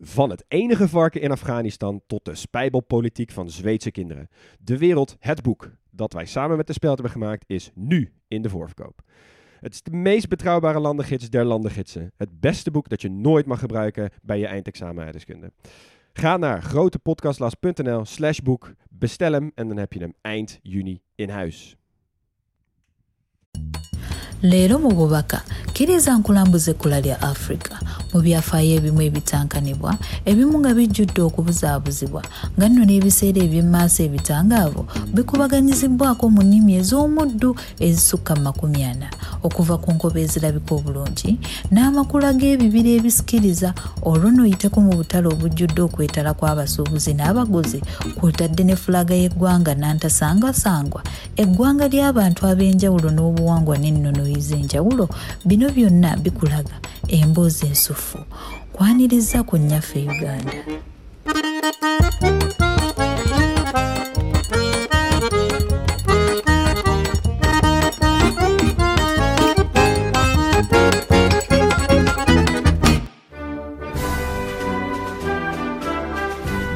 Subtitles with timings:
[0.00, 4.28] Van het enige varken in Afghanistan tot de spijbelpolitiek van Zweedse kinderen.
[4.60, 8.42] De wereld, het boek dat wij samen met de Speld hebben gemaakt, is nu in
[8.42, 9.02] de voorverkoop.
[9.60, 12.12] Het is de meest betrouwbare landengids der landengidsen.
[12.16, 15.04] Het beste boek dat je nooit mag gebruiken bij je eindexamen
[16.12, 21.28] Ga naar grotepodcastlas.nl slash boek, bestel hem en dan heb je hem eind juni in
[21.28, 21.76] huis.
[28.16, 29.92] Mu byafaayo ebimu ebitankanibwa
[30.24, 32.22] ebimu nga bijjudde okubuzaabuzibwa
[32.56, 34.82] nga nno n'ebiseera ebyemmaaso ebitangaavu
[35.14, 37.50] bikubaganyizibwako mu nnimi ez'omuddu
[37.86, 39.08] ezisukka mu makumi ana.
[39.44, 41.30] Okuva ku nkoba ezirabika obulungi
[41.72, 43.70] n'amakula g'ebibira ebisikiriza
[44.08, 47.78] olwo n'oyiteko mu butale obujjudde okwetala kw'abasuubuzi n'abaguzi
[48.16, 51.00] kw'otadde ne fulaga y'eggwanga nantasangasangwa
[51.42, 55.04] eggwanga ly'abantu ab'enjawulo n'obuwangwa n'ennono z'enjawulo
[55.44, 56.76] bino byonna bikulaga
[57.16, 58.05] emboozi ensufu
[58.72, 60.52] kwaniriza ku nnyaffe uganda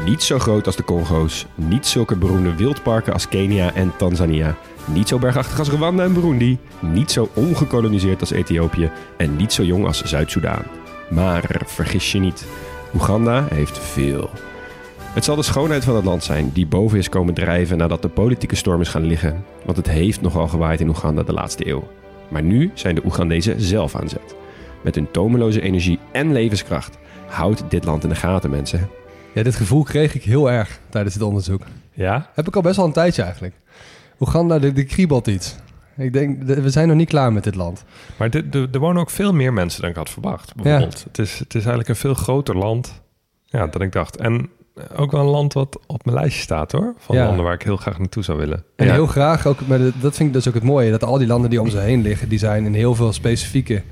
[0.04, 5.08] Niet zo groot als de Congo's, niet zulke beroemde wildparken als Kenia en Tanzania, niet
[5.08, 9.86] zo bergachtig als Rwanda en Burundi, niet zo ongekoloniseerd als Ethiopië en niet zo jong
[9.86, 10.79] als Zuid-Soedan.
[11.10, 12.46] Maar vergis je niet,
[12.94, 14.30] Oeganda heeft veel.
[14.98, 18.08] Het zal de schoonheid van het land zijn die boven is komen drijven nadat de
[18.08, 21.88] politieke storm is gaan liggen, want het heeft nogal gewaaid in Oeganda de laatste eeuw.
[22.28, 24.34] Maar nu zijn de Oegandezen zelf aan zet.
[24.82, 28.88] Met hun tomeloze energie en levenskracht houdt dit land in de gaten, mensen.
[29.34, 31.62] Ja, dit gevoel kreeg ik heel erg tijdens het onderzoek.
[31.92, 32.30] Ja?
[32.34, 33.54] Heb ik al best wel een tijdje eigenlijk.
[34.20, 35.56] Oeganda, de, de kriebelt iets.
[36.00, 37.84] Ik denk, we zijn nog niet klaar met dit land.
[38.16, 38.30] Maar
[38.72, 40.54] er wonen ook veel meer mensen dan ik had verwacht.
[40.54, 40.98] Bijvoorbeeld.
[40.98, 41.04] Ja.
[41.06, 43.02] Het, is, het is eigenlijk een veel groter land
[43.44, 44.16] ja, dan ik dacht.
[44.16, 44.48] En
[44.96, 46.94] ook wel een land wat op mijn lijstje staat hoor.
[46.98, 48.64] Van landen waar ik heel graag naartoe zou willen.
[48.76, 50.90] En heel graag ook, maar dat vind ik dus ook het mooie.
[50.90, 53.82] Dat al die landen die om ze heen liggen, die zijn in heel veel specifieke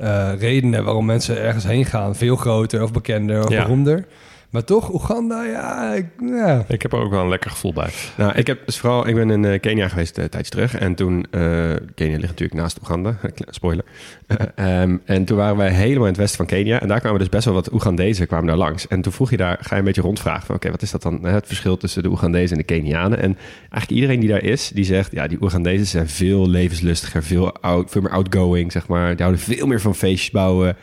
[0.00, 2.16] uh, redenen waarom mensen ergens heen gaan.
[2.16, 4.06] Veel groter of bekender of beroemder.
[4.50, 6.64] Maar toch, Oeganda, ja ik, ja.
[6.68, 7.90] ik heb er ook wel een lekker gevoel bij.
[8.16, 10.74] Nou, ik, heb dus vooral, ik ben in uh, Kenia geweest uh, tijdens terug.
[10.74, 11.40] En toen, uh,
[11.94, 13.16] Kenia ligt natuurlijk naast Oeganda,
[13.48, 13.84] spoiler.
[14.56, 16.80] um, en toen waren wij helemaal in het westen van Kenia.
[16.80, 18.88] En daar kwamen dus best wel wat Oegandezen kwamen daar langs.
[18.88, 20.54] En toen vroeg je daar, ga je een beetje rondvragen van...
[20.54, 23.18] oké, wat is dat dan, het verschil tussen de Oegandezen en de Kenianen?
[23.18, 25.12] En eigenlijk iedereen die daar is, die zegt...
[25.12, 29.08] ja, die Oegandezen zijn veel levenslustiger, veel, out, veel meer outgoing, zeg maar.
[29.08, 30.76] Die houden veel meer van feestjes bouwen...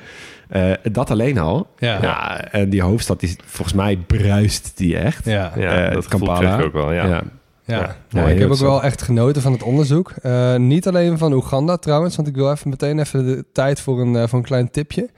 [0.51, 1.67] Uh, dat alleen al.
[1.77, 2.01] Ja.
[2.01, 2.43] ja.
[2.51, 5.25] En die hoofdstad, die, volgens mij bruist die echt.
[5.25, 6.61] Ja, ja uh, dat Kampala.
[6.61, 7.05] ook wel, ja.
[7.05, 7.23] ja.
[7.65, 8.27] Ja, ja.
[8.27, 10.13] ik heb ook wel echt genoten van het onderzoek.
[10.23, 14.01] Uh, niet alleen van Oeganda trouwens, want ik wil even meteen even de tijd voor
[14.01, 15.09] een, voor een klein tipje.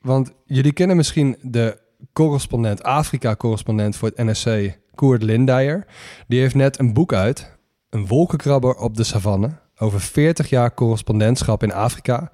[0.00, 1.78] Want jullie kennen misschien de
[2.12, 5.86] correspondent, Afrika-correspondent voor het NSC, Koert Lindeyer.
[6.26, 7.54] Die heeft net een boek uit,
[7.90, 12.30] Een wolkenkrabber op de savanne, over 40 jaar correspondentschap in Afrika.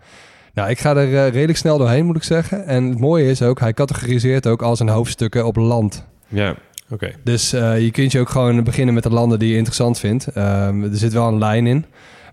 [0.55, 2.67] Nou, ik ga er uh, redelijk snel doorheen, moet ik zeggen.
[2.67, 6.07] En het mooie is ook, hij categoriseert ook al zijn hoofdstukken op land.
[6.29, 6.55] Ja,
[6.91, 7.13] oké.
[7.25, 10.37] Dus uh, je kunt je ook gewoon beginnen met de landen die je interessant vindt.
[10.37, 11.85] Um, er zit wel een lijn in.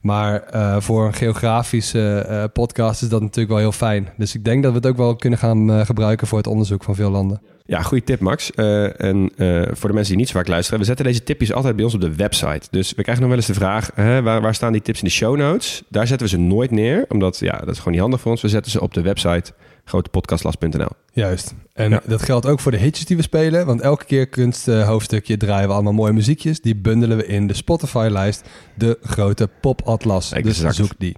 [0.02, 4.10] Maar uh, voor een geografische podcast is dat natuurlijk wel heel fijn.
[4.18, 6.96] Dus ik denk dat we het ook wel kunnen gaan gebruiken voor het onderzoek van
[6.96, 7.42] veel landen.
[7.70, 8.52] Ja, goede tip, Max.
[8.56, 11.54] Uh, en uh, voor de mensen die niet zo vaak luisteren, we zetten deze tipjes
[11.54, 12.68] altijd bij ons op de website.
[12.72, 15.06] Dus we krijgen nog wel eens de vraag: hè, waar, waar, staan die tips in
[15.06, 15.84] de show notes?
[15.90, 18.42] Daar zetten we ze nooit neer, omdat ja, dat is gewoon niet handig voor ons.
[18.42, 19.54] We zetten ze op de website
[19.86, 20.90] grotepodcastlas.nl.
[21.12, 21.54] Juist.
[21.74, 22.02] En ja.
[22.06, 23.66] dat geldt ook voor de hitjes die we spelen.
[23.66, 26.62] Want elke keer kunsthoofdstukje draaien we allemaal mooie muziekjes.
[26.62, 28.50] Die bundelen we in de Spotify-lijst.
[28.76, 30.30] De grote popatlas.
[30.30, 31.16] Dus zoek die.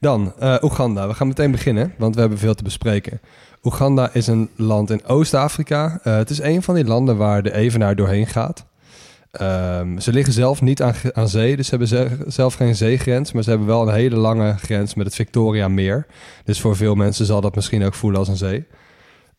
[0.00, 1.08] Dan uh, Oeganda.
[1.08, 3.20] We gaan meteen beginnen, want we hebben veel te bespreken.
[3.64, 6.00] Oeganda is een land in Oost-Afrika.
[6.04, 8.64] Uh, het is een van die landen waar de Evenaar doorheen gaat.
[9.40, 13.32] Um, ze liggen zelf niet aan, aan zee, dus ze hebben zelf geen zeegrens.
[13.32, 16.06] Maar ze hebben wel een hele lange grens met het Victoria Meer.
[16.44, 18.66] Dus voor veel mensen zal dat misschien ook voelen als een zee.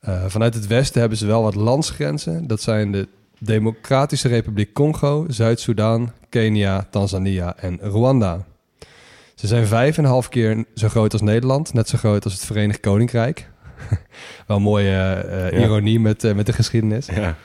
[0.07, 2.47] Uh, vanuit het westen hebben ze wel wat landsgrenzen.
[2.47, 3.07] Dat zijn de
[3.39, 8.45] Democratische Republiek Congo, Zuid-Soedan, Kenia, Tanzania en Rwanda.
[9.35, 12.33] Ze zijn vijf en een half keer zo groot als Nederland, net zo groot als
[12.33, 13.49] het Verenigd Koninkrijk.
[14.47, 17.05] Wel mooie uh, ironie met, uh, met de geschiedenis.
[17.05, 17.35] Ja.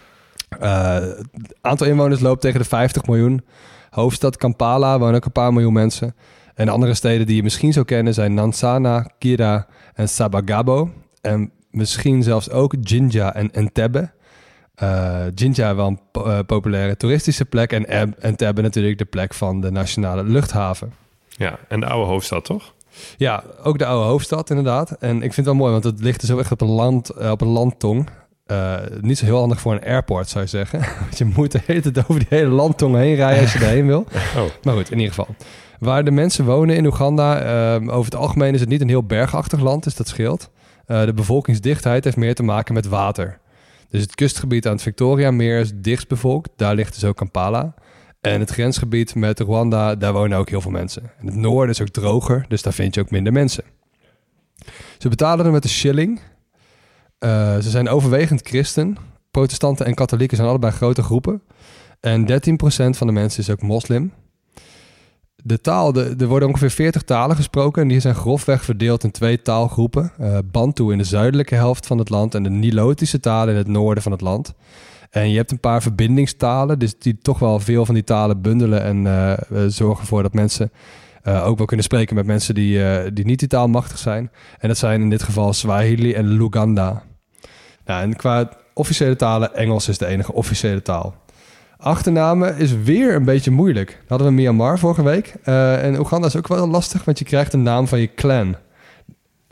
[0.58, 3.44] Het aantal inwoners loopt tegen de 50 miljoen.
[3.90, 6.14] Hoofdstad Kampala wonen ook een paar miljoen mensen.
[6.54, 10.90] En andere steden die je misschien zou kennen zijn Nansana, Kira en Sabagabo.
[11.20, 14.10] En misschien zelfs ook Jinja en Entebbe.
[14.82, 19.70] Uh, Jinja wel een uh, populaire toeristische plek en Entebbe natuurlijk de plek van de
[19.70, 20.92] nationale luchthaven.
[21.28, 22.74] Ja, en de oude hoofdstad toch?
[23.16, 24.90] Ja, ook de oude hoofdstad inderdaad.
[24.90, 27.30] En ik vind het wel mooi, want het ligt dus echt op een, land, uh,
[27.30, 28.08] op een landtong.
[29.00, 30.80] niet zo heel handig voor een airport, zou je zeggen.
[31.00, 33.86] Want je moet de hele tijd over die hele landtong heen rijden als je erheen
[33.86, 34.04] wil.
[34.36, 34.44] Oh.
[34.62, 35.34] Maar goed, in ieder geval.
[35.78, 37.34] Waar de mensen wonen in Oeganda,
[37.76, 40.50] over het algemeen is het niet een heel bergachtig land, dus dat scheelt.
[40.86, 43.38] de bevolkingsdichtheid heeft meer te maken met water.
[43.90, 46.50] Dus het kustgebied aan het Victoria-meer is dichtst bevolkt.
[46.56, 47.74] Daar ligt dus ook Kampala.
[48.20, 51.02] En het grensgebied met Rwanda, daar wonen ook heel veel mensen.
[51.18, 53.64] En het noorden is ook droger, dus daar vind je ook minder mensen.
[54.98, 56.20] Ze betalen er met de shilling.
[57.18, 58.96] Uh, ze zijn overwegend christen.
[59.30, 61.42] Protestanten en katholieken zijn allebei grote groepen.
[62.00, 62.26] En 13%
[62.96, 64.12] van de mensen is ook moslim
[65.44, 69.42] de taal, er worden ongeveer 40 talen gesproken en die zijn grofweg verdeeld in twee
[69.42, 70.12] taalgroepen.
[70.20, 73.68] Uh, Bantu in de zuidelijke helft van het land en de Nilotische talen in het
[73.68, 74.54] noorden van het land.
[75.10, 78.82] En je hebt een paar verbindingstalen, dus die toch wel veel van die talen bundelen
[78.82, 79.32] en uh,
[79.68, 80.72] zorgen ervoor dat mensen
[81.24, 84.30] uh, ook wel kunnen spreken met mensen die, die niet die taal machtig zijn.
[84.58, 87.02] En dat zijn in dit geval Swahili en Luganda.
[87.84, 91.14] Nou, en qua officiële talen, Engels is de enige officiële taal.
[91.76, 94.02] Achternamen is weer een beetje moeilijk.
[94.08, 95.34] hadden we Myanmar vorige week.
[95.44, 98.56] En Oeganda is ook wel lastig, want je krijgt een naam van je clan.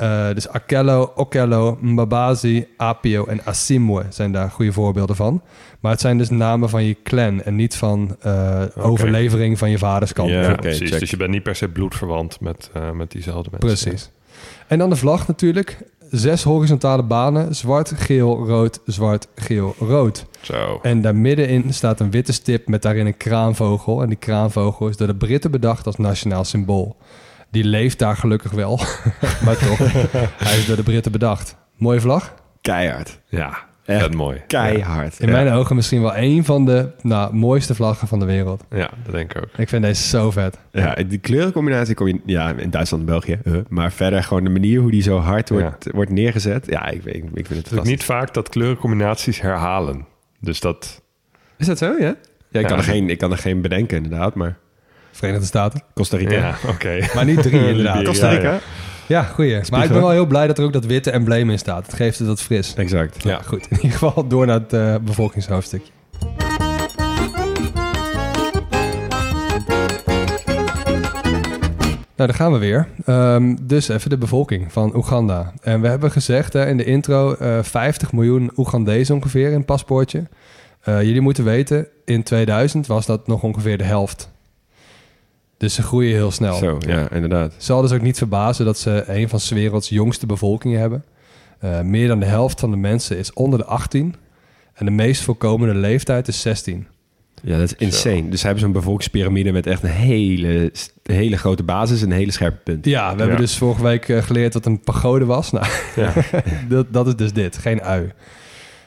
[0.02, 5.42] Uh, dus Akello, Okello, Mbabazi, Apio en Asimwe zijn daar goede voorbeelden van.
[5.80, 9.78] Maar het zijn dus namen van je clan en niet van uh, overlevering van je
[9.78, 10.30] vaderskant.
[10.30, 10.90] Ja, precies.
[10.90, 13.88] Dus je bent niet per se bloedverwant met, met diezelfde mensen.
[13.88, 14.10] Precies.
[14.66, 15.78] En dan de vlag natuurlijk
[16.10, 17.54] zes horizontale banen.
[17.54, 20.26] Zwart, geel, rood, zwart, geel, rood.
[20.40, 20.78] Zo.
[20.82, 24.02] En daar middenin staat een witte stip met daarin een kraanvogel.
[24.02, 26.96] En die kraanvogel is door de Britten bedacht als nationaal symbool.
[27.50, 28.76] Die leeft daar gelukkig wel.
[29.44, 29.78] maar toch,
[30.36, 31.56] hij is door de Britten bedacht.
[31.76, 32.34] Mooie vlag?
[32.60, 33.20] Keihard.
[33.26, 34.42] Ja, Echt mooi.
[34.46, 35.20] Keihard.
[35.20, 38.64] In mijn ogen misschien wel een van de nou, mooiste vlaggen van de wereld.
[38.70, 39.48] Ja, dat denk ik ook.
[39.56, 40.58] Ik vind deze zo vet.
[40.72, 43.38] Ja, die kleurencombinatie kom je ja, in Duitsland en België.
[43.44, 46.66] Uh, maar verder gewoon de manier hoe die zo hard wordt, wordt neergezet.
[46.66, 50.06] Ja, ik, ik, ik vind het, het is niet vaak dat kleurencombinaties herhalen.
[50.40, 51.02] Dus dat...
[51.56, 52.16] Is dat zo, ja?
[52.50, 54.58] Ja, ik, Kan, er geen, ik kan er geen bedenken inderdaad, maar...
[55.18, 55.82] Verenigde Staten.
[55.94, 56.32] Costa Rica.
[56.32, 56.98] Ja, oké.
[57.14, 58.04] Maar niet drie inderdaad.
[58.04, 58.58] Costa Rica.
[59.06, 59.60] Ja, goeie.
[59.70, 61.86] Maar ik ben wel heel blij dat er ook dat witte embleem in staat.
[61.86, 62.74] Het geeft het dat fris.
[62.74, 63.22] Exact.
[63.22, 63.66] Ja, goed.
[63.70, 65.92] In ieder geval door naar het uh, bevolkingshoofdstukje.
[72.16, 72.88] Nou, daar gaan we weer.
[73.06, 75.52] Um, dus even de bevolking van Oeganda.
[75.62, 80.26] En we hebben gezegd in de intro uh, eh, 50 miljoen Oegandezen ongeveer in paspoortje.
[80.88, 84.30] Uh, jullie moeten weten, in 2000 was dat nog ongeveer de helft
[85.58, 86.54] dus ze groeien heel snel.
[86.54, 87.54] Zo, ja, inderdaad.
[87.56, 91.04] Zal dus ook niet verbazen dat ze een van de werelds jongste bevolkingen hebben.
[91.64, 94.14] Uh, meer dan de helft van de mensen is onder de 18.
[94.74, 96.86] En de meest voorkomende leeftijd is 16.
[97.42, 98.28] Ja, dat is insane.
[98.28, 100.72] Dus ze hebben zo'n bevolkingspyramide met echt een hele,
[101.02, 102.84] hele grote basis en een hele scherpe punt.
[102.84, 105.50] Ja, we hebben dus vorige week uh, geleerd wat een pagode was.
[105.50, 105.66] Nou,
[105.96, 106.12] ja.
[106.68, 108.12] dat, dat is dus dit, geen ui.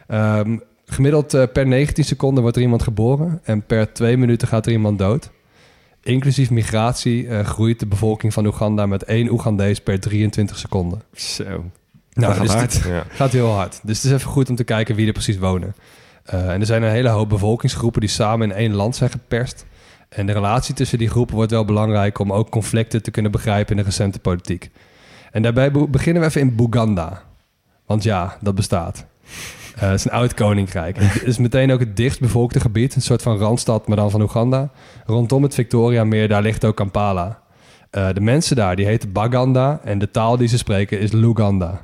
[0.07, 4.65] Um, gemiddeld uh, per 19 seconden wordt er iemand geboren en per twee minuten gaat
[4.65, 5.29] er iemand dood.
[6.03, 11.01] Inclusief migratie uh, groeit de bevolking van Oeganda met één Oegandees per 23 seconden.
[11.13, 11.63] Zo.
[12.13, 12.81] Nou, gaat hard.
[12.86, 13.03] ja.
[13.20, 13.79] Gaat heel hard.
[13.84, 15.75] Dus het is even goed om te kijken wie er precies wonen.
[16.34, 19.65] Uh, en er zijn een hele hoop bevolkingsgroepen die samen in één land zijn geperst.
[20.10, 23.72] En de relatie tussen die groepen wordt wel belangrijk om ook conflicten te kunnen begrijpen
[23.72, 24.70] in de recente politiek.
[25.31, 27.24] En daarbij beginnen we even in Buganda.
[27.86, 29.05] Want ja, dat bestaat.
[29.75, 30.98] Uh, het is een oud koninkrijk.
[31.00, 32.96] Het is meteen ook het dichtstbevolkte gebied.
[32.96, 34.70] Een soort van randstad, maar dan van Oeganda.
[35.06, 37.40] Rondom het Victoria-meer, daar ligt ook Kampala.
[37.92, 39.80] Uh, de mensen daar, die heten Baganda.
[39.84, 41.82] En de taal die ze spreken is Luganda.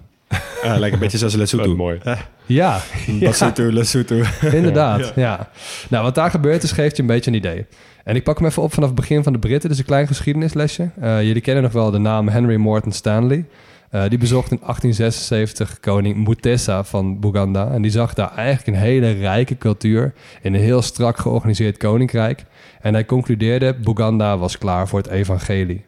[0.64, 1.76] Uh, lijkt een beetje zoals Lesotho.
[1.76, 2.00] mooi.
[2.46, 2.80] Ja.
[3.20, 4.22] Lesotho, Lesotho.
[4.52, 5.50] Inderdaad, ja.
[5.90, 7.66] Nou, wat daar gebeurt is, geeft je een beetje een idee.
[8.04, 9.70] En ik pak hem even op vanaf het begin van de Britten.
[9.70, 10.90] Dus een klein geschiedenislesje.
[11.02, 13.46] Uh, jullie kennen nog wel de naam Henry Morton Stanley.
[13.92, 17.72] Uh, die bezocht in 1876 koning Mutesa van Buganda.
[17.72, 22.46] En die zag daar eigenlijk een hele rijke cultuur in een heel strak georganiseerd koninkrijk.
[22.82, 25.86] En hij concludeerde, Buganda was klaar voor het evangelie.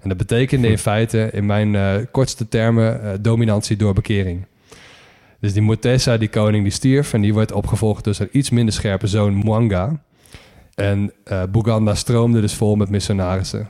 [0.00, 4.46] En dat betekende in feite, in mijn uh, kortste termen, uh, dominantie door bekering.
[5.40, 8.74] Dus die Mutesa, die koning, die stierf en die werd opgevolgd door zijn iets minder
[8.74, 10.02] scherpe zoon Mwanga.
[10.74, 11.12] En
[11.50, 13.68] Buganda stroomde dus vol met missionarissen.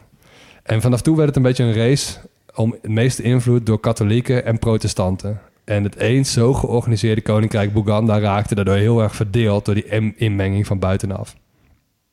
[0.62, 2.18] En vanaf toen werd het een beetje een race
[2.54, 5.40] om het meeste invloed door katholieken en protestanten.
[5.64, 10.66] En het eens zo georganiseerde koninkrijk Boeganda raakte daardoor heel erg verdeeld door die inmenging
[10.66, 11.34] van buitenaf.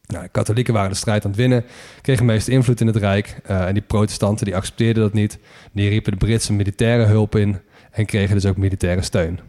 [0.05, 1.65] Nou, de katholieken waren de strijd aan het winnen,
[2.01, 3.41] kregen meest invloed in het Rijk.
[3.49, 5.39] Uh, en die protestanten die accepteerden dat niet.
[5.71, 7.57] Die riepen de Britse militaire hulp in
[7.91, 9.39] en kregen dus ook militaire steun.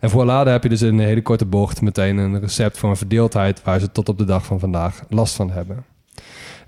[0.00, 2.90] En voor Lada heb je dus in een hele korte bocht meteen een recept voor
[2.90, 5.84] een verdeeldheid waar ze tot op de dag van vandaag last van hebben.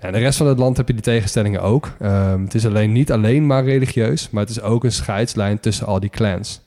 [0.03, 1.91] En de rest van het land heb je die tegenstellingen ook.
[2.01, 5.87] Um, het is alleen niet alleen maar religieus, maar het is ook een scheidslijn tussen
[5.87, 6.61] al die clans.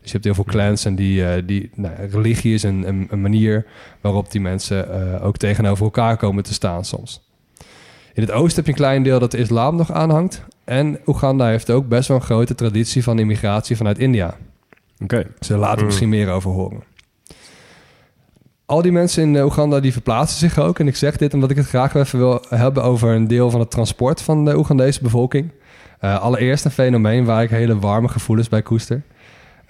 [0.00, 3.06] Dus je hebt heel veel clans en die, uh, die nou, religie is een, een,
[3.10, 3.66] een, manier
[4.00, 7.28] waarop die mensen uh, ook tegenover elkaar komen te staan soms.
[8.14, 10.42] In het oosten heb je een klein deel dat de islam nog aanhangt.
[10.64, 14.26] En Oeganda heeft ook best wel een grote traditie van immigratie vanuit India.
[15.02, 15.14] Oké.
[15.14, 15.26] Okay.
[15.38, 15.84] Zullen later mm.
[15.84, 16.82] misschien meer over horen.
[18.66, 20.78] Al die mensen in eh, Oeganda die verplaatsen zich ook.
[20.78, 23.60] En ik zeg dit omdat ik het graag even wil hebben over een deel van
[23.60, 25.50] het transport van de Oegandese bevolking.
[26.00, 29.02] Uh, allereerst een fenomeen waar ik hele warme gevoelens bij koester.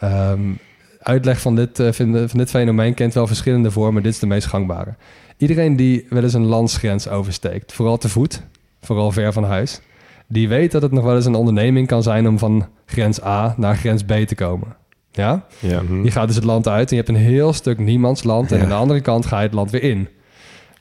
[0.02, 0.58] Um,
[0.98, 4.02] uitleg van dit, uh, van dit fenomeen kent wel verschillende vormen.
[4.02, 4.94] Dit is de meest gangbare.
[5.36, 8.42] Iedereen die wel eens een landsgrens oversteekt, vooral te voet,
[8.80, 9.80] vooral ver van huis,
[10.26, 13.54] die weet dat het nog wel eens een onderneming kan zijn om van grens A
[13.56, 14.76] naar grens B te komen.
[15.16, 15.44] Ja?
[15.58, 15.82] ja.
[15.82, 16.04] Mhm.
[16.04, 18.52] Je gaat dus het land uit en je hebt een heel stuk niemandsland.
[18.52, 20.08] En aan de andere kant ga je het land weer in.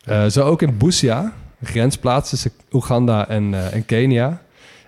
[0.09, 4.41] Uh, zo ook in Busia, grensplaats tussen Oeganda en, uh, en Kenia.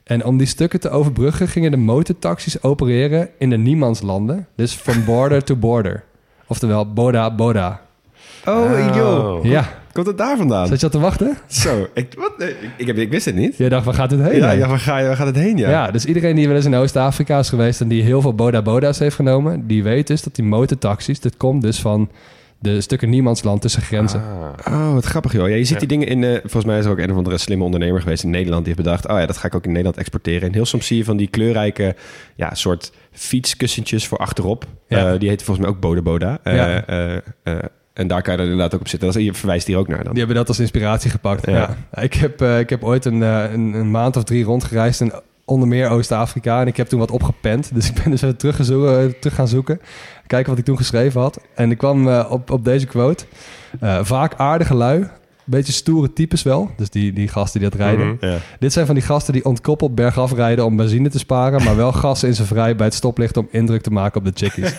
[0.04, 4.48] En om die stukken te overbruggen gingen de motortaxis opereren in de niemandslanden.
[4.56, 6.04] Dus from border to border.
[6.48, 7.82] Oftewel Boda Boda.
[8.46, 9.46] Oh, joh.
[9.46, 9.84] Ja.
[9.96, 10.68] Komt het daar vandaan?
[10.68, 11.38] Zat je al te wachten?
[11.48, 12.34] Zo, ik, wat,
[12.78, 13.58] ik, heb, ik wist het niet.
[13.58, 14.36] Je dacht, waar gaat het heen?
[14.36, 15.58] Ja, ja waar, ga je, waar gaat het heen?
[15.58, 15.70] Ja.
[15.70, 17.82] ja, dus iedereen die wel eens in Oost-Afrika is geweest...
[17.82, 19.68] en die heel veel Boda Boda's heeft genomen...
[19.68, 21.20] die weet dus dat die motortaxis...
[21.20, 22.10] dit komt dus van
[22.60, 24.22] de stukken niemandsland tussen grenzen.
[24.64, 24.74] Ah.
[24.74, 25.50] Oh, wat grappig joh.
[25.50, 26.22] Ja, je ziet die dingen in...
[26.22, 28.66] Uh, volgens mij is er ook een of andere slimme ondernemer geweest in Nederland...
[28.66, 30.48] die heeft bedacht, oh ja, dat ga ik ook in Nederland exporteren.
[30.48, 31.96] En heel soms zie je van die kleurrijke...
[32.36, 34.66] ja, soort fietskussentjes voor achterop.
[34.88, 35.14] Ja.
[35.14, 36.40] Uh, die heet volgens mij ook Boda Boda.
[36.44, 37.24] Uh, ja.
[37.96, 39.08] En daar kan je dan inderdaad ook op zitten.
[39.08, 40.10] Dat is, je verwijst hier ook naar dan.
[40.10, 41.46] Die hebben dat als inspiratie gepakt.
[41.46, 41.78] Ja.
[41.94, 45.14] Ik, heb, uh, ik heb ooit een, een, een, maand of drie rondgereisd in
[45.46, 46.62] onder meer Oost-Afrika.
[46.62, 47.74] En ik heb toen wat opgepend.
[47.74, 48.56] Dus ik ben dus even terug,
[49.20, 49.82] terug gaan zoeken.
[50.28, 51.40] Kijken wat ik toen geschreven had.
[51.56, 53.26] En ik kwam uh, op, op deze quote.
[54.02, 55.08] Vaak aardige lui,
[55.46, 56.72] beetje stoere types wel.
[56.78, 58.08] Dus die, die gasten die dat rijden.
[58.08, 61.64] Mm -hmm, Dit zijn van die gasten die ontkoppeld bergaf rijden om benzine te sparen,
[61.64, 64.46] maar wel gas in zijn vrij bij het stoplicht om indruk te maken op de
[64.46, 64.74] chickies.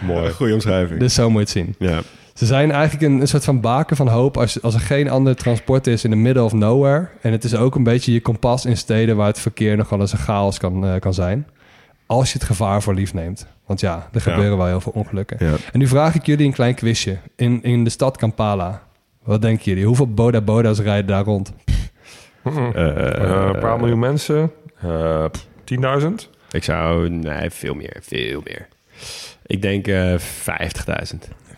[0.12, 0.30] Mooi.
[0.30, 1.00] Goeie omschrijving.
[1.00, 1.88] Dus zo moet je het zien.
[1.88, 2.00] Ja.
[2.34, 5.36] Ze zijn eigenlijk een, een, soort van baken van hoop als, als er geen ander
[5.36, 7.08] transport is in the middle of nowhere.
[7.20, 10.00] En het is ook een beetje je kompas in steden waar het verkeer nog wel
[10.00, 11.46] eens een chaos kan, uh, kan zijn.
[12.06, 13.46] Als je het gevaar voor lief neemt.
[13.72, 15.36] Want ja, er gebeuren wel heel veel ongelukken.
[15.40, 15.54] Ja.
[15.72, 17.18] En nu vraag ik jullie een klein quizje.
[17.36, 18.82] In, in de stad Kampala,
[19.22, 19.86] wat denken jullie?
[19.86, 21.52] Hoeveel Boda Boda's rijden daar rond?
[22.44, 24.52] Uh, een paar miljoen mensen.
[24.84, 25.24] Uh,
[26.00, 26.06] 10.000?
[26.50, 27.08] Ik zou...
[27.08, 27.96] Nee, veel meer.
[28.00, 28.68] Veel meer.
[29.46, 30.24] Ik denk uh, 50.000.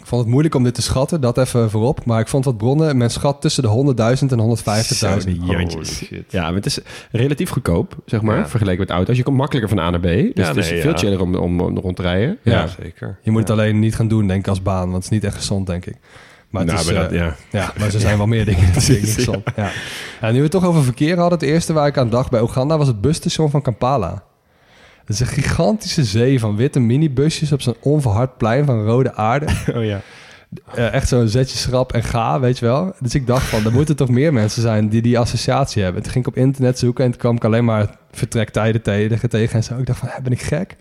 [0.04, 2.04] Ik vond het moeilijk om dit te schatten, dat even voorop.
[2.04, 5.30] Maar ik vond wat bronnen, men schat tussen de 100.000 en 150.000.
[6.28, 6.78] Ja, maar het is
[7.10, 8.48] relatief goedkoop, zeg maar, ja.
[8.48, 9.16] vergeleken met auto's.
[9.16, 10.02] Je komt makkelijker van A naar B.
[10.02, 10.96] Dus ja, het is nee, veel ja.
[10.96, 12.38] chiller om, om, om rond te rijden.
[12.42, 13.18] Ja, zeker.
[13.22, 14.90] Je moet het alleen niet gaan doen, denk ik, als baan.
[14.90, 15.96] Want het is niet echt gezond, denk ik.
[16.50, 17.36] Maar, nou, is, maar, dat, uh, ja.
[17.50, 19.42] ja, maar er zijn wel meer dingen die niet gezond.
[19.56, 19.70] Ja.
[20.20, 22.40] En nu we het toch over verkeer hadden, het eerste waar ik aan dacht bij
[22.40, 24.22] Oeganda was het busstation van Kampala.
[25.04, 29.46] Het is een gigantische zee van witte minibusjes op zo'n onverhard plein van rode aarde.
[29.76, 30.00] Oh ja.
[30.78, 32.94] Uh, echt zo'n zetje schrap en ga, weet je wel.
[33.00, 36.02] Dus ik dacht van, er moeten toch meer mensen zijn die die associatie hebben.
[36.02, 39.54] Toen ging ik op internet zoeken en toen kwam ik alleen maar vertrektijden tegen, tegen
[39.56, 39.78] en zo.
[39.78, 40.76] Ik dacht van, ben ik gek?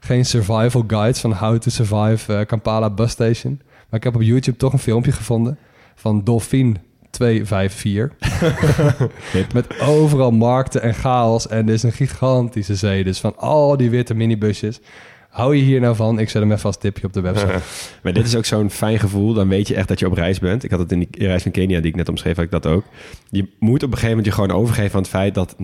[0.00, 3.60] Geen survival guides van how to survive uh, Kampala bus station.
[3.88, 5.58] Maar ik heb op YouTube toch een filmpje gevonden
[5.94, 6.78] van Dolphin
[7.14, 8.10] 254.
[9.54, 11.48] Met overal markten en chaos.
[11.48, 13.04] En er is een gigantische zee.
[13.04, 14.80] Dus van al die witte minibusjes.
[15.34, 16.18] Hou je hier nou van?
[16.18, 17.58] Ik zet hem even als tipje op de website.
[18.02, 19.32] maar dit is ook zo'n fijn gevoel.
[19.32, 20.64] Dan weet je echt dat je op reis bent.
[20.64, 22.66] Ik had het in die reis van Kenia die ik net omschreef, had ik dat
[22.66, 22.84] ook.
[23.30, 25.56] Je moet op een gegeven moment je gewoon overgeven aan het feit dat 90%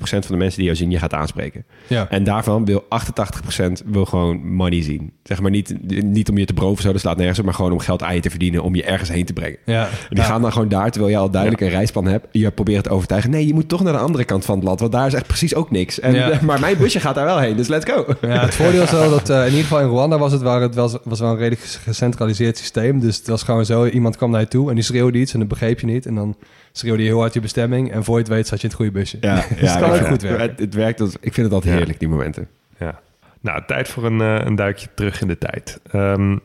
[0.00, 1.64] van de mensen die jou zien, je gaat aanspreken.
[1.86, 2.06] Ja.
[2.10, 5.12] En daarvan wil 88% wil gewoon money zien.
[5.22, 7.72] Zeg maar niet, niet om je te broven, zo, dat slaat nergens op, maar gewoon
[7.72, 9.58] om geld aan je te verdienen, om je ergens heen te brengen.
[9.64, 9.82] Ja.
[9.82, 12.26] En die gaan dan gewoon daar, terwijl je al duidelijk een reisplan hebt.
[12.32, 13.30] Je probeert te overtuigen.
[13.30, 15.26] Nee, je moet toch naar de andere kant van het land, want daar is echt
[15.26, 16.00] precies ook niks.
[16.00, 18.06] En, Maar mijn busje gaat daar wel heen, dus let's go.
[18.20, 20.60] Ja, het voordeel is wel dat uh, in ieder geval in Rwanda was het, waar
[20.60, 23.00] het was, was wel een redelijk gecentraliseerd systeem.
[23.00, 25.38] Dus het was gewoon zo, iemand kwam naar je toe en die schreeuwde iets en
[25.38, 26.06] dat begreep je niet.
[26.06, 26.36] En dan
[26.72, 28.78] schreeuwde je heel hard je bestemming en voor je het weet zat je in het
[28.78, 29.16] goede busje.
[29.20, 30.48] Ja, dus ja, het kan ja, ook goed werken.
[30.48, 32.48] Het, het werkt, dus ik vind het altijd heerlijk, die momenten.
[32.78, 33.00] Ja.
[33.40, 35.80] Nou, tijd voor een, uh, een duikje terug in de tijd.
[35.94, 36.40] Um,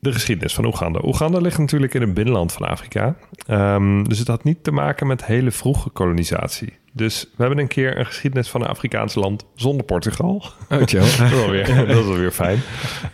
[0.00, 1.00] de geschiedenis van Oeganda.
[1.04, 3.16] Oeganda ligt natuurlijk in het binnenland van Afrika.
[3.50, 6.78] Um, dus het had niet te maken met hele vroege kolonisatie.
[6.92, 10.42] Dus we hebben een keer een geschiedenis van een Afrikaans land zonder Portugal.
[10.70, 12.60] Oh, dat, is wel weer, dat is wel weer fijn.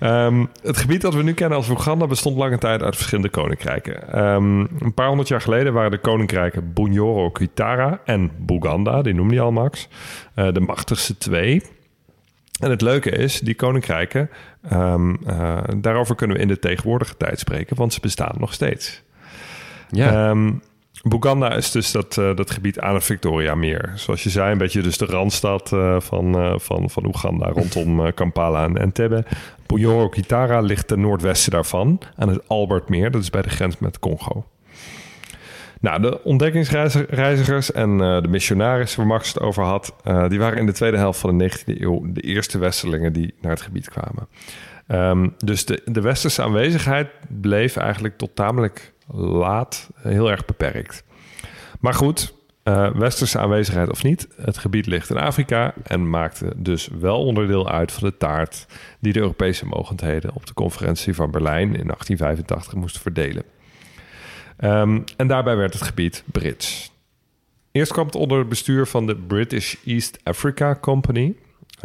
[0.02, 4.24] Um, het gebied dat we nu kennen als Oeganda bestond lange tijd uit verschillende koninkrijken.
[4.24, 9.34] Um, een paar honderd jaar geleden waren de koninkrijken Bunyoro Kitara en Buganda, die noemde
[9.34, 9.88] je al Max,
[10.36, 11.62] uh, de machtigste twee.
[12.60, 14.30] En het leuke is, die koninkrijken,
[14.72, 19.02] um, uh, daarover kunnen we in de tegenwoordige tijd spreken, want ze bestaan nog steeds.
[19.88, 20.30] Ja.
[20.30, 20.62] Um,
[21.02, 23.92] Buganda is dus dat, uh, dat gebied aan het Victoria-meer.
[23.94, 28.14] Zoals je zei, een beetje dus de randstad uh, van, uh, van, van Oeganda rondom
[28.14, 29.24] Kampala en Entebbe.
[29.66, 33.10] Bunyoro Kitara ligt ten noordwesten daarvan aan het Albertmeer.
[33.10, 34.46] Dat is bij de grens met Congo.
[35.80, 40.58] Nou, de ontdekkingsreizigers en uh, de missionarissen waar Max het over had, uh, die waren
[40.58, 43.88] in de tweede helft van de 19e eeuw de eerste westerlingen die naar het gebied
[43.88, 44.28] kwamen.
[44.88, 51.04] Um, dus de, de westerse aanwezigheid bleef eigenlijk tot tamelijk laat heel erg beperkt.
[51.80, 56.88] Maar goed, uh, westerse aanwezigheid of niet, het gebied ligt in Afrika en maakte dus
[56.98, 58.66] wel onderdeel uit van de taart
[59.00, 63.42] die de Europese mogendheden op de conferentie van Berlijn in 1885 moesten verdelen.
[64.60, 66.92] Um, en daarbij werd het gebied Brits.
[67.72, 71.34] Eerst kwam het onder het bestuur van de British East Africa Company.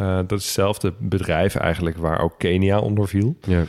[0.00, 3.36] Uh, dat is hetzelfde bedrijf eigenlijk waar ook Kenia onder viel.
[3.40, 3.64] Ja.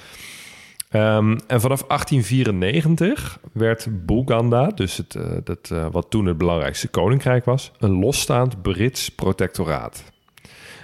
[1.18, 6.88] Um, en vanaf 1894 werd Buganda, dus het, uh, dat, uh, wat toen het belangrijkste
[6.88, 10.04] koninkrijk was, een losstaand Brits protectoraat.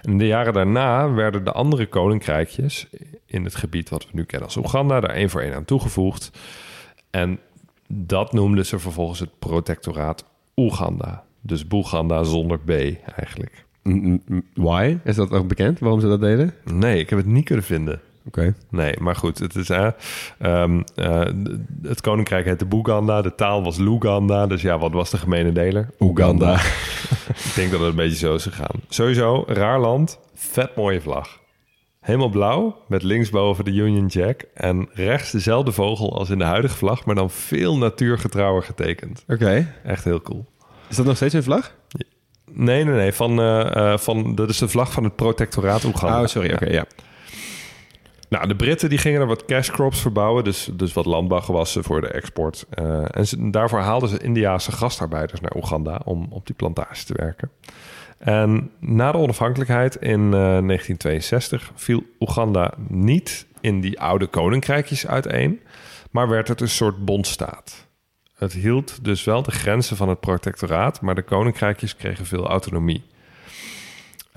[0.02, 2.88] En de jaren daarna werden de andere koninkrijkjes
[3.26, 6.32] in het gebied wat we nu kennen als Oeganda daar één voor één aan toegevoegd.
[7.10, 7.40] En
[7.94, 11.24] dat noemden ze vervolgens het protectoraat Oeganda.
[11.42, 12.70] Dus Boeganda zonder B
[13.16, 13.66] eigenlijk.
[14.54, 14.98] Why?
[15.04, 16.54] Is dat ook bekend waarom ze dat deden?
[16.64, 18.02] Nee, ik heb het niet kunnen vinden.
[18.26, 18.56] Oké.
[18.70, 19.88] Nee, maar goed, het is uh,
[20.42, 21.26] um, uh,
[21.82, 25.90] het koninkrijk heette Boeganda, de taal was Luganda, dus ja, wat was de gemene deler?
[26.00, 26.54] Oeganda.
[27.48, 28.82] ik denk dat het een beetje zo is gegaan.
[28.90, 31.39] Sowieso, raar land, vet mooie vlag.
[32.10, 34.44] Helemaal blauw, met linksboven de Union Jack.
[34.54, 39.24] En rechts dezelfde vogel als in de huidige vlag, maar dan veel natuurgetrouwer getekend.
[39.28, 39.74] Oké.
[39.84, 40.46] Echt heel cool.
[40.88, 41.76] Is dat nog steeds een vlag?
[42.52, 43.14] Nee, nee, nee.
[43.14, 46.22] Van, uh, uh, van, dat is de vlag van het protectoraat Oeganda.
[46.22, 46.54] Oh, sorry.
[46.54, 46.86] Oké, ja.
[48.30, 52.02] Nou, de Britten die gingen er wat cash crops verbouwen, dus, dus wat landbouwgewassen voor
[52.02, 52.66] de export.
[52.80, 57.14] Uh, en ze, daarvoor haalden ze Indiaanse gastarbeiders naar Oeganda om op die plantage te
[57.14, 57.52] werken.
[58.20, 65.62] En na de onafhankelijkheid in uh, 1962 viel Oeganda niet in die oude koninkrijkjes uiteen,
[66.12, 67.88] maar werd het een soort bondstaat.
[68.36, 73.04] Het hield dus wel de grenzen van het protectoraat, maar de koninkrijkjes kregen veel autonomie.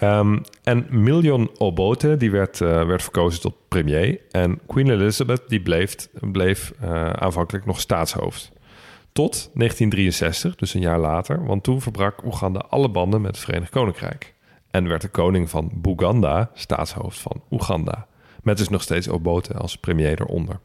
[0.03, 4.21] Um, en Million Obote die werd, uh, werd verkozen tot premier.
[4.31, 8.53] En Queen Elizabeth die bleef, bleef uh, aanvankelijk nog staatshoofd.
[9.12, 13.70] Tot 1963, dus een jaar later, want toen verbrak Oeganda alle banden met het Verenigd
[13.70, 14.35] Koninkrijk.
[14.70, 18.07] En werd de koning van Buganda staatshoofd van Oeganda.
[18.42, 20.61] Met dus nog steeds Obote als premier eronder.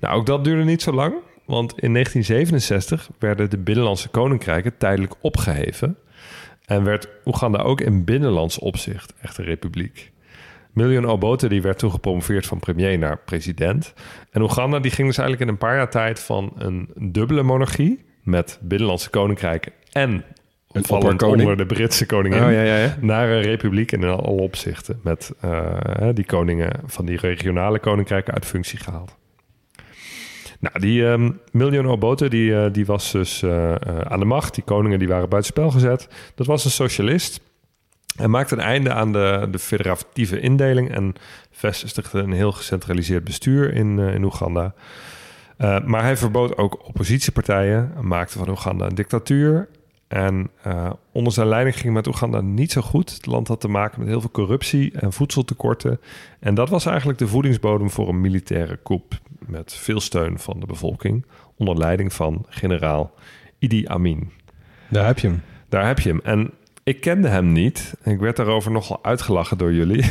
[0.00, 5.14] Nou, ook dat duurde niet zo lang, want in 1967 werden de binnenlandse koninkrijken tijdelijk
[5.20, 5.98] opgeheven
[6.64, 10.12] en werd Oeganda ook in binnenlands opzicht echt een republiek.
[10.72, 13.94] Million Obote die werd toen gepromoveerd van premier naar president.
[14.30, 18.04] En Oeganda die ging dus eigenlijk in een paar jaar tijd van een dubbele monarchie...
[18.22, 20.24] met binnenlandse koninkrijken en
[20.68, 22.42] opvallend onder de Britse koningin...
[22.42, 22.96] Oh, ja, ja, ja.
[23.00, 25.00] naar een republiek in alle opzichten...
[25.02, 29.16] met uh, die koningen van die regionale koninkrijken uit functie gehaald.
[30.60, 34.54] Nou, die um, Million Obote, die, uh, die was dus uh, aan de macht.
[34.54, 36.08] Die koningen die waren buitenspel gezet.
[36.34, 37.40] Dat was een socialist.
[38.18, 40.90] Hij maakte een einde aan de, de federatieve indeling...
[40.90, 41.14] en
[41.50, 44.74] vestigde een heel gecentraliseerd bestuur in, in Oeganda.
[45.84, 47.92] maar hij verbood ook oppositiepartijen...
[48.00, 49.68] maakte van Oeganda een dictatuur...
[50.08, 53.14] En uh, onder zijn leiding ging met Oeganda niet zo goed.
[53.14, 56.00] Het land had te maken met heel veel corruptie en voedseltekorten.
[56.38, 60.66] En dat was eigenlijk de voedingsbodem voor een militaire coup met veel steun van de
[60.66, 61.24] bevolking,
[61.56, 63.14] onder leiding van generaal
[63.58, 64.30] Idi Amin.
[64.90, 65.42] Daar heb je hem.
[65.68, 66.20] Daar heb je hem.
[66.22, 66.50] En
[66.88, 67.94] ik kende hem niet.
[68.04, 70.04] Ik werd daarover nogal uitgelachen door jullie.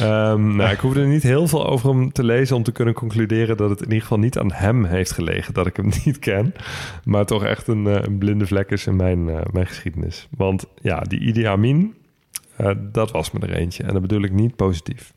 [0.00, 3.56] um, nou, ik hoefde niet heel veel over hem te lezen om te kunnen concluderen
[3.56, 6.54] dat het in ieder geval niet aan hem heeft gelegen dat ik hem niet ken.
[7.04, 10.28] Maar toch echt een, uh, een blinde vlek is in mijn, uh, mijn geschiedenis.
[10.36, 11.94] Want ja, die Idi Amin,
[12.60, 13.82] uh, dat was me er eentje.
[13.82, 15.12] En dat bedoel ik niet positief.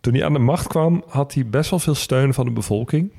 [0.00, 3.12] Toen hij aan de macht kwam, had hij best wel veel steun van de bevolking.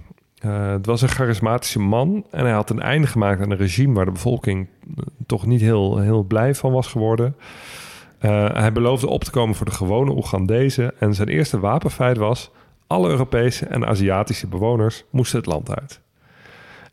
[0.45, 3.93] Uh, het was een charismatische man en hij had een einde gemaakt aan een regime
[3.93, 7.36] waar de bevolking uh, toch niet heel, heel blij van was geworden.
[8.21, 12.52] Uh, hij beloofde op te komen voor de gewone Oegandezen en zijn eerste wapenfeit was:
[12.88, 16.02] Alle Europese en Aziatische bewoners moesten het land uit.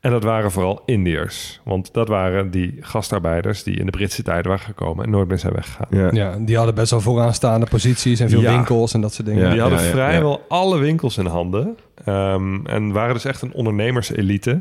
[0.07, 1.61] En dat waren vooral Indiërs.
[1.65, 5.39] Want dat waren die gastarbeiders die in de Britse tijden waren gekomen en nooit meer
[5.39, 5.87] zijn weggegaan.
[5.91, 9.51] Ja, ja die hadden best wel vooraanstaande posities en veel winkels en dat soort dingen.
[9.51, 11.77] die hadden vrijwel alle winkels in handen.
[12.09, 14.61] Um, en waren dus echt een ondernemerselite.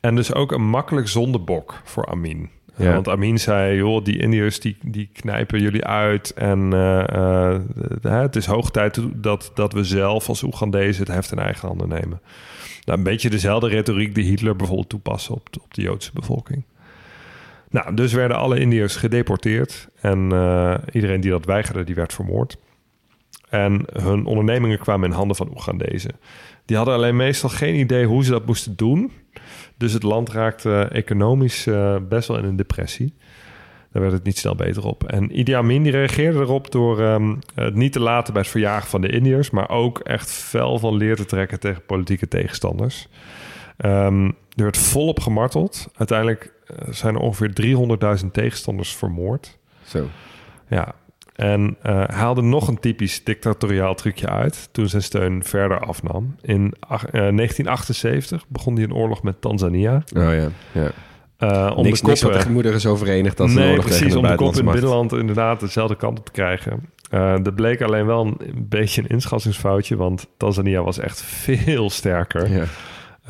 [0.00, 2.50] En dus ook een makkelijk zondebok voor Amin.
[2.76, 2.92] Ja.
[2.92, 6.32] Want Amin zei, joh, die Indiërs die, die knijpen jullie uit.
[6.34, 7.58] En uh, uh,
[8.02, 11.88] het is hoog tijd dat, dat we zelf als Oegandese het heft in eigen handen
[11.88, 12.20] nemen.
[12.84, 16.64] Nou, een beetje dezelfde retoriek die Hitler bijvoorbeeld toepaste op, op de Joodse bevolking.
[17.70, 19.88] Nou, dus werden alle Indiërs gedeporteerd.
[20.00, 22.56] En uh, iedereen die dat weigerde, die werd vermoord.
[23.48, 26.12] En hun ondernemingen kwamen in handen van Oegandezen.
[26.64, 29.12] Die hadden alleen meestal geen idee hoe ze dat moesten doen.
[29.76, 33.14] Dus het land raakte economisch uh, best wel in een depressie.
[33.94, 35.04] Daar werd het niet snel beter op.
[35.04, 38.88] En Idi Amin die reageerde erop door um, het niet te laten bij het verjagen
[38.88, 43.08] van de Indiërs, maar ook echt fel van leer te trekken tegen politieke tegenstanders.
[43.84, 45.88] Um, er werd volop gemarteld.
[45.96, 47.78] Uiteindelijk uh, zijn er ongeveer
[48.22, 49.58] 300.000 tegenstanders vermoord.
[49.84, 50.06] Zo.
[50.68, 50.94] Ja,
[51.34, 56.36] en uh, hij haalde nog een typisch dictatoriaal trucje uit toen zijn steun verder afnam.
[56.40, 60.02] In uh, 1978 begon hij een oorlog met Tanzania.
[60.16, 60.90] Oh ja, ja.
[61.38, 62.32] Uh, om niks, de niks wat
[62.82, 66.24] de overeenigd als nee, precies, om de kop in het binnenland inderdaad dezelfde kant op
[66.24, 66.88] te krijgen.
[67.10, 71.90] Uh, dat bleek alleen wel een, een, beetje een inschattingsfoutje, want Tanzania was echt veel
[71.90, 72.50] sterker.
[72.50, 72.64] Ja.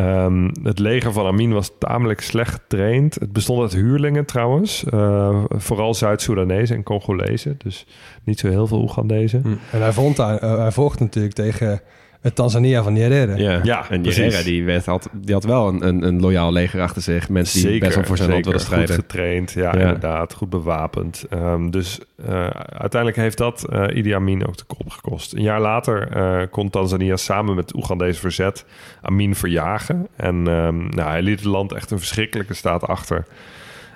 [0.00, 3.14] Um, het leger van Amin was tamelijk slecht getraind.
[3.14, 4.84] Het bestond uit huurlingen trouwens.
[4.94, 7.54] Uh, vooral Zuid-Soedanezen en Congolezen.
[7.58, 7.86] Dus
[8.24, 9.40] niet zo heel veel Oegandezen.
[9.42, 9.48] Hm.
[9.72, 11.80] En hij, vond, uh, hij vocht natuurlijk tegen
[12.24, 13.36] het Tanzania van Nyerere.
[13.36, 16.80] Ja, ja en Nyerere die, werd, had, die had wel een, een, een loyaal leger
[16.80, 17.28] achter zich.
[17.28, 18.94] Mensen die best wel voor zijn land wilden strijden.
[18.94, 20.34] Goed getraind, ja, inderdaad.
[20.34, 21.24] Goed bewapend.
[21.30, 25.32] Um, dus uh, uiteindelijk heeft dat uh, Idi Amin ook de kop gekost.
[25.32, 28.64] Een jaar later uh, kon Tanzania samen met Oegandese verzet
[29.02, 30.08] Amin verjagen.
[30.16, 33.26] En um, nou, hij liet het land echt een verschrikkelijke staat achter.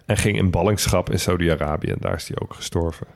[0.07, 1.89] En ging in ballingschap in Saudi-Arabië.
[1.89, 3.07] En daar is hij ook gestorven.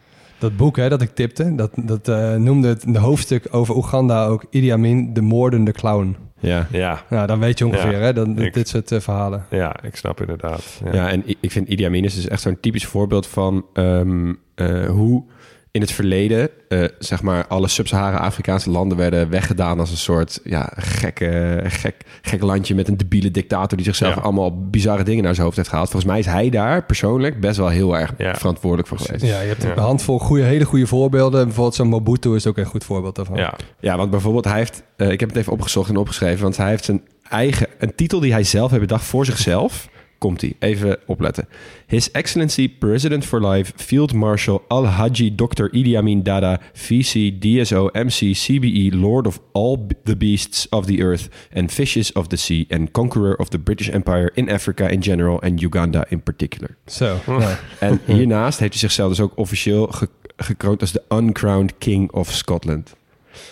[0.42, 4.26] Dat boek hè, dat ik tipte, dat, dat uh, noemde het de hoofdstuk over Oeganda
[4.26, 6.16] ook Idi Amin, de moordende clown.
[6.38, 7.02] Ja, ja.
[7.10, 9.44] Nou, dan weet je ongeveer, hè, dan, ik, dit soort uh, verhalen.
[9.50, 10.80] Ja, ik snap inderdaad.
[10.84, 14.38] Ja, ja en ik vind Idi Amin is dus echt zo'n typisch voorbeeld van um,
[14.56, 15.24] uh, hoe
[15.72, 20.72] in het verleden, uh, zeg maar, alle sub-Sahara-Afrikaanse landen werden weggedaan als een soort ja,
[20.76, 24.20] gekke, gek, gek landje met een debiele dictator die zichzelf ja.
[24.20, 25.90] allemaal bizarre dingen naar zijn hoofd heeft gehaald.
[25.90, 28.34] Volgens mij is hij daar persoonlijk best wel heel erg ja.
[28.34, 29.24] verantwoordelijk voor geweest.
[29.24, 31.44] Ja, je hebt een handvol goede, hele goede voorbeelden.
[31.44, 33.36] Bijvoorbeeld zo'n Mobutu is ook een goed voorbeeld daarvan.
[33.36, 36.56] Ja, ja want bijvoorbeeld hij heeft, uh, ik heb het even opgezocht en opgeschreven, want
[36.56, 39.88] hij heeft zijn eigen, een titel die hij zelf heeft bedacht voor zichzelf
[40.22, 40.52] komt hij.
[40.58, 41.48] Even opletten.
[41.86, 45.68] His Excellency President for Life Field Marshal Al-Haji Dr.
[45.72, 51.28] Idi Amin Dada VC DSO MC CBE Lord of all the beasts of the earth
[51.54, 55.40] and fishes of the sea and conqueror of the British Empire in Africa in general
[55.40, 56.76] and Uganda in particular.
[56.86, 57.18] Zo.
[57.26, 57.58] Ja.
[57.78, 62.30] En hiernaast heeft hij zichzelf dus ook officieel ge gekroond als de uncrowned king of
[62.30, 62.94] Scotland.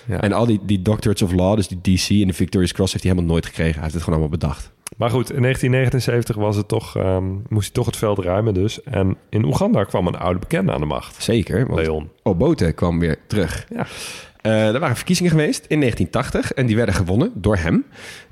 [0.06, 0.20] Ja.
[0.20, 3.04] En al die, die Doctorates of Law, dus die DC en de Victoria's Cross, heeft
[3.04, 3.74] hij helemaal nooit gekregen.
[3.74, 4.72] Hij heeft het gewoon allemaal bedacht.
[4.96, 8.82] Maar goed, in 1979 was het toch, um, moest hij toch het veld ruimen dus.
[8.82, 11.22] En in Oeganda kwam een oude bekende aan de macht.
[11.22, 11.66] Zeker.
[11.66, 12.08] Want Leon.
[12.22, 13.66] Obote kwam weer terug.
[13.74, 13.86] Ja.
[14.42, 17.84] Uh, er waren verkiezingen geweest in 1980 en die werden gewonnen door hem.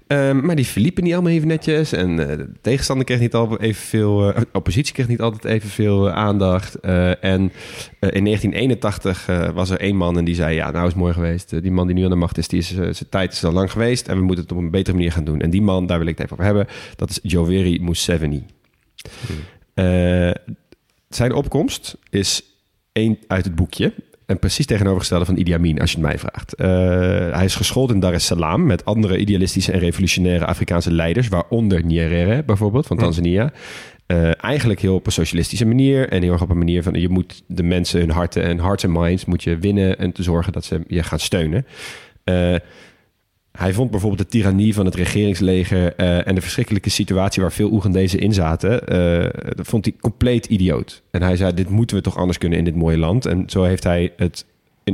[0.09, 1.93] Um, maar die verliepen niet allemaal even netjes.
[1.93, 4.29] En uh, de tegenstander kreeg niet altijd evenveel...
[4.29, 6.81] Uh, oppositie kreeg niet altijd evenveel uh, aandacht.
[6.81, 7.53] en
[8.01, 10.55] in 1981 was er één man en die zei...
[10.55, 11.63] Ja, nou is het mooi geweest.
[11.63, 13.73] die man die nu aan de macht is, die is zijn tijd is al lang
[13.73, 14.09] geweest.
[14.09, 15.41] En we moeten het op een betere manier gaan doen.
[15.41, 16.75] En die man, daar wil ik het even over hebben.
[16.97, 18.45] Dat is Joveri Museveni.
[19.27, 20.35] Hmm.
[21.09, 22.43] zijn opkomst is
[22.93, 23.93] één uit het boekje.
[24.29, 26.55] En precies tegenovergestelde van Idi Amin, als je het mij vraagt.
[26.61, 26.67] Uh,
[27.37, 31.85] hij is geschoold in Dar es Salaam met andere idealistische en revolutionaire Afrikaanse leiders, waaronder
[31.85, 33.53] Nyerere bijvoorbeeld van Tanzania.
[34.07, 37.09] Uh, eigenlijk heel op een socialistische manier en heel erg op een manier van je
[37.09, 40.53] moet de mensen hun harten en hearts en minds moet je winnen en te zorgen
[40.53, 41.67] dat ze je gaan steunen.
[42.25, 42.55] Uh,
[43.59, 47.73] hij vond bijvoorbeeld de tirannie van het regeringsleger uh, en de verschrikkelijke situatie waar veel
[47.73, 51.03] Oegandezen in zaten, uh, dat vond hij compleet idioot.
[51.11, 53.27] En hij zei: Dit moeten we toch anders kunnen in dit mooie land.
[53.27, 54.47] En zo heeft hij het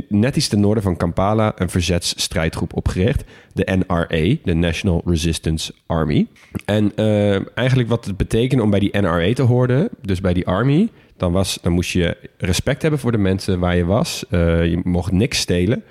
[0.09, 3.23] net iets ten noorden van Kampala een verzetsstrijdgroep opgericht,
[3.53, 6.27] de NRA, de National Resistance Army.
[6.65, 10.47] En uh, eigenlijk wat het betekende om bij die NRA te horen, dus bij die
[10.47, 14.25] army, dan, was, dan moest je respect hebben voor de mensen waar je was.
[14.29, 15.83] je mocht niks stelen.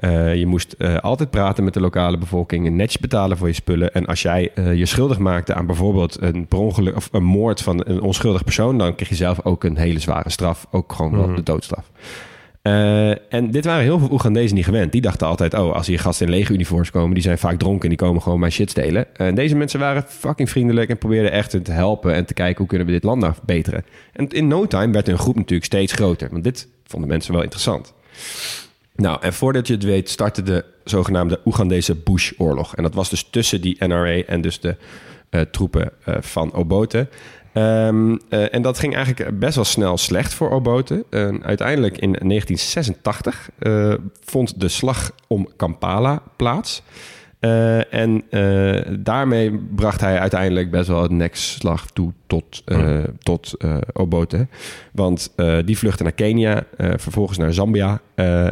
[0.00, 3.54] Uh, je moest uh, altijd praten met de lokale bevolking en netjes betalen voor je
[3.54, 3.92] spullen.
[3.92, 7.82] En als jij uh, je schuldig maakte aan bijvoorbeeld een, ongeluk, of een moord van
[7.86, 10.66] een onschuldig persoon, dan kreeg je zelf ook een hele zware straf.
[10.70, 11.34] Ook gewoon mm -hmm.
[11.34, 11.90] de doodstraf.
[12.62, 14.92] Uh, en dit waren heel veel Oegandezen niet gewend.
[14.92, 17.14] Die dachten altijd, oh, als hier gasten in lege uniforms komen...
[17.14, 19.16] die zijn vaak dronken en die komen gewoon mijn shit stelen.
[19.16, 20.90] En deze mensen waren fucking vriendelijk...
[20.90, 22.58] en probeerden echt te helpen en te kijken...
[22.58, 23.84] hoe kunnen we dit land nou verbeteren.
[24.12, 26.28] En in no time werd hun groep natuurlijk steeds groter.
[26.30, 27.94] Want dit vonden mensen wel interessant.
[28.94, 32.76] Nou, en voordat je het weet, startte de zogenaamde Oegandese Bush-oorlog.
[32.76, 34.76] En dat was dus tussen die NRA en dus de
[35.30, 37.08] uh, troepen uh, van Obote.
[37.54, 41.04] Um, uh, en dat ging eigenlijk best wel snel slecht voor Obote.
[41.42, 43.50] uiteindelijk in 1986
[44.24, 46.82] vond de slag om Kampala plaats.
[47.40, 53.56] Uh, en uh, daarmee bracht hij uiteindelijk best wel het nekslag toe tot, uh, tot
[53.92, 54.46] Obote.
[54.92, 58.00] Want die vluchtte naar Kenia, vervolgens naar Zambia.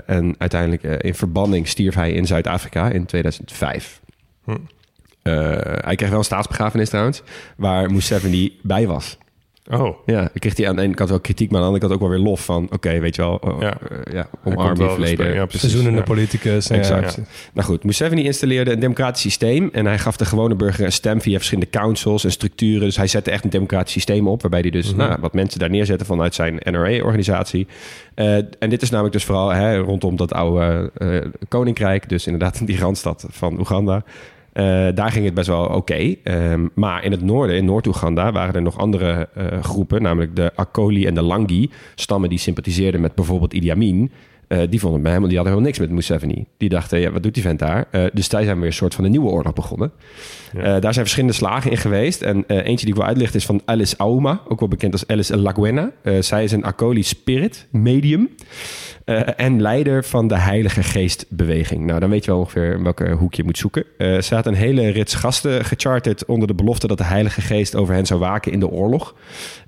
[0.07, 4.01] en uiteindelijk in verbanning stierf hij in Zuid-Afrika in 2005.
[4.45, 4.57] Hm.
[5.23, 7.23] hij kreeg wel een staatsbegrafenis trouwens,
[7.57, 9.19] waar Museveni bij was.
[9.71, 9.97] Oh.
[10.07, 12.01] Ja, ik kreeg hij aan de ene kant wel kritiek, maar aan de andere kant
[12.03, 12.69] ook wel weer lof van...
[12.73, 13.77] oké, weet je wel, oh, ja.
[13.93, 15.35] Uh, ja, omarm die verleden.
[15.35, 16.71] Ja, Seizoenende politicus.
[16.71, 17.15] Exact.
[17.17, 17.23] Ja.
[17.53, 19.69] Nou goed, Museveni installeerde een democratisch systeem...
[19.73, 22.81] en hij gaf de gewone burger een stem via verschillende councils en structuren.
[22.81, 24.41] Dus hij zette echt een democratisch systeem op...
[24.41, 25.09] waarbij hij dus mm -hmm.
[25.09, 27.67] nou, wat mensen daar neerzetten vanuit zijn NRA-organisatie.
[28.15, 32.09] Uh, en dit is namelijk dus vooral hè, rondom dat oude uh, koninkrijk...
[32.09, 34.05] dus inderdaad die randstad van Oeganda...
[34.59, 36.15] Uh, daar ging het best wel oké.
[36.25, 40.53] Um, maar in het noorden, in Noord-Oeganda, waren er nog andere uh, groepen, namelijk de
[40.55, 44.11] Akoli en de Langi, stammen die sympathiseerden met bijvoorbeeld Idi Amin.
[44.49, 46.47] Uh, die vonden bij hem, die hadden helemaal niks met Museveni.
[46.57, 47.89] Die dachten, ja, wat doet die vent daar?
[48.13, 49.93] dus daar zijn weer een soort van een nieuwe oorlog begonnen.
[50.53, 50.63] Ja.
[50.63, 52.23] daar zijn verschillende slagen in geweest.
[52.23, 55.37] En eentje die ik wil uitlichten is van Alice Auma, ook wel bekend als Alice
[55.37, 55.91] Laguena.
[56.21, 58.29] zij is een Akoli spirit medium.
[59.09, 61.87] Uh, en leider van de Heilige Geestbeweging.
[61.87, 63.85] Nou, dan weet je wel ongeveer in welke hoek je moet zoeken.
[63.99, 67.75] Uh, ze had een hele rits gasten gecharterd onder de belofte dat de Heilige Geest
[67.75, 69.15] over hen zou waken in de oorlog.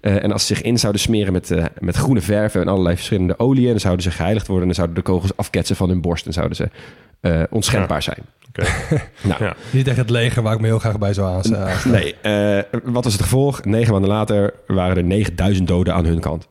[0.01, 3.39] Uh, en als ze zich in zouden smeren met, met groene verven en allerlei verschillende
[3.39, 6.27] oliën, dan zouden ze geheiligd worden en dan zouden de kogels afketsen van hun borst
[6.27, 6.69] en zouden ze
[7.51, 8.15] onschendbaar ja.
[8.15, 8.25] zijn.
[8.53, 8.71] Okay.
[9.23, 9.55] nou, ja.
[9.71, 11.93] Niet echt het leger waar ik me heel graag bij zou aanstaan.
[11.93, 12.15] Nee,
[12.85, 13.65] wat was het gevolg?
[13.65, 16.49] Negen maanden later waren er 9000 doden aan hun kant.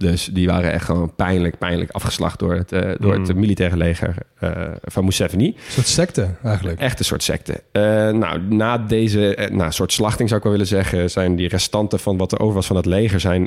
[0.00, 3.26] Dus die waren echt gewoon pijnlijk, pijnlijk afgeslacht door het, uh, door mm.
[3.26, 4.50] het militaire leger uh,
[4.82, 5.46] van Museveni.
[5.46, 6.80] Een soort secte eigenlijk.
[6.80, 7.52] Echt een soort secte.
[7.52, 11.10] Uh, nou, na deze nou, soort slachting zou ik wel willen zeggen...
[11.10, 13.20] zijn die restanten van wat er over was van het leger...
[13.20, 13.46] zijn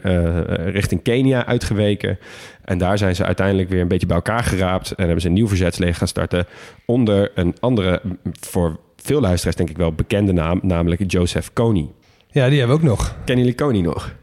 [0.72, 2.20] richting Kenia uitgeweken.
[2.64, 4.92] En daar zijn ze uiteindelijk weer een beetje bij elkaar geraapt...
[4.92, 6.46] en hebben ze een nieuw verzetsleger gaan starten...
[6.86, 8.02] onder een andere,
[8.40, 10.60] voor veel luisteraars denk ik wel bekende naam...
[10.64, 11.90] namelijk Joseph Kony.
[12.32, 13.16] Ja, die hebben we ook nog.
[13.26, 14.14] Kennen jullie Kony nog?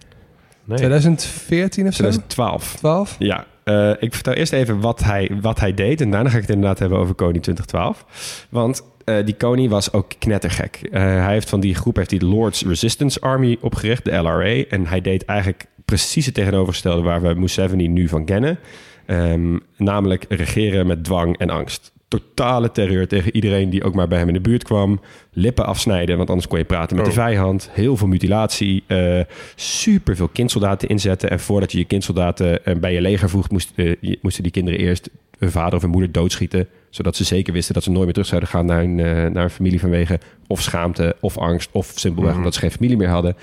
[0.65, 0.79] Nee.
[0.79, 1.99] 2014 of zo?
[1.99, 2.77] 2012.
[2.77, 3.17] 12?
[3.19, 3.47] Ja.
[3.65, 6.01] Uh, ik vertel eerst even wat hij, wat hij deed.
[6.01, 8.47] En daarna ga ik het inderdaad hebben over Koning 2012.
[8.49, 10.81] Want uh, die koning was ook knettergek.
[10.83, 14.63] Uh, hij heeft van die groep heeft de Lord's Resistance Army opgericht, de LRA.
[14.69, 18.59] En hij deed eigenlijk precies het tegenovergestelde waar we Museveni nu van kennen.
[19.07, 24.19] Um, namelijk regeren met dwang en angst totale terreur tegen iedereen die ook maar bij
[24.19, 25.01] hem in de buurt kwam.
[25.33, 27.13] Lippen afsnijden, want anders kon je praten met oh.
[27.13, 27.71] de vijand.
[27.73, 28.85] Heel veel mutilatie.
[28.87, 29.21] Uh,
[29.55, 31.31] super veel kindsoldaten inzetten.
[31.31, 34.81] En voordat je je kindsoldaten uh, bij je leger voegt, moest, uh, moesten die kinderen
[34.81, 36.69] eerst hun vader of hun moeder doodschieten.
[36.91, 38.95] Zodat ze zeker wisten dat ze nooit meer terug zouden gaan naar hun,
[39.33, 41.69] naar hun familie vanwege of schaamte of angst.
[41.73, 42.39] Of simpelweg mm.
[42.39, 43.37] omdat ze geen familie meer hadden.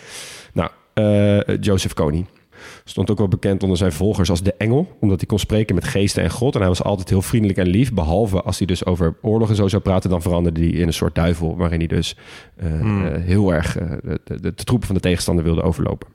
[0.53, 0.69] Nou,
[1.59, 2.25] Joseph Kony.
[2.83, 5.83] Stond ook wel bekend onder zijn volgers als de engel, omdat hij kon spreken met
[5.83, 6.53] geesten en God.
[6.53, 9.55] En hij was altijd heel vriendelijk en lief, behalve als hij dus over oorlog en
[9.55, 12.15] zo zou praten, dan veranderde hij in een soort duivel, waarin hij dus
[12.63, 13.05] uh, hmm.
[13.05, 16.07] uh, heel erg uh, de, de, de, troepen van de tegenstander wilde overlopen.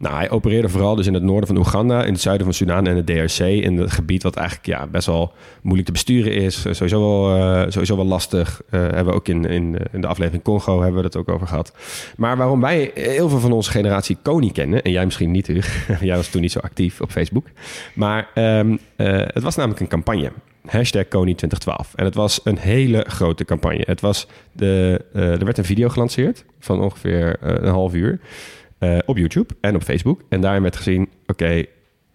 [0.00, 2.86] Nou, hij opereerde vooral dus in het noorden van Oeganda, in het zuiden van Sudan
[2.86, 3.38] en het DRC.
[3.38, 5.32] In het gebied wat eigenlijk ja, best wel
[5.62, 6.64] moeilijk te besturen is.
[6.64, 8.62] Eh, sowieso wel, uh, sowieso wel lastig.
[8.70, 11.72] Uh, hebben we ook in, in, de aflevering Congo hebben we het ook over gehad.
[12.16, 15.46] Maar waarom wij heel veel van onze generatie Kony kennen, en jij misschien niet,
[16.00, 17.46] jij was toen niet zo actief op Facebook.
[17.94, 20.32] Maar um, het was namelijk een campagne.
[20.66, 21.94] Hashtag Kony 2012.
[21.94, 23.82] En het was een hele grote campagne.
[23.86, 28.20] Het was de, er werd een video gelanceerd van ongeveer een half uur.
[28.80, 30.22] Uh, op YouTube en op Facebook.
[30.28, 31.68] En daarin werd gezien, oké, okay,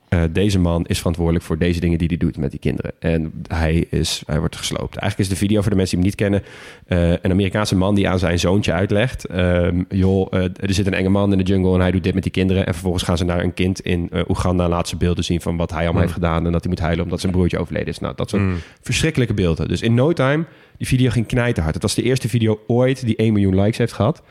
[0.10, 2.92] uh, deze man is verantwoordelijk voor deze dingen die hij doet met die kinderen.
[3.00, 4.96] En hij, is, hij wordt gesloopt.
[4.96, 6.44] Eigenlijk is de video voor de mensen die hem niet kennen...
[6.88, 9.32] Uh, een Amerikaanse man die aan zijn zoontje uitlegt...
[9.36, 12.24] Um, joh, er zit een enge man in de jungle en hij doet dit met
[12.24, 12.66] die kinderen.
[12.66, 14.70] En vervolgens gaan ze naar een kind in Oeganda...
[14.70, 16.08] laat ze beelden zien van wat hij allemaal mm.
[16.08, 16.46] heeft gedaan...
[16.46, 18.00] en dat hij moet huilen omdat zijn broertje overleden is.
[18.00, 18.56] Nou, dat soort mm.
[18.82, 19.68] verschrikkelijke beelden.
[19.68, 20.46] Dus in no time
[20.78, 21.74] Die video ging knijterhard.
[21.74, 24.22] Het was de eerste video ooit die 1 miljoen likes heeft gehad.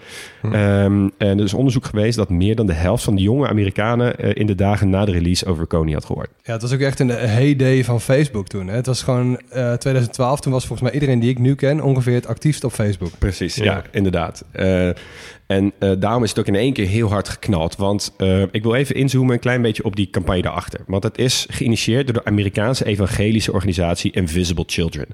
[0.41, 0.53] Hm.
[0.53, 4.15] Ehm, en er is onderzoek geweest dat meer dan de helft van de jonge Amerikanen...
[4.25, 6.29] Uh, in de dagen na de release over Kony had gehoord.
[6.43, 8.67] Ja, het was ook echt een heyday van Facebook toen.
[8.67, 8.75] Hè?
[8.75, 10.41] Het was gewoon uh, 2012.
[10.41, 11.81] Toen was volgens mij iedereen die ik nu ken...
[11.81, 13.11] ongeveer het actiefst op Facebook.
[13.19, 14.45] Precies, ja, inderdaad.
[14.53, 14.89] Uh,
[15.47, 17.77] en uh, daarom is het ook in één keer heel hard geknald.
[17.77, 20.81] Want uh, ik wil even inzoomen een klein beetje op die campagne daarachter.
[20.87, 25.07] Want het is geïnitieerd door de Amerikaanse evangelische organisatie Invisible Children.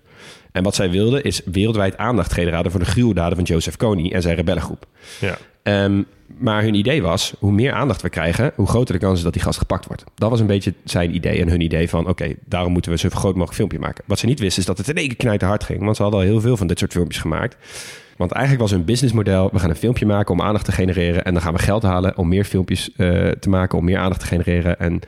[0.52, 4.22] En wat zij wilden is wereldwijd aandacht genereren voor de gruweldaden van Joseph Kony en
[4.22, 4.86] zijn rebellengroep.
[5.20, 5.38] Ja.
[5.84, 6.06] Um,
[6.38, 9.32] maar hun idee was, hoe meer aandacht we krijgen, hoe groter de kans is dat
[9.32, 10.04] die gast gepakt wordt.
[10.14, 13.08] Dat was een beetje zijn idee en hun idee van, oké, daarom moeten we zo
[13.08, 14.04] groot mogelijk filmpje maken.
[14.06, 16.02] Wat ze niet wisten is dat het in één keer knijten hard ging, want ze
[16.02, 17.56] hadden al heel veel van dit soort filmpjes gemaakt.
[18.16, 21.24] Want eigenlijk was hun businessmodel: we gaan een filmpje maken om aandacht te genereren.
[21.24, 24.20] En dan gaan we geld halen om meer filmpjes uh, te maken, om meer aandacht
[24.20, 24.78] te genereren.
[24.78, 25.00] En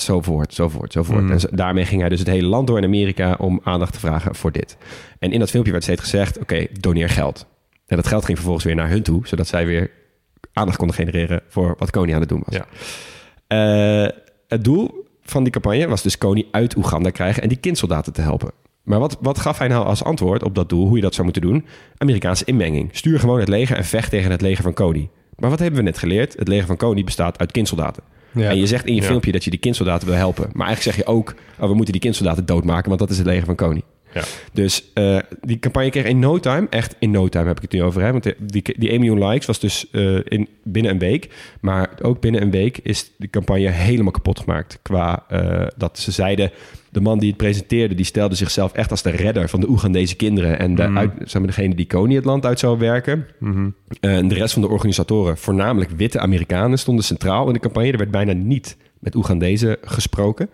[0.00, 1.22] zovoort, zovoort, zovoort.
[1.22, 1.30] Mm.
[1.30, 4.34] En daarmee ging hij dus het hele land door in Amerika om aandacht te vragen
[4.34, 4.76] voor dit.
[5.18, 7.46] En in dat filmpje werd steeds gezegd: oké, doneer geld.
[7.86, 9.90] En dat geld ging vervolgens weer naar hun toe, zodat zij weer
[10.52, 12.54] aandacht konden genereren voor wat Kony aan het doen was.
[12.54, 12.66] Ja.
[14.04, 14.10] Uh,
[14.48, 18.20] het doel van die campagne was dus Kony uit Oeganda krijgen en die kindsoldaten te
[18.20, 18.50] helpen.
[18.82, 21.24] Maar wat, wat gaf hij nou als antwoord op dat doel, hoe je dat zou
[21.24, 21.66] moeten doen?
[21.96, 22.88] Amerikaanse inmenging.
[22.92, 25.08] Stuur gewoon het leger en vecht tegen het leger van Cody.
[25.36, 26.36] Maar wat hebben we net geleerd?
[26.38, 28.02] Het leger van Cody bestaat uit kindsoldaten.
[28.36, 28.50] Ja.
[28.50, 30.50] En je zegt in je filmpje dat je die kindsoldaten wil helpen.
[30.52, 33.26] Maar eigenlijk zeg je ook, oh, we moeten die kindsoldaten doodmaken, want dat is het
[33.26, 33.80] leger van Cody.
[34.12, 34.22] Ja.
[34.52, 37.72] Dus uh, die campagne kreeg in no time, echt in no time heb ik het
[37.72, 38.02] nu over.
[38.02, 38.12] Hè?
[38.12, 41.28] Want die, die 1 miljoen likes was dus uh, in, binnen een week.
[41.60, 44.78] Maar ook binnen een week is de campagne helemaal kapot gemaakt.
[44.82, 46.50] Qua uh, dat ze zeiden,
[46.96, 50.16] de man die het presenteerde, die stelde zichzelf echt als de redder van de Oegandese
[50.16, 50.58] kinderen.
[50.58, 50.98] En de, mm.
[50.98, 53.26] uit, zeg maar, degene die Koning het land uit zou werken.
[53.38, 53.74] Mm -hmm.
[54.00, 57.92] en de rest van de organisatoren, voornamelijk witte Amerikanen, stonden centraal in de campagne.
[57.92, 60.48] Er werd bijna niet met Oegandezen gesproken.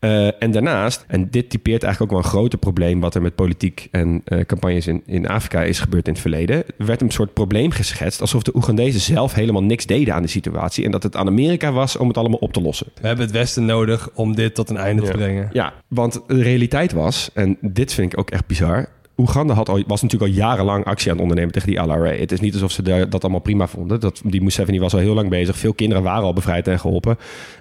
[0.00, 3.00] Uh, en daarnaast, en dit typeert eigenlijk ook wel een groter probleem...
[3.00, 6.64] wat er met politiek en uh, campagnes in, in Afrika is gebeurd in het verleden...
[6.76, 8.20] werd een soort probleem geschetst...
[8.20, 10.84] alsof de Oegandezen zelf helemaal niks deden aan de situatie...
[10.84, 12.86] en dat het aan Amerika was om het allemaal op te lossen.
[13.00, 15.10] We hebben het Westen nodig om dit tot een einde ja.
[15.10, 15.48] te brengen.
[15.52, 18.88] Ja, want de realiteit was, en dit vind ik ook echt bizar...
[19.16, 22.10] Oeganda had al, was natuurlijk al jarenlang actie aan het ondernemen tegen die LRA.
[22.10, 24.00] Het is niet alsof ze de, dat allemaal prima vonden.
[24.00, 25.56] Dat, die Museveni was al heel lang bezig.
[25.56, 27.18] Veel kinderen waren al bevrijd en geholpen.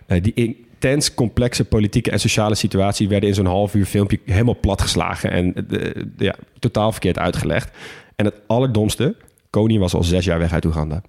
[0.07, 3.09] Uh, die intens complexe politieke en sociale situatie...
[3.09, 5.31] werden in zo'n half uur filmpje helemaal platgeslagen...
[5.31, 7.77] en uh, ja, totaal verkeerd uitgelegd.
[8.15, 9.15] En het allerdomste,
[9.49, 11.01] Koning was al zes jaar weg uit Oeganda.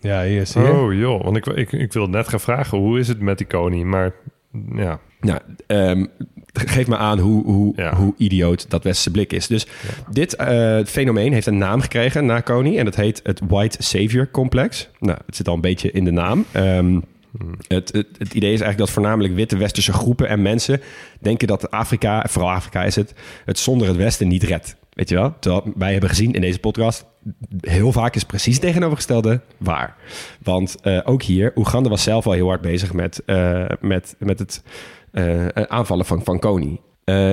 [0.00, 0.72] Ja, hier zie je.
[0.72, 2.78] Oh joh, want ik, ik, ik wil net gaan vragen...
[2.78, 4.12] hoe is het met die koning, maar
[4.74, 5.00] ja...
[5.22, 6.08] Nou, um,
[6.52, 7.94] geef me aan hoe, hoe, ja.
[7.94, 9.46] hoe idioot dat westerse blik is.
[9.46, 10.12] Dus ja.
[10.12, 12.78] dit uh, fenomeen heeft een naam gekregen na Kony.
[12.78, 14.88] En dat heet het White Savior Complex.
[14.98, 16.44] Nou, het zit al een beetje in de naam.
[16.56, 17.04] Um,
[17.38, 17.54] hmm.
[17.68, 20.80] het, het, het, idee is eigenlijk dat voornamelijk witte westerse groepen en mensen
[21.20, 24.76] denken dat Afrika, vooral Afrika is het, het zonder het Westen niet redt.
[24.92, 25.34] Weet je wel?
[25.38, 27.04] Terwijl wij hebben gezien in deze podcast,
[27.60, 29.96] heel vaak is precies tegenovergestelde waar.
[30.42, 34.38] Want uh, ook hier, Oeganda was zelf al heel hard bezig met, uh, met, met
[34.38, 34.62] het
[35.12, 36.80] uh, aanvallen van, van Kony.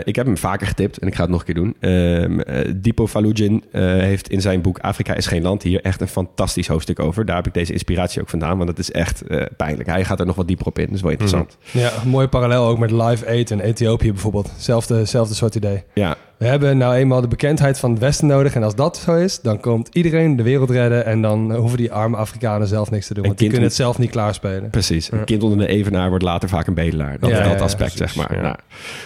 [0.03, 1.75] Ik heb hem vaker getipt en ik ga het nog een keer doen.
[1.79, 6.67] Uh, Dipo Falujin heeft in zijn boek Afrika is geen land hier echt een fantastisch
[6.67, 7.25] hoofdstuk over.
[7.25, 9.23] Daar heb ik deze inspiratie ook vandaan, want het is echt
[9.57, 9.89] pijnlijk.
[9.89, 11.57] Hij gaat er nog wat dieper op in, dat is wel interessant.
[11.71, 11.81] Mm.
[11.81, 14.51] Ja, mooi parallel ook met Live Aid in Ethiopië bijvoorbeeld.
[14.57, 15.83] Zelfde, zelfde soort idee.
[15.93, 18.55] Ja, we hebben nou eenmaal de bekendheid van het Westen nodig.
[18.55, 21.05] En als dat zo is, dan komt iedereen de wereld redden.
[21.05, 23.25] En dan hoeven die arme Afrikanen zelf niks te doen.
[23.25, 24.69] want die kunnen het zelf niet klaarspelen.
[24.69, 25.11] Precies.
[25.11, 27.19] Een kind onder de evenaar wordt later vaak een bedelaar.
[27.19, 28.37] Dat ja, aspect, zeg maar.
[28.41, 28.55] Nou,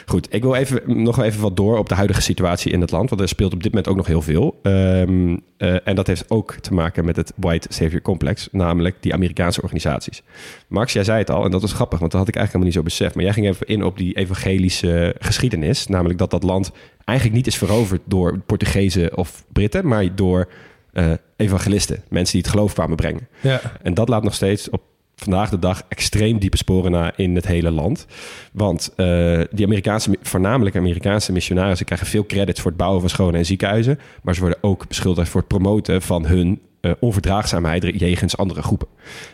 [0.05, 3.09] goed, ik wil even, nog even wat door op de huidige situatie in het land.
[3.09, 4.59] Want er speelt op dit moment ook nog heel veel.
[4.63, 8.47] Um, uh, en dat heeft ook te maken met het White Savior Complex.
[8.51, 10.21] Namelijk die Amerikaanse organisaties.
[10.67, 11.45] Max, jij zei het al.
[11.45, 13.15] En dat was grappig, want dat had ik eigenlijk helemaal niet zo beseft.
[13.15, 15.87] Maar jij ging even in op die evangelische geschiedenis.
[15.87, 16.71] Namelijk dat dat land
[17.05, 20.49] eigenlijk niet is veroverd door Portugezen of Britten, maar door
[20.93, 22.03] uh, evangelisten.
[22.09, 23.27] Mensen die het geloof kwamen brengen.
[23.41, 23.61] Ja.
[23.81, 24.81] En dat laat nog steeds op
[25.15, 28.05] vandaag de dag extreem diepe sporen na in het hele land.
[28.51, 33.35] Want uh, die Amerikaanse, voornamelijk Amerikaanse missionarissen krijgen veel credits voor het bouwen van scholen
[33.35, 33.99] en ziekenhuizen.
[34.21, 38.87] Maar ze worden ook beschuldigd voor het promoten van hun uh, onverdraagzaamheid jegens andere groepen.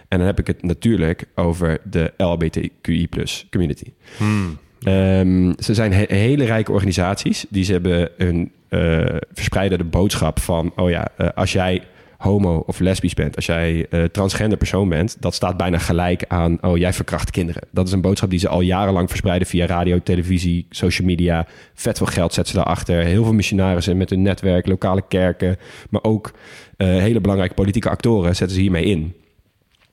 [0.08, 3.10] En dan heb ik het natuurlijk over de LBTQI
[3.50, 3.94] community.
[4.18, 4.58] Hmm.
[4.88, 7.46] Um, ze zijn he hele rijke organisaties.
[7.50, 10.72] Die ze hebben een uh, verspreiden de boodschap van...
[10.76, 11.82] oh ja, uh, als jij
[12.18, 13.36] homo of lesbisch bent...
[13.36, 15.18] als jij uh, transgender persoon bent...
[15.20, 16.58] dat staat bijna gelijk aan...
[16.62, 17.62] oh, jij verkracht kinderen.
[17.72, 19.48] Dat is een boodschap die ze al jarenlang verspreiden...
[19.48, 21.48] via radio, televisie, social media.
[21.74, 23.04] Vet veel geld zetten ze daarachter.
[23.04, 25.58] Heel veel missionarissen met hun netwerk, lokale kerken...
[25.90, 26.32] maar ook
[26.78, 29.14] hele belangrijke politieke actoren zetten ze hiermee in...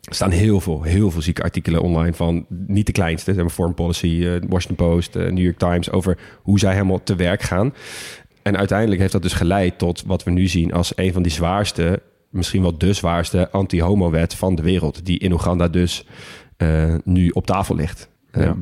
[0.07, 3.31] Er staan heel veel, heel veel zieke artikelen online van niet de kleinste.
[3.31, 7.03] Ze hebben Foreign Policy, uh, Washington Post, uh, New York Times over hoe zij helemaal
[7.03, 7.75] te werk gaan.
[8.43, 11.33] en uiteindelijk heeft dat dus geleid tot wat we nu zien als een van die
[11.33, 15.07] zwaarste, misschien wel de zwaarste anti-homo-wet van de wereld.
[15.07, 16.07] Die in Oeganda dus
[16.59, 18.09] uh, nu op tafel ligt.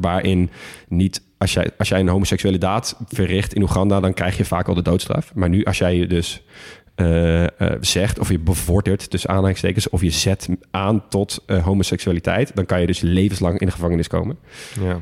[0.01, 0.51] Waarin
[0.89, 4.69] niet, als jij, als jij een homoseksuele daad verricht in Oeganda, dan krijg je vaak
[4.69, 5.35] al de doodstraf.
[5.35, 6.43] Maar nu, als jij je dus
[6.97, 7.49] uh, uh,
[7.81, 12.81] zegt of je bevordert tussen aanhalingstekens of je zet aan tot uh, homoseksualiteit, dan kan
[12.81, 14.37] je dus levenslang in de gevangenis komen.
[14.81, 14.99] Ja.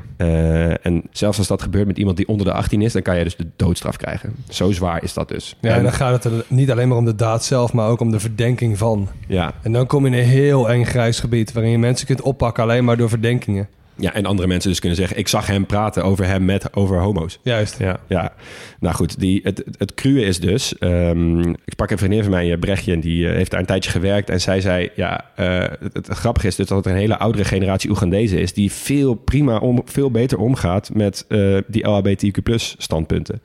[0.81, 3.23] en zelfs als dat gebeurt met iemand die onder de 18 is, dan kan je
[3.23, 4.35] dus de doodstraf krijgen.
[4.49, 5.57] Zo zwaar is dat dus.
[5.61, 7.99] Ja, en dan gaat het er niet alleen maar om de daad zelf, maar ook
[7.99, 9.09] om de verdenking van.
[9.27, 9.53] Ja.
[9.61, 12.63] En dan kom je in een heel eng grijs gebied waarin je mensen kunt oppakken
[12.63, 13.67] alleen maar door verdenkingen.
[13.95, 15.17] Ja, en andere mensen dus kunnen zeggen...
[15.17, 17.39] ik zag hem praten over hem met over homo's.
[17.41, 17.79] Juist.
[17.79, 17.99] Ja.
[18.07, 18.33] ja.
[18.79, 20.75] Nou goed, die, het, het cruwe is dus...
[20.79, 22.93] Um, ik sprak een vriendin van mij, eh, Brechtje...
[22.93, 24.29] en die uh, heeft daar een tijdje gewerkt.
[24.29, 27.45] En zij zei, ja, uh, het, het, grappige is dus dat het een hele oudere
[27.45, 28.53] generatie Oegandezen is...
[28.53, 31.25] die veel prima, om, veel beter omgaat met
[31.67, 33.41] die LHBTQ plus standpunten.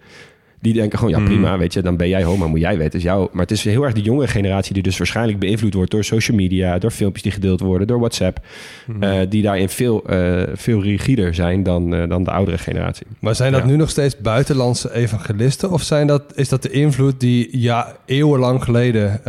[0.60, 1.28] Die denken gewoon, ja mhm.
[1.28, 2.98] prima, weet je, dan ben jij homo, moet jij weten.
[2.98, 3.28] Is jou.
[3.32, 6.36] Maar het is heel erg de jongere generatie die dus waarschijnlijk beïnvloed wordt door social
[6.36, 8.40] media, door filmpjes die gedeeld worden, door WhatsApp.
[8.86, 13.06] Mm die daarin veel, uh, veel rigider zijn dan, uh, dan de oudere generatie.
[13.20, 15.70] Maar zijn dat nu nog steeds buitenlandse evangelisten?
[15.70, 19.20] Of zijn dat, is dat de invloed die ja, eeuwenlang geleden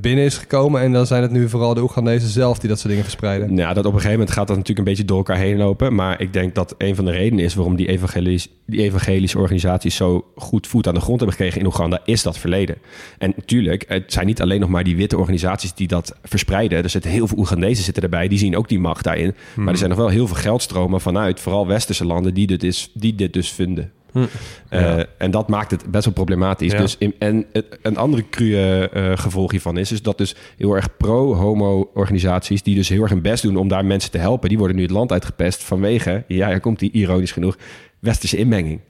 [0.00, 2.88] binnen is gekomen en dan zijn het nu vooral de Oegandese zelf die dat soort
[2.88, 3.54] dingen verspreiden?
[3.54, 5.94] Nou, dat op een gegeven moment gaat dat natuurlijk een beetje door elkaar heen lopen.
[5.94, 9.96] Maar ik denk dat een van de redenen is waarom die, evangelis die evangelische organisaties
[9.96, 12.76] zo goed voet aan de grond hebben gekregen in Oeganda, is dat verleden.
[13.18, 16.82] En natuurlijk, het zijn niet alleen nog maar die witte organisaties die dat verspreiden.
[16.82, 19.34] Er zitten heel veel Oegandezen zitten erbij, die zien ook die macht daarin.
[19.54, 19.76] Maar er mhm.
[19.76, 23.32] zijn nog wel heel veel geldstromen vanuit vooral westerse landen die dit, is, die dit
[23.32, 23.92] dus vinden.
[24.12, 24.24] Hm.
[24.70, 26.72] Uh, en dat maakt het best wel problematisch.
[26.72, 30.74] Dus in, en het, een andere cruwe uh, gevolg hiervan is, is dat dus heel
[30.74, 34.58] erg pro-homo-organisaties, die dus heel erg hun best doen om daar mensen te helpen, die
[34.58, 37.56] worden nu het land uitgepest vanwege, ja, er komt die ironisch genoeg,
[37.98, 38.80] westerse inmenging.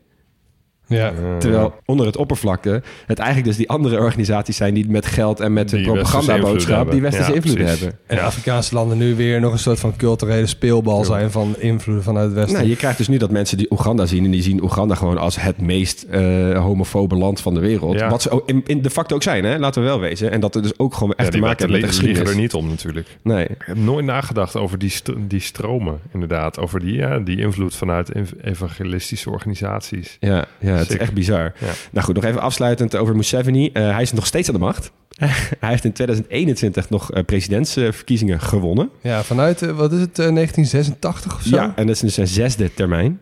[0.86, 1.12] Ja.
[1.38, 5.52] Terwijl onder het oppervlakte het eigenlijk dus die andere organisaties zijn die met geld en
[5.52, 7.98] met hun propagandaboodschap die westerse invloed hebben.
[8.06, 12.26] En Afrikaanse landen nu weer nog een soort van culturele speelbal zijn van invloeden vanuit
[12.26, 12.54] het westen.
[12.54, 15.18] Nou, je krijgt dus nu dat mensen die Oeganda zien en die zien Oeganda gewoon
[15.18, 18.00] als het meest uh, homofobe land van de wereld.
[18.00, 19.58] Wat ze ook in, in, de facto ook zijn, hè?
[19.58, 20.30] laten we wel wezen.
[20.30, 22.30] En dat er dus ook gewoon echt te maken heeft met de geschiedenis.
[22.30, 23.18] er niet om natuurlijk.
[23.22, 23.44] Nee.
[23.44, 26.58] Ik heb nooit nagedacht over die, st die stromen inderdaad.
[26.58, 28.12] Over die, ja, die invloed vanuit
[28.42, 30.16] evangelistische organisaties.
[30.20, 31.52] Ja, ja het is echt bizar.
[31.90, 33.70] Nou goed, nog even afsluitend over Museveni.
[33.72, 34.92] Uh, hij is nog steeds aan de macht.
[35.60, 38.90] hij heeft in 2021 nog uh, presidentsverkiezingen gewonnen.
[39.02, 41.56] Ja, vanuit, uh, wat is het, 1986 of zo?
[41.56, 43.20] Ja, en dat is dus zijn zesde termijn.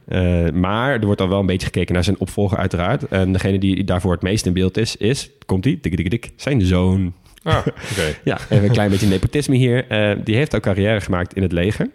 [0.55, 3.09] maar er wordt al wel een beetje gekeken naar zijn opvolger uiteraard.
[3.09, 6.31] En degene die daarvoor het meest in beeld is, is, komt hij, dik, dik, dik,
[6.37, 7.15] zijn zoon.
[7.43, 7.57] Ah,
[7.93, 8.17] okay.
[8.25, 9.87] ja, even een klein beetje nepotisme hier.
[10.25, 11.91] die heeft ook carrière gemaakt in het leger.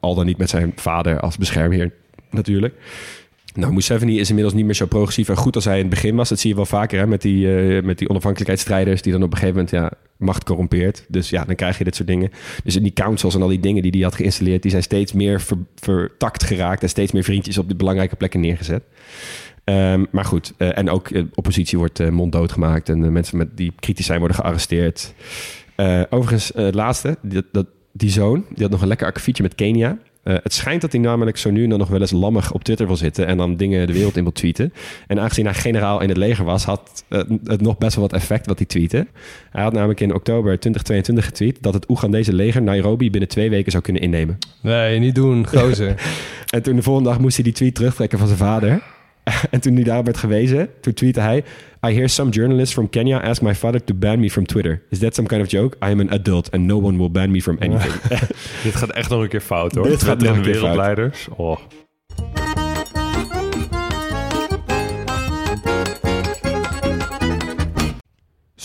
[0.00, 1.92] al dan niet met zijn vader als beschermheer
[2.30, 2.74] natuurlijk.
[3.54, 6.16] Nou, Museveni is inmiddels niet meer zo progressief en goed als hij in het begin
[6.16, 6.28] was.
[6.28, 9.02] Dat zie je wel vaker hè, met, die, uh, met die onafhankelijkheidsstrijders...
[9.02, 11.04] die dan op een gegeven moment ja, macht corrompeert.
[11.08, 12.30] Dus ja, dan krijg je dit soort dingen.
[12.64, 14.62] Dus die councils en al die dingen die hij had geïnstalleerd...
[14.62, 16.82] die zijn steeds meer ver, vertakt geraakt...
[16.82, 18.82] en steeds meer vriendjes op de belangrijke plekken neergezet.
[19.64, 22.88] Um, maar goed, uh, en ook uh, oppositie wordt monddood gemaakt...
[22.88, 25.14] en mensen met, die kritisch zijn worden gearresteerd.
[26.10, 28.44] overigens, het laatste, die, dat, die zoon...
[28.48, 29.98] die had nog een lekker akkefietje met Kenia...
[30.24, 32.64] Uh, het schijnt dat hij namelijk zo nu en dan nog wel eens lammig op
[32.64, 34.72] Twitter wil zitten en dan dingen de wereld in wil tweeten.
[35.06, 38.20] En aangezien hij generaal in het leger was, had uh, het nog best wel wat
[38.20, 39.06] effect wat hij tweette.
[39.50, 43.70] Hij had namelijk in oktober 2022 getweet dat het Oegandese leger Nairobi binnen twee weken
[43.70, 44.38] zou kunnen innemen.
[44.60, 45.94] Nee, niet doen, gozer.
[46.54, 48.82] en toen de volgende dag moest hij die tweet terugtrekken van zijn vader.
[49.50, 51.44] En toen hij daarop werd gewezen, toen tweette hij...
[51.86, 54.82] I hear some journalists from Kenya ask my father to ban me from Twitter.
[54.88, 55.76] Is that some kind of joke?
[55.76, 57.92] I am an adult and no one will ban me from anything.
[58.62, 59.84] Dit gaat echt nog een keer fout hoor.
[59.84, 61.28] Dit gaat nog een keer wereldleiders.
[61.36, 61.58] Oh.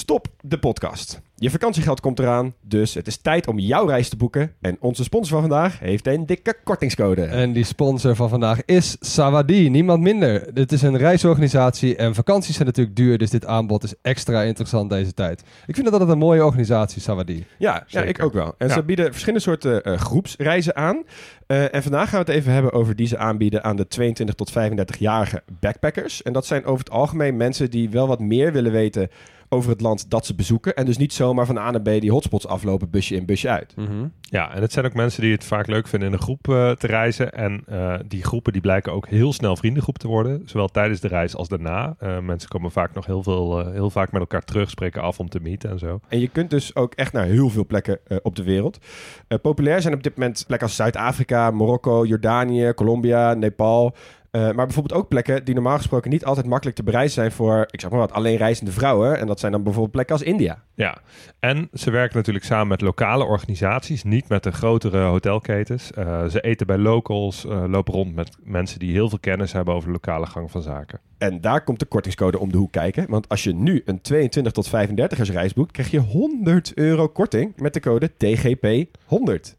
[0.08, 1.22] Stop de podcast.
[1.36, 4.54] Je vakantiegeld komt eraan, dus het is tijd om jouw reis te boeken.
[4.62, 7.24] En onze sponsor van vandaag heeft een dikke kortingscode.
[7.24, 10.54] En die sponsor van vandaag is Sawadi, niemand minder.
[10.54, 14.90] Dit is een reisorganisatie en vakanties zijn natuurlijk duur, dus dit aanbod is extra interessant
[14.90, 15.44] deze tijd.
[15.66, 17.46] Ik vind dat altijd een mooie organisatie, Sawadi.
[17.58, 18.56] Ja, ja ik ook wel.
[18.58, 21.04] En ze bieden verschillende soorten uh, groepsreizen aan.
[21.48, 24.36] Uh, en vandaag gaan we het even hebben over die ze aanbieden aan de 22
[24.36, 26.24] tot 35-jarige backpackers.
[26.24, 29.10] En dat zijn over het algemeen mensen die wel wat meer willen weten
[29.50, 30.76] over het land dat ze bezoeken.
[30.76, 33.76] En dus niet zomaar van A naar B die hotspots aflopen, busje in, busje uit.
[33.76, 34.08] Mhm.
[34.22, 36.72] Ja, en het zijn ook mensen die het vaak leuk vinden in een groep uh,
[36.72, 37.34] te reizen.
[37.34, 40.42] En uh, die groepen die blijken ook heel snel vriendengroep te worden.
[40.46, 41.96] Zowel tijdens de reis als daarna.
[42.04, 45.30] Uh, mensen komen vaak nog heel, veel, heel vaak met elkaar terug, spreken af om
[45.30, 46.00] te meeten en zo.
[46.08, 48.78] En je kunt dus ook echt naar heel veel plekken op de wereld.
[49.42, 53.96] populair zijn op dit moment plekken als Zuid-Afrika, Marokko, Jordanië, Colombia, Nepal.
[54.38, 57.68] Uh, maar bijvoorbeeld ook plekken die normaal gesproken niet altijd makkelijk te bereizen zijn voor,
[57.72, 59.20] ik zeg maar wat, alleen reizende vrouwen.
[59.20, 60.64] En dat zijn dan bijvoorbeeld plekken als India.
[60.74, 60.98] Ja,
[61.40, 65.92] en ze werken natuurlijk samen met lokale organisaties, niet met de grotere hotelketens.
[65.98, 69.74] Uh, ze eten bij locals, uh, lopen rond met mensen die heel veel kennis hebben
[69.74, 71.00] over de lokale gang van zaken.
[71.18, 73.10] En daar komt de kortingscode om de hoek kijken.
[73.10, 77.54] Want als je nu een 22 tot 35ers reis boekt, krijg je 100 euro korting
[77.56, 79.57] met de code TGP100.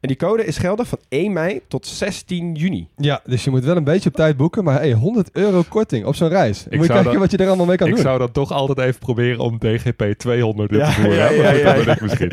[0.00, 2.88] En die code is geldig van 1 mei tot 16 juni.
[2.96, 4.64] Ja, dus je moet wel een beetje op tijd boeken.
[4.64, 6.66] Maar hey, 100 euro korting op zo'n reis.
[6.68, 8.02] Ik moet je kijken wat je er allemaal mee kan ik doen.
[8.02, 11.16] Ik zou dat toch altijd even proberen om DGP 200 ja, te voeren.
[11.16, 12.32] Ja, ja, ja, ja, misschien.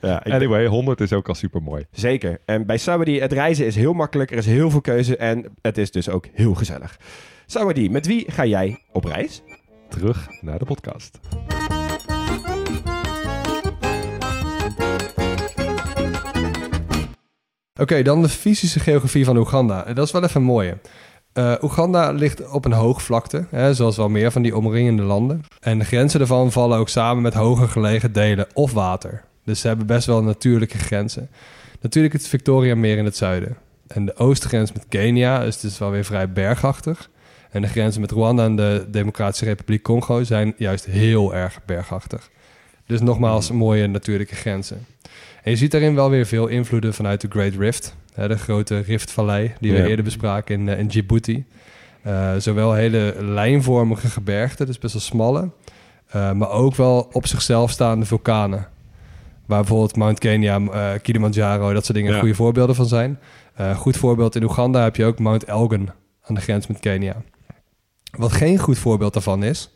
[0.00, 0.22] ja.
[0.24, 1.86] Anyway, 100 is ook al super mooi.
[1.90, 2.38] Zeker.
[2.44, 4.30] En bij Saudi, het reizen is heel makkelijk.
[4.30, 6.98] Er is heel veel keuze en het is dus ook heel gezellig.
[7.46, 9.42] Saudi, met wie ga jij op reis?
[9.88, 11.18] Terug naar de podcast.
[17.78, 19.92] Oké, dan de fysische geografie van Oeganda.
[19.92, 20.74] Dat is wel even mooi.
[21.34, 25.44] Uh, Oeganda ligt op een hoogvlakte, hè, zoals wel meer van die omringende landen.
[25.60, 29.24] En de grenzen daarvan vallen ook samen met hoger gelegen delen of water.
[29.44, 31.30] Dus ze hebben best wel natuurlijke grenzen.
[31.80, 33.56] Natuurlijk het Victoria Meer in het zuiden.
[33.86, 37.10] En de oostgrens met Kenia is dus wel weer vrij bergachtig.
[37.50, 42.30] En de grenzen met Rwanda en de Democratische Republiek Congo zijn juist heel erg bergachtig.
[42.86, 44.86] Dus nogmaals, mooie natuurlijke grenzen.
[45.48, 47.96] En je ziet daarin wel weer veel invloeden vanuit de Great Rift.
[48.14, 51.44] Hè, de grote riftvallei die we eerder bespraken in, uh, in Djibouti.
[52.06, 55.50] Uh, zowel hele lijnvormige gebergten, dus best wel smalle.
[56.16, 58.68] Uh, maar ook wel op zichzelf staande vulkanen.
[59.46, 62.18] Waar bijvoorbeeld Mount Kenya, Kilimanjaro, dat soort dingen ja.
[62.18, 63.18] goede voorbeelden van zijn.
[63.76, 65.90] goed voorbeeld in Oeganda heb je ook Mount Elgon
[66.22, 67.22] aan de grens met Kenia.
[68.10, 69.70] Wat geen goed voorbeeld daarvan is,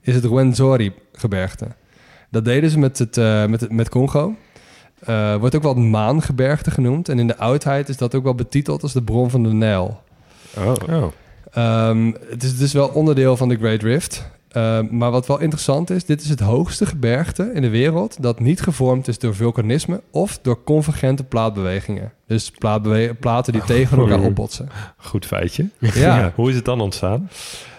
[0.00, 1.66] is het Rwenzori-gebergte.
[2.30, 3.16] Dat deden ze met, het,
[3.48, 4.34] met, met Congo.
[5.08, 7.08] Uh, wordt ook wel het maangebergte genoemd.
[7.08, 10.00] En in de oudheid is dat ook wel betiteld als de bron van de Nijl.
[10.56, 11.88] Oh, oh.
[11.88, 14.30] Um, het is dus wel onderdeel van de Great Rift.
[14.56, 18.40] Uh, maar wat wel interessant is, dit is het hoogste gebergte in de wereld dat
[18.40, 22.12] niet gevormd is door vulkanisme of door convergente plaatbewegingen.
[22.26, 22.50] Dus
[23.20, 24.68] platen die tegen elkaar opbotsen.
[24.96, 25.68] Goed feitje.
[25.78, 26.32] Ja.
[26.34, 27.30] Hoe is het dan ontstaan?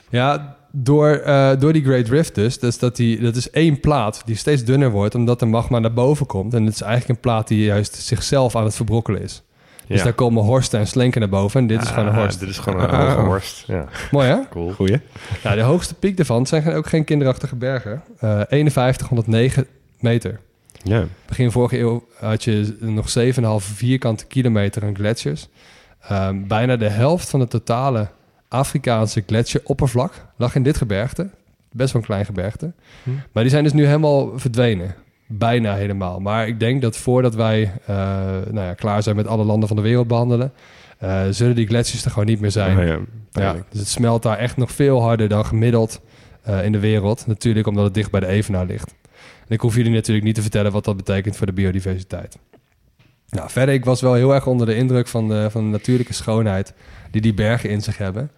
[0.10, 2.60] Ja, door, uh, door die Great Rift dus.
[2.60, 5.94] dus dat, die, dat is één plaat die steeds dunner wordt omdat de magma naar
[5.94, 6.54] boven komt.
[6.54, 9.44] En het is eigenlijk een plaat die juist zichzelf aan het verbrokkelen is.
[9.88, 11.60] Dus daar komen horsten en slenken naar boven.
[11.60, 12.40] En dit is gewoon een ah, horst.
[12.40, 13.26] Dit is gewoon een hoge ah.
[13.34, 13.64] horst.
[13.68, 13.86] Ja.
[14.12, 14.38] Mooi hè?
[14.50, 14.72] Cool.
[14.72, 15.00] Goeie.
[15.44, 18.04] Ja, de hoogste piek daarvan zijn ook geen kinderachtige bergen.
[18.24, 19.68] Uh, 5109
[20.00, 20.40] meter.
[20.84, 21.06] Ja.
[21.26, 25.48] Begin vorige eeuw had je nog 7,5 vierkante kilometer aan gletsjers.
[26.12, 28.08] Uh, bijna de helft van de totale
[28.54, 31.30] Afrikaanse gletsjeroppervlak lag in dit gebergte.
[31.72, 32.72] Best wel een klein gebergte.
[33.04, 33.10] Hm.
[33.32, 34.96] Maar die zijn dus nu helemaal verdwenen.
[35.28, 36.20] Bijna helemaal.
[36.20, 37.88] Maar ik denk dat voordat wij uh,
[38.52, 40.52] nou ja, klaar zijn met alle landen van de wereld behandelen,
[41.04, 42.78] uh, zullen die gletsjers er gewoon niet meer zijn.
[42.78, 43.00] Oh ja,
[43.32, 46.02] ja, dus het smelt daar echt nog veel harder dan gemiddeld
[46.50, 47.28] uh, in de wereld.
[47.28, 48.96] Natuurlijk omdat het dicht bij de Evenaar ligt.
[49.48, 52.38] En ik hoef jullie natuurlijk niet te vertellen wat dat betekent voor de biodiversiteit.
[53.30, 56.14] Nou, verder, ik was wel heel erg onder de indruk van de, van de natuurlijke
[56.14, 56.74] schoonheid
[57.12, 58.32] die die bergen in zich hebben.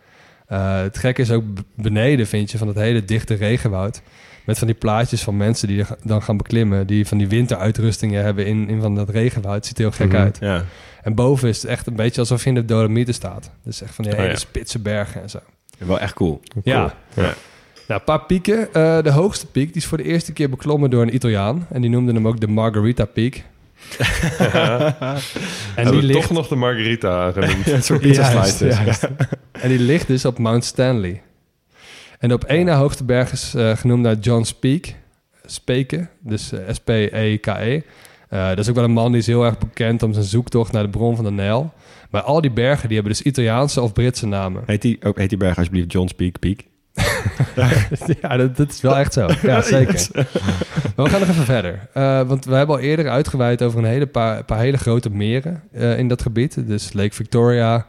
[0.50, 1.44] Uh, het gekke is ook
[1.76, 4.02] beneden, vind je, van het hele dichte regenwoud.
[4.46, 6.88] Met van die plaatjes van mensen die dan gaan beklimmen.
[6.88, 9.56] Die van die winteruitrustingen hebben in, in van dat regenwoud.
[9.56, 10.38] Het ziet er heel gek mm -hmm, uit.
[10.40, 10.64] Ja.
[11.04, 13.52] En boven is het echt een beetje alsof je in de Dolomieten staat.
[13.64, 14.38] Dus echt van die oh, hele ja.
[14.38, 15.40] spitse bergen en zo.
[15.78, 16.42] Wel echt cool.
[16.52, 16.64] cool.
[16.64, 16.94] Ja.
[17.14, 17.34] ja.
[17.88, 18.60] Nou, een paar pieken.
[18.74, 21.68] Uh, de hoogste piek die is voor de eerste keer beklommen door een Italiaan.
[21.70, 23.42] En die noemde hem ook de Margarita Peak.
[25.76, 26.20] en die ligt...
[26.22, 27.66] toch nog de Margarita genoemd.
[27.66, 28.02] ja, soort
[29.52, 31.22] en die ligt dus op Mount Stanley.
[32.20, 34.94] En op één na hoogste berg is uh, genoemd naar John Speak.
[35.46, 37.82] Speke, dus uh, S-P-E-K-E.
[38.30, 40.72] Uh, dat is ook wel een man die is heel erg bekend om zijn zoektocht
[40.72, 41.74] naar de bron van de Nijl.
[42.10, 44.64] Maar al die bergen die hebben dus Italiaanse of Britse namen.
[44.66, 46.60] Heet die, ook, heet die berg alsjeblieft John Speak Peak?
[48.22, 49.28] ja, dat, dat, is wel echt zo.
[49.42, 50.08] Ja, zeker.
[50.96, 51.88] maar we gaan nog even verder.
[51.98, 55.64] Uh, want we hebben al eerder uitgeweid over een hele paar, paar hele grote meren
[55.72, 56.68] uh, in dat gebied.
[56.68, 57.86] Dus Lake Victoria,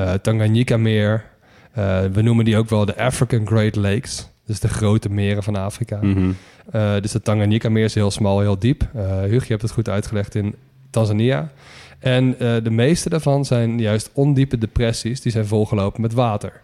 [0.00, 1.24] uh, Tanganyika-meer.
[2.12, 4.28] we noemen die ook wel de African Great Lakes.
[4.46, 5.98] Dus de grote meren van Afrika.
[6.02, 6.36] Mm -hmm.
[7.00, 8.88] dus het Tanganyika-meer is heel smal, heel diep.
[9.22, 10.54] Hugo, je hebt het goed uitgelegd in
[10.90, 11.50] Tanzania.
[11.98, 15.20] En de meeste daarvan zijn juist ondiepe depressies.
[15.20, 16.62] Die zijn volgelopen met water.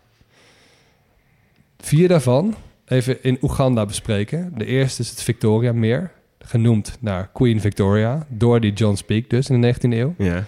[1.87, 2.55] Vier daarvan
[2.87, 4.53] even in Oeganda bespreken.
[4.57, 9.49] De eerste is het Victoria Meer, genoemd naar Queen Victoria, door die John Speak dus
[9.49, 10.15] in de 19e eeuw.
[10.19, 10.45] Ja.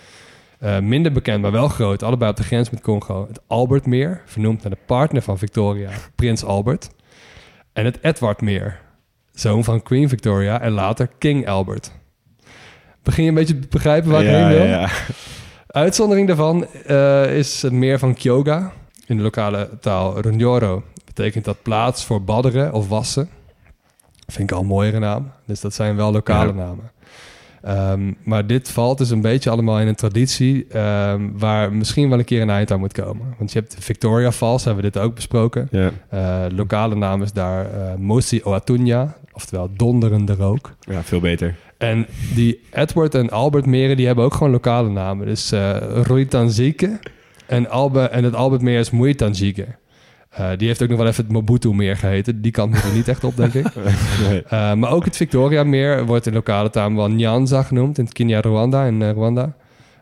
[0.62, 3.26] Uh, minder bekend, maar wel groot, allebei op de grens met Congo.
[3.28, 6.90] Het Albert Meer, vernoemd naar de partner van Victoria, Prins Albert.
[7.72, 8.80] En het Edward Meer,
[9.32, 11.92] zoon van Queen Victoria en later King Albert.
[13.02, 14.66] Begin je een beetje te begrijpen waar ik ja, heen wil?
[14.66, 14.88] Ja, ja.
[15.66, 18.72] Uitzondering daarvan uh, is het meer van Kyoga,
[19.06, 20.82] in de lokale taal Runyoro
[21.18, 23.28] betekent dat plaats voor badderen of wassen.
[24.26, 25.30] Vind ik al een mooiere naam.
[25.46, 26.90] Dus dat zijn wel lokale namen.
[27.62, 32.18] Ehm, maar dit valt dus een beetje allemaal in een traditie um, waar misschien wel
[32.18, 33.34] een keer een eind aan moet komen.
[33.38, 35.68] Want je hebt Victoria Falls, hebben we dit ook besproken.
[35.70, 35.90] Ja.
[36.14, 40.74] Uh, lokale naam is daar uh, Mosi Oatunya, oftewel donderende rook.
[40.80, 41.56] Ja, veel beter.
[41.78, 45.26] En die Edward en Albert meren, die hebben ook gewoon lokale namen.
[45.26, 46.98] Dus uh, Ruitanzieke
[47.46, 49.66] en, Albe, en het Albert meer is Muitanzieke.
[50.32, 52.42] Uh, die heeft ook nog wel even het Mobutu-meer geheten.
[52.42, 53.66] Die kant moet er niet echt op, denk ik.
[54.28, 54.42] nee.
[54.44, 57.98] uh, maar ook het Victoria-meer wordt in lokale taal wel Nyanza genoemd...
[57.98, 59.56] in Kenya-Rwanda, in uh, Rwanda.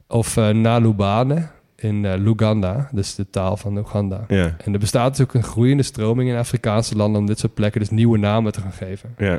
[0.09, 4.25] Of Nalubane in Luganda, dus de taal van Oeganda.
[4.29, 4.51] Yeah.
[4.65, 7.21] En er bestaat dus ook een groeiende stroming in Afrikaanse landen...
[7.21, 9.15] om dit soort plekken dus nieuwe namen te gaan geven.
[9.19, 9.39] Yeah.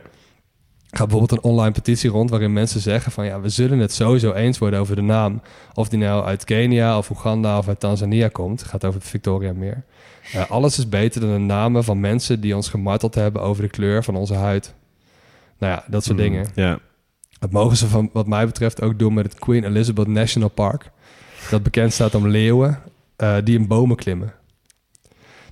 [0.89, 2.29] Gaat bijvoorbeeld een online petitie rond...
[2.29, 3.25] waarin mensen zeggen van...
[3.25, 5.41] ja, we zullen het sowieso eens worden over de naam.
[5.73, 8.59] Of die nou uit Kenia of Oeganda of uit Tanzania komt.
[8.59, 9.83] Het gaat over het Victoria-meer.
[10.35, 13.69] Uh, alles is beter dan de namen van mensen die ons gemarteld hebben over de
[13.69, 14.73] kleur van onze huid.
[15.57, 16.47] Nou ja, dat soort Mm, dingen.
[16.55, 16.79] Ja.
[17.39, 20.91] Dat mogen ze van wat mij betreft ook doen met het Queen Elizabeth National Park.
[21.49, 22.79] Dat bekend staat om leeuwen
[23.17, 24.33] uh, die in bomen klimmen.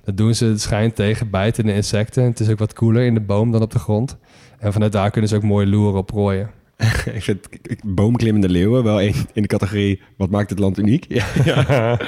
[0.04, 2.24] Dat doen ze, het schijnt, tegen bijtende insecten.
[2.24, 4.16] Het is ook wat koeler in de boom dan op de grond.
[4.58, 6.50] En vanuit daar kunnen ze ook mooi loeren op prooien.
[7.14, 7.48] ik vind
[7.84, 10.02] boomklimmende leeuwen wel in, in de categorie...
[10.16, 11.04] wat maakt het land uniek?
[11.08, 11.66] Ja, ja.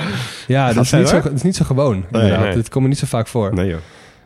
[0.46, 2.04] ja dat, is niet zo, dat is niet zo gewoon.
[2.10, 2.54] Nee, nee.
[2.54, 3.54] Dit komt er niet zo vaak voor.
[3.54, 3.78] Nee, joh.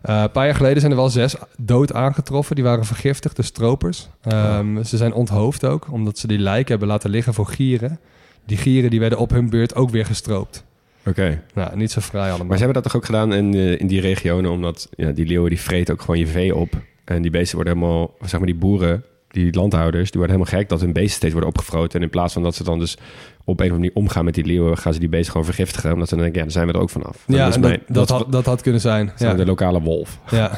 [0.04, 2.54] Uh, een paar jaar geleden zijn er wel zes dood aangetroffen.
[2.54, 4.08] Die waren vergiftigd, de stropers.
[4.32, 4.84] Um, oh.
[4.84, 8.00] Ze zijn onthoofd ook, omdat ze die lijken hebben laten liggen voor gieren.
[8.46, 10.64] Die gieren die werden op hun beurt ook weer gestroopt.
[11.00, 11.10] Oké.
[11.10, 11.40] Okay.
[11.54, 12.46] Nou, niet zo vrij allemaal.
[12.46, 14.50] Maar ze hebben dat toch ook gedaan in, uh, in die regionen...
[14.50, 16.74] omdat ja, die leeuwen die vreten ook gewoon je vee op.
[17.14, 18.14] En die beesten worden helemaal...
[18.20, 21.50] zeg maar die boeren die landhouders, die worden helemaal gek dat hun beesten steeds worden
[21.50, 21.98] opgefroten.
[21.98, 23.00] En in plaats van dat ze dan dus op
[23.44, 25.92] een of andere manier omgaan met die leeuwen, gaan ze die beesten gewoon vergiftigen.
[25.92, 27.24] Omdat ze dan denken, ja, dan zijn we er ook vanaf.
[27.26, 29.12] Ja, dat, dat, mijn, dat, dat, had, dat had kunnen zijn.
[29.16, 29.34] Ja.
[29.34, 30.18] De lokale wolf.
[30.30, 30.50] Ja.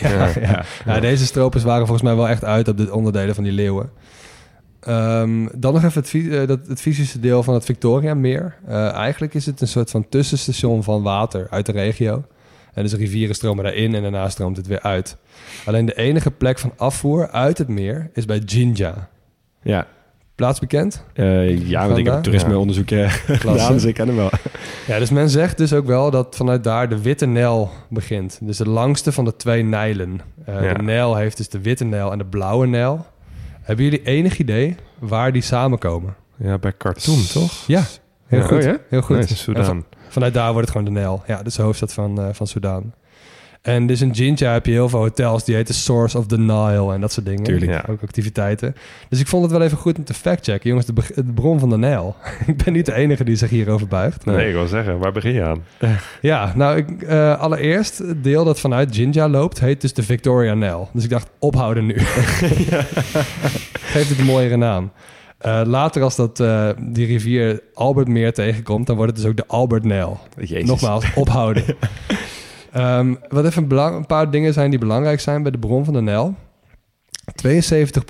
[0.00, 3.52] ja, ja, deze stropers waren volgens mij wel echt uit op de onderdelen van die
[3.52, 3.90] leeuwen.
[4.88, 8.56] Um, dan nog even het, uh, dat, het fysische deel van het Victoria-meer.
[8.68, 12.24] Uh, eigenlijk is het een soort van tussenstation van water uit de regio.
[12.74, 15.16] En dus rivieren stromen daarin en daarna stroomt het weer uit.
[15.64, 19.08] Alleen de enige plek van afvoer uit het meer is bij Jinja.
[19.62, 19.86] Ja.
[20.34, 21.04] Plaats bekend?
[21.14, 23.08] Uh, ja, want ik heb toerismeonderzoek ja.
[23.44, 24.30] gedaan, dus ik ken hem wel.
[24.86, 28.38] Ja, dus men zegt dus ook wel dat vanuit daar de Witte Nijl begint.
[28.42, 30.20] Dus de langste van de twee Nijlen.
[30.48, 30.74] Uh, ja.
[30.74, 33.06] De Nijl heeft dus de Witte Nijl en de Blauwe Nijl.
[33.60, 36.14] Hebben jullie enig idee waar die samenkomen?
[36.36, 37.66] Ja, bij Khartoum, toch?
[37.66, 37.82] Ja,
[38.26, 38.46] heel ja.
[38.46, 38.58] goed.
[38.58, 38.78] Oh, ja?
[38.88, 39.16] Heel goed.
[39.16, 39.84] Nee, Sudan.
[40.10, 41.22] Van, vanuit daar wordt het gewoon de Nijl.
[41.26, 42.92] Ja, dat is de hoofdstad van, uh, van Sudan.
[43.62, 46.92] En dus in Jinja heb je heel veel hotels die heten Source of the Nile
[46.92, 47.42] en dat soort dingen.
[47.42, 47.70] Tuurlijk.
[47.70, 47.84] Ja.
[47.88, 48.76] Ook activiteiten.
[49.08, 50.68] Dus ik vond het wel even goed om te factchecken.
[50.68, 52.16] Jongens, de, de bron van de Nijl.
[52.46, 54.24] ik ben niet de enige die zich hierover buigt.
[54.24, 55.62] Nee, nee ik wil zeggen, waar begin je aan?
[56.20, 60.54] ja, nou, ik, uh, allereerst, het deel dat vanuit Jinja loopt, heet dus de Victoria
[60.54, 60.88] Nijl.
[60.92, 61.94] Dus ik dacht, ophouden nu.
[63.92, 64.90] Geef het een mooiere naam.
[65.46, 69.46] Uh, later als dat, uh, die rivier Albertmeer tegenkomt, dan wordt het dus ook de
[69.46, 70.20] Albert Nijl.
[70.48, 71.64] Nogmaals, ophouden.
[72.76, 75.84] Um, wat even een, belang, een, paar dingen zijn die belangrijk zijn bij de bron
[75.84, 76.34] van de Nijl.
[77.46, 77.52] 72%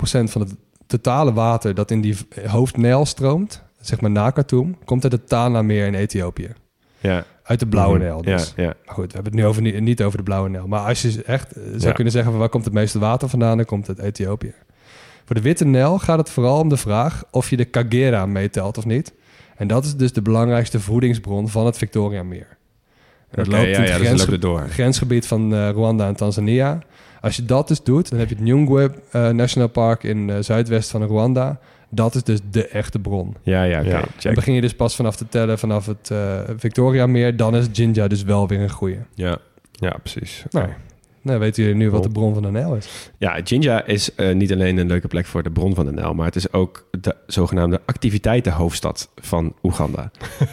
[0.03, 0.55] van het
[0.87, 5.85] totale water dat in die hoofdnijl stroomt, zeg maar na Khartoum, komt uit het Tana-meer
[5.85, 6.53] in Ethiopië.
[6.99, 7.23] Ja.
[7.43, 8.03] Uit de Blauwe -hmm.
[8.03, 8.53] Nijl dus.
[8.55, 8.73] Ja, ja.
[8.85, 10.67] Maar goed, we hebben het nu over, niet, niet over de Blauwe Nijl.
[10.67, 11.91] Maar als je echt zou ja.
[11.91, 14.53] kunnen zeggen van waar komt het meeste water vandaan, dan komt het uit Ethiopië.
[15.25, 18.77] Voor de Witte Nijl gaat het vooral om de vraag of je de Kagera meetelt
[18.77, 19.13] of niet.
[19.55, 22.47] En dat is dus de belangrijkste voedingsbron van het Victoria-meer.
[23.31, 24.67] Dat okay, loopt ja, in het ja, grens, dus door.
[24.69, 26.79] grensgebied van uh, Rwanda en Tanzania.
[27.21, 30.35] Als je dat dus doet, dan heb je het Nyungwe uh, National Park in uh,
[30.39, 31.59] zuidwest van Rwanda.
[31.89, 33.35] Dat is dus de echte bron.
[33.43, 33.87] Ja, ja, oké.
[33.87, 34.07] Okay, ja.
[34.21, 37.37] Dan begin je dus pas vanaf te tellen vanaf het uh, Victoria-meer.
[37.37, 38.99] Dan is Jinja dus wel weer een goeie.
[39.13, 39.37] Ja,
[39.71, 40.43] ja precies.
[40.49, 40.67] Nou,
[41.21, 43.11] nou, weten jullie nu wat de bron van de Nijl is?
[43.17, 46.13] Ja, Jinja is uh, niet alleen een leuke plek voor de bron van de Nijl,
[46.13, 50.11] maar het is ook de zogenaamde activiteitenhoofdstad van Oeganda.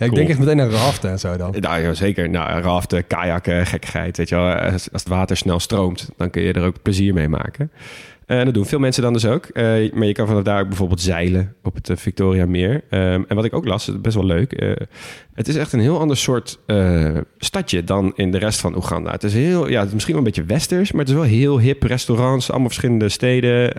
[0.00, 0.26] Ja, ik cool.
[0.26, 1.54] denk echt meteen aan raften en zo dan.
[1.60, 2.30] Nou, ja, zeker.
[2.30, 4.16] Nou, raften, kajakken, gekkigheid.
[4.16, 4.54] Weet je wel.
[4.54, 7.70] Als, als het water snel stroomt, dan kun je er ook plezier mee maken.
[8.30, 9.48] En dat doen veel mensen dan dus ook.
[9.52, 12.74] Uh, maar je kan vanaf daar ook bijvoorbeeld zeilen op het uh, Victoria Meer.
[12.74, 14.76] Um, en wat ik ook las, best wel leuk.
[15.34, 16.58] het is echt een heel ander soort
[17.38, 19.10] stadje dan in de rest van Oeganda.
[19.10, 21.24] Het is heel, ja, het is misschien wel een beetje westers, maar het is wel
[21.24, 21.82] heel hip.
[21.82, 23.72] Restaurants, allemaal verschillende steden.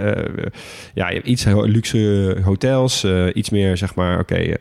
[0.93, 4.55] ja, je hebt iets luxe hotels, iets meer zeg maar, oké,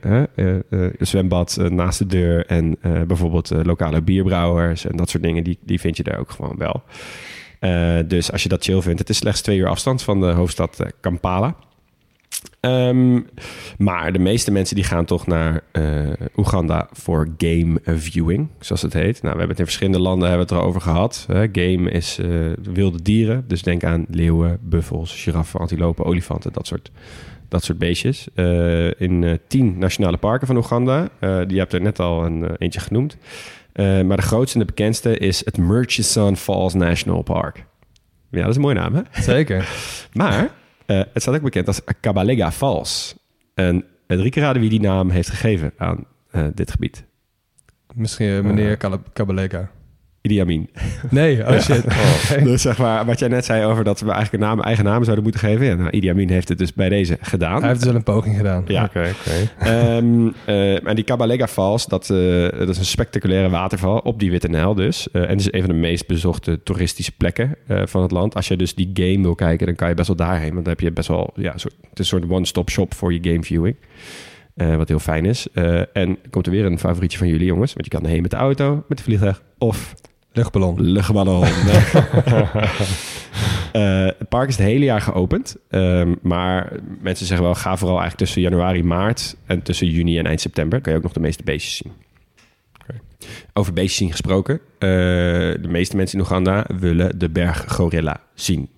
[0.98, 5.44] zwembad naast de deur en bijvoorbeeld lokale bierbrouwers en dat soort dingen.
[5.44, 6.82] Die, die vind je daar ook gewoon wel.
[7.60, 10.26] Uh, dus als je dat chill vindt, het is slechts twee uur afstand van de
[10.26, 11.54] hoofdstad uh, Kampala.
[12.60, 13.26] Um,
[13.78, 18.92] maar de meeste mensen die gaan toch naar uh, Oeganda voor game viewing, zoals het
[18.92, 19.22] heet.
[19.22, 21.26] Nou, we hebben het in verschillende landen hebben het erover gehad.
[21.28, 22.18] Game is
[22.62, 26.90] wilde dieren, dus denk aan leeuwen, buffels, giraffen, antilopen, olifanten, dat soort,
[27.48, 28.28] dat soort beestjes.
[28.98, 31.08] In tien nationale parken van Oeganda.
[31.46, 33.16] die hebt er net al een eentje genoemd.
[33.74, 37.64] Maar de grootste en de bekendste is het Murchison Falls National Park.
[38.30, 39.02] Ja, dat is een mooie naam, hè?
[39.10, 39.68] Zeker.
[40.12, 40.48] maar uh,
[41.12, 43.16] het staat ook bekend als Kabalega Falls.
[43.54, 46.04] En drie keer raden wie die naam heeft gegeven aan
[46.54, 47.04] dit gebied.
[47.94, 48.76] Misschien meneer
[49.12, 49.70] Kabalega.
[50.22, 50.70] Idi Amin.
[51.10, 51.84] Nee, oh shit.
[51.84, 52.44] Oh.
[52.44, 55.02] Dus zeg maar, wat jij net zei over dat we eigenlijk een naam, eigen naam
[55.04, 55.66] zouden moeten geven.
[55.66, 57.58] Ja, nou, Idi Amin heeft het dus bij deze gedaan.
[57.58, 58.64] Hij heeft dus wel een poging gedaan.
[58.66, 58.84] Ja.
[58.84, 59.70] Oké, oké.
[59.96, 64.30] Um, uh, en die Kabalega Falls, dat, uh, dat is een spectaculaire waterval op die
[64.30, 65.08] Witte Nijl dus.
[65.12, 68.34] Uh, en het is een van de meest bezochte toeristische plekken van het land.
[68.34, 70.52] Als je dus die game wil kijken, dan kan je best wel daarheen.
[70.52, 73.12] Want dan heb je best wel, ja, soort, het is een soort one-stop shop voor
[73.12, 73.76] je game viewing.
[74.56, 75.46] Uh, wat heel fijn is.
[75.54, 77.72] Uh, en komt er weer een favorietje van jullie, jongens.
[77.72, 79.94] Want je kan heen met de auto, met de vliegtuig of
[80.32, 80.80] Luchtballon.
[80.80, 81.44] Luchtballon.
[83.72, 85.56] uh, het park is het hele jaar geopend.
[85.70, 89.36] Um, maar mensen zeggen wel, ga vooral eigenlijk tussen januari, maart...
[89.46, 90.80] en tussen juni en eind september...
[90.80, 91.92] kan je ook nog de meeste beestjes zien.
[92.82, 93.00] Okay.
[93.52, 94.54] Over beestjes zien gesproken.
[94.54, 98.68] Uh, de meeste mensen in Oeganda willen de berg gorilla zien.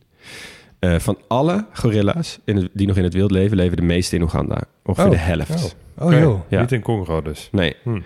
[0.81, 3.57] Uh, van alle gorilla's in het, die nog in het wild leven...
[3.57, 4.63] leven de meeste in Oeganda.
[4.85, 5.11] Ongeveer oh.
[5.11, 5.77] de helft.
[5.99, 6.41] Oh, oh joh.
[6.49, 6.61] Ja.
[6.61, 7.49] Niet in Congo dus.
[7.53, 7.77] Nee.
[7.83, 8.01] Hm.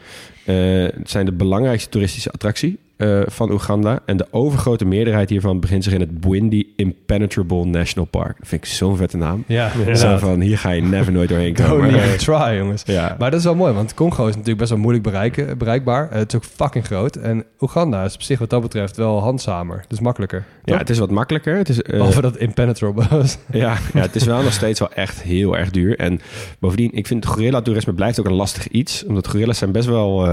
[0.45, 3.99] het zijn de belangrijkste toeristische attractie uh, van Oeganda.
[4.07, 8.37] En de overgrote meerderheid hiervan begint zich in het Bwindi Impenetrable National Park.
[8.39, 9.45] Dat vind ik zo'n vette naam.
[9.47, 11.91] Ja, Zo van, hier ga je never nooit doorheen komen.
[11.91, 12.83] Don't even try, jongens.
[12.87, 13.17] Ja.
[13.19, 16.09] Maar dat is wel mooi, want Congo is natuurlijk best wel moeilijk bereiken, bereikbaar.
[16.13, 17.17] Uh, het is ook fucking groot.
[17.17, 19.85] En Oeganda is op zich wat dat betreft wel handzamer.
[19.89, 20.45] Dus makkelijker.
[20.65, 21.57] Ja, het is wat makkelijker.
[21.57, 23.39] Het is, uh, Behalve dat Impenetrable was.
[23.51, 25.99] ja, ja, het is wel nog steeds wel echt heel erg duur.
[25.99, 26.21] En
[26.59, 29.05] bovendien, ik vind gorilla-toerisme blijft ook een lastig iets.
[29.05, 30.29] Omdat gorillas zijn best wel,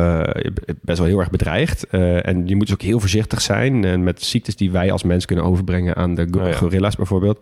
[0.82, 1.88] best wel heel erg bedreigd.
[1.88, 3.86] En je moet dus ook heel voorzichtig zijn.
[3.86, 6.54] En met ziektes die wij als mens kunnen overbrengen aan de go- ja.
[6.54, 7.40] gorilla's bijvoorbeeld.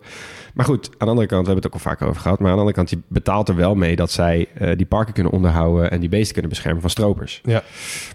[0.54, 2.38] Maar goed, aan de andere kant, we hebben het ook al vaker over gehad.
[2.38, 5.14] Maar aan de andere kant, je betaalt er wel mee dat zij uh, die parken
[5.14, 7.40] kunnen onderhouden en die beesten kunnen beschermen van stropers.
[7.44, 7.62] Ja.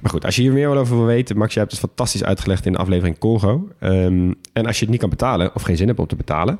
[0.02, 2.66] Maar goed, als je hier meer over wil weten, Max, je hebt het fantastisch uitgelegd
[2.66, 3.68] in de aflevering Congo.
[3.80, 6.60] Um, en als je het niet kan betalen of geen zin hebt om te betalen,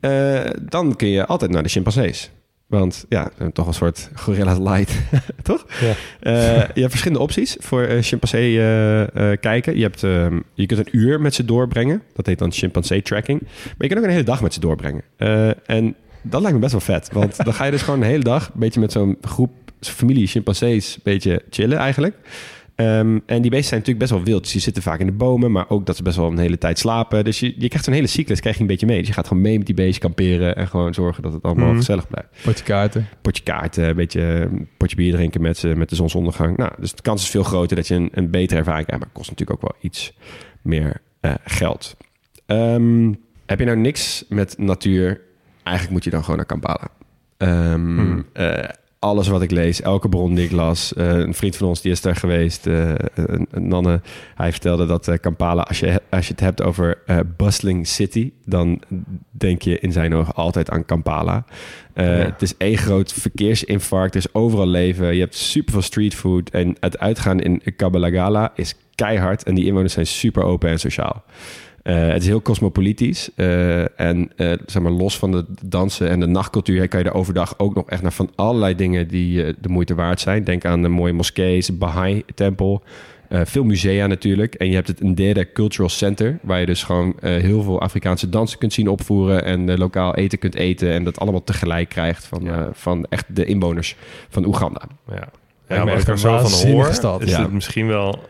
[0.00, 2.30] uh, dan kun je altijd naar de chimpansees.
[2.70, 4.92] Want ja, toch een soort gorilla light,
[5.42, 5.66] toch?
[5.80, 5.88] Ja.
[6.22, 9.76] Uh, je hebt verschillende opties voor uh, chimpansee uh, kijken.
[9.76, 12.02] Je, hebt, um, je kunt een uur met ze doorbrengen.
[12.14, 13.40] Dat heet dan chimpansee tracking.
[13.40, 15.02] Maar je kunt ook een hele dag met ze doorbrengen.
[15.66, 17.12] en dat lijkt me best wel vet.
[17.12, 18.46] Want dan ga je dus gewoon een hele dag...
[18.46, 19.50] een beetje met zo'n groep
[19.80, 20.94] familie chimpansees...
[20.94, 22.16] een beetje chillen eigenlijk...
[22.80, 24.42] Um, en die beesten zijn natuurlijk best wel wild.
[24.42, 26.58] Dus die zitten vaak in de bomen, maar ook dat ze best wel een hele
[26.58, 27.24] tijd slapen.
[27.24, 28.98] Dus je, je krijgt zo'n hele cyclus, krijg je een beetje mee.
[28.98, 31.70] Dus je gaat gewoon mee met die beesten kamperen en gewoon zorgen dat het allemaal
[31.70, 31.76] mm.
[31.76, 32.28] gezellig blijft.
[32.42, 33.08] Potje kaarten.
[33.22, 36.56] Potje kaarten, een beetje potje bier drinken met, ze, met de zonsondergang.
[36.56, 39.04] Nou, dus de kans is veel groter dat je een, een betere ervaring krijgt.
[39.04, 40.16] Maar het kost natuurlijk ook wel iets
[40.62, 41.96] meer uh, geld.
[42.46, 45.20] Um, heb je nou niks met natuur?
[45.62, 46.88] Eigenlijk moet je dan gewoon naar Kampala.
[47.38, 48.58] Um, uh,
[49.00, 50.92] alles wat ik lees, elke bron die ik las.
[50.96, 54.00] Uh, een vriend van ons die is daar geweest, uh, een, een Nanne.
[54.34, 56.98] Hij vertelde dat uh, Kampala, als je, als je het hebt over
[57.36, 58.82] bustling city, dan
[59.30, 61.44] denk je in zijn ogen altijd aan Kampala.
[61.94, 62.02] Ja.
[62.02, 65.14] Het is één groot verkeersinfarct, er is overal leven.
[65.14, 69.92] Je hebt super veel streetfood en het uitgaan in Kabalagala is keihard en die inwoners
[69.92, 71.24] zijn super open en sociaal.
[71.90, 73.30] Uh, het is heel cosmopolitisch.
[73.36, 76.88] Uh, en uh, zeg maar, los van de dansen en de nachtcultuur...
[76.88, 79.08] kan je er overdag ook nog echt naar van allerlei dingen...
[79.08, 80.44] die de moeite waard zijn.
[80.44, 82.82] Denk aan de mooie moskees, Baha'i-tempel...
[83.30, 84.54] veel musea natuurlijk.
[84.54, 86.38] En je hebt het Ndere Cultural Center...
[86.42, 89.44] waar je dus gewoon heel veel Afrikaanse dansen kunt zien opvoeren...
[89.44, 90.90] en lokaal eten kunt eten...
[90.92, 92.68] en dat allemaal tegelijk krijgt van, ja.
[92.72, 93.96] van echt de inwoners
[94.28, 94.82] van Oeganda.
[95.10, 95.28] Ja.
[95.76, 97.22] Ja, maar als ik er zo van hoor, stad.
[97.22, 97.42] is ja.
[97.42, 98.28] het misschien wel,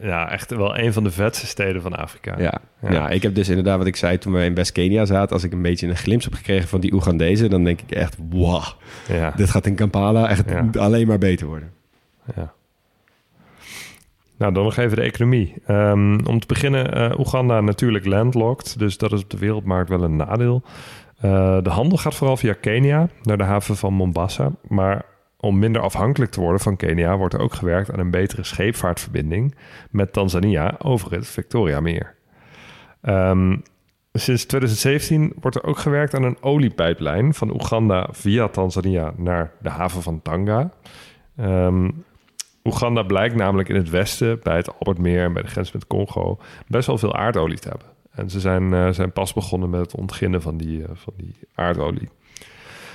[0.00, 2.34] uh, ja, echt wel een van de vetste steden van Afrika.
[2.38, 2.60] Ja.
[2.82, 2.92] ja.
[2.92, 3.08] Ja.
[3.08, 5.32] ik heb dus inderdaad wat ik zei toen we in West-Kenia zaten.
[5.32, 8.16] Als ik een beetje een glimp heb gekregen van die Oegandezen, dan denk ik echt,
[8.30, 8.64] wow,
[9.08, 9.32] ja.
[9.36, 11.72] dit gaat in Kampala echt alleen maar beter worden.
[12.36, 12.52] Ja.
[14.36, 15.54] Nou, dan nog even de economie.
[15.68, 20.02] Um, om te beginnen, uh, Oeganda natuurlijk landlocked, dus dat is op de wereldmarkt wel
[20.02, 20.62] een nadeel.
[21.24, 25.04] Uh, de handel gaat vooral via Kenia naar de haven van Mombasa, maar
[25.44, 29.54] om minder afhankelijk te worden van Kenia wordt er ook gewerkt aan een betere scheepvaartverbinding
[29.90, 32.14] met Tanzania over het Victoriameer.
[33.02, 33.62] Um,
[34.12, 39.68] sinds 2017 wordt er ook gewerkt aan een oliepijplijn van Oeganda via Tanzania naar de
[39.68, 40.70] haven van Tanga.
[41.40, 42.04] Um,
[42.64, 46.38] Oeganda blijkt namelijk in het westen, bij het Albertmeer en bij de grens met Congo,
[46.66, 47.86] best wel veel aardolie te hebben.
[48.10, 51.34] En ze zijn, uh, zijn pas begonnen met het ontginnen van die, uh, van die
[51.54, 52.08] aardolie.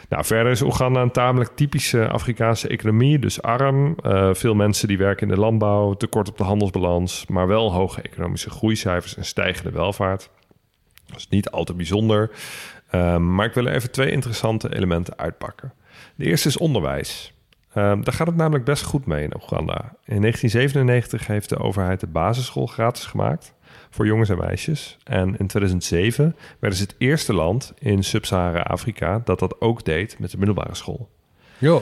[0.09, 3.19] Nou, verder is Oeganda een tamelijk typische Afrikaanse economie.
[3.19, 7.47] Dus arm, uh, veel mensen die werken in de landbouw, tekort op de handelsbalans, maar
[7.47, 10.29] wel hoge economische groeicijfers en stijgende welvaart.
[11.05, 12.31] Dat is niet al te bijzonder.
[12.91, 15.73] Um, maar ik wil er even twee interessante elementen uitpakken.
[16.15, 17.33] De eerste is onderwijs.
[17.75, 19.95] Um, daar gaat het namelijk best goed mee in Oeganda.
[20.05, 23.53] In 1997 heeft de overheid de basisschool gratis gemaakt
[23.97, 24.97] voor jongens en meisjes.
[25.03, 30.31] En in 2007 werden ze het eerste land in Sub-Sahara-Afrika dat dat ook deed met
[30.31, 31.09] de middelbare school.
[31.57, 31.81] Jo.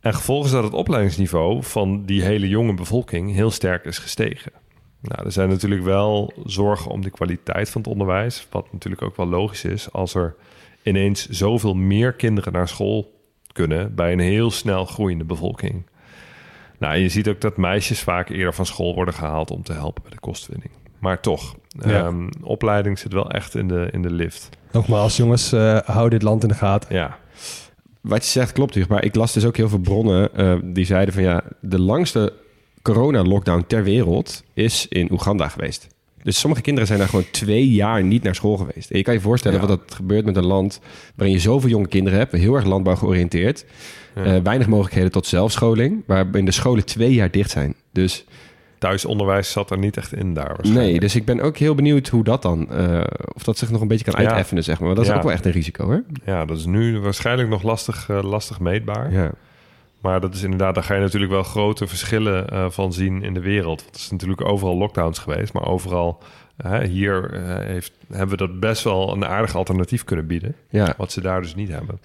[0.00, 4.52] En gevolgens dat het opleidingsniveau van die hele jonge bevolking heel sterk is gestegen.
[5.00, 8.46] Nou, er zijn natuurlijk wel zorgen om de kwaliteit van het onderwijs.
[8.50, 10.34] Wat natuurlijk ook wel logisch is als er
[10.82, 13.20] ineens zoveel meer kinderen naar school
[13.52, 15.86] kunnen bij een heel snel groeiende bevolking.
[16.78, 20.02] Nou, je ziet ook dat meisjes vaak eerder van school worden gehaald om te helpen
[20.02, 20.70] bij de kostwinning.
[21.04, 24.48] Maar toch, ehm, opleiding zit wel echt in de, in de lift.
[24.72, 26.94] Nogmaals, jongens, uh, hou dit land in de gaten.
[26.94, 27.18] Ja.
[28.00, 31.14] Wat je zegt klopt, maar ik las dus ook heel veel bronnen uh, die zeiden
[31.14, 32.32] van ja, de langste
[32.82, 35.86] corona-lockdown ter wereld is in Oeganda geweest.
[36.22, 38.90] Dus sommige kinderen zijn daar gewoon twee jaar niet naar school geweest.
[38.90, 40.80] En je kan je voorstellen wat dat gebeurt met een land
[41.14, 43.64] waarin je zoveel jonge kinderen hebt, heel erg landbouw georiënteerd,
[44.14, 44.34] ja.
[44.34, 47.74] uh, weinig mogelijkheden tot zelfscholing, waarin de scholen twee jaar dicht zijn.
[47.92, 48.24] Dus
[48.84, 50.56] thuisonderwijs zat er niet echt in daar.
[50.62, 53.04] Nee, dus ik ben ook heel benieuwd hoe dat dan, uh,
[53.34, 54.68] of dat zich nog een beetje kan uiteffenen, ja.
[54.68, 54.94] zeg maar.
[54.94, 55.16] Dat is ja.
[55.16, 55.98] ook wel echt een risico, hè?
[56.24, 59.12] Ja, dat is nu waarschijnlijk nog lastig, uh, lastig meetbaar.
[59.12, 59.30] Ja.
[60.00, 63.34] Maar dat is inderdaad, daar ga je natuurlijk wel grote verschillen uh, van zien in
[63.34, 63.84] de wereld.
[63.86, 66.22] Het is natuurlijk overal lockdowns geweest, maar overal
[66.82, 70.54] hier heeft, hebben we dat best wel een aardig alternatief kunnen bieden.
[70.68, 70.94] Ja.
[70.96, 72.00] Wat ze daar dus niet hebben.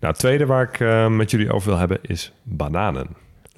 [0.00, 3.06] Nou, het tweede waar ik met jullie over wil hebben is bananen.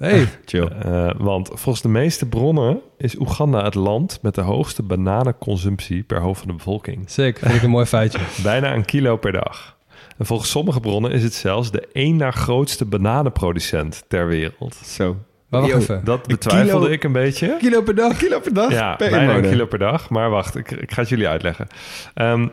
[0.03, 0.67] Hey, chill.
[0.85, 6.19] Uh, want volgens de meeste bronnen is Oeganda het land met de hoogste bananenconsumptie per
[6.19, 7.09] hoofd van de bevolking.
[7.11, 8.19] Zeker, vind ik een mooi feitje.
[8.43, 9.77] Bijna een kilo per dag.
[10.17, 14.75] En volgens sommige bronnen is het zelfs de één na grootste bananenproducent ter wereld.
[14.75, 15.17] Zo.
[15.49, 16.01] Maar wacht even.
[16.03, 17.55] Dat betwijfelde kilo- ik een beetje.
[17.59, 18.17] Kilo per dag?
[18.17, 18.71] Kilo per dag?
[18.71, 20.09] Ja, per bijna een kilo per dag.
[20.09, 21.67] Maar wacht, ik, ik ga het jullie uitleggen.
[22.13, 22.47] Ehm,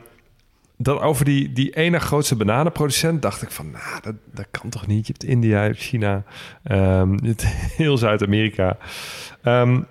[0.83, 3.71] dat over die, die ene grootste bananenproducent dacht ik van...
[3.71, 5.07] nou, dat, dat kan toch niet?
[5.07, 6.25] Je hebt India, je hebt China,
[6.63, 7.47] ehm, je hebt
[7.83, 8.77] heel Zuid-Amerika.
[9.43, 9.83] Ehm,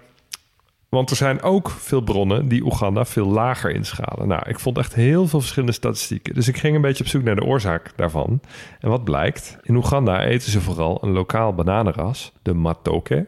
[0.89, 4.27] want er zijn ook veel bronnen die Oeganda veel lager inschalen.
[4.27, 6.33] Nou, ik vond echt heel veel verschillende statistieken.
[6.33, 8.41] Dus ik ging een beetje op zoek naar de oorzaak daarvan.
[8.79, 9.57] En wat blijkt?
[9.61, 13.27] In Oeganda eten ze vooral een lokaal bananenras, de matoke...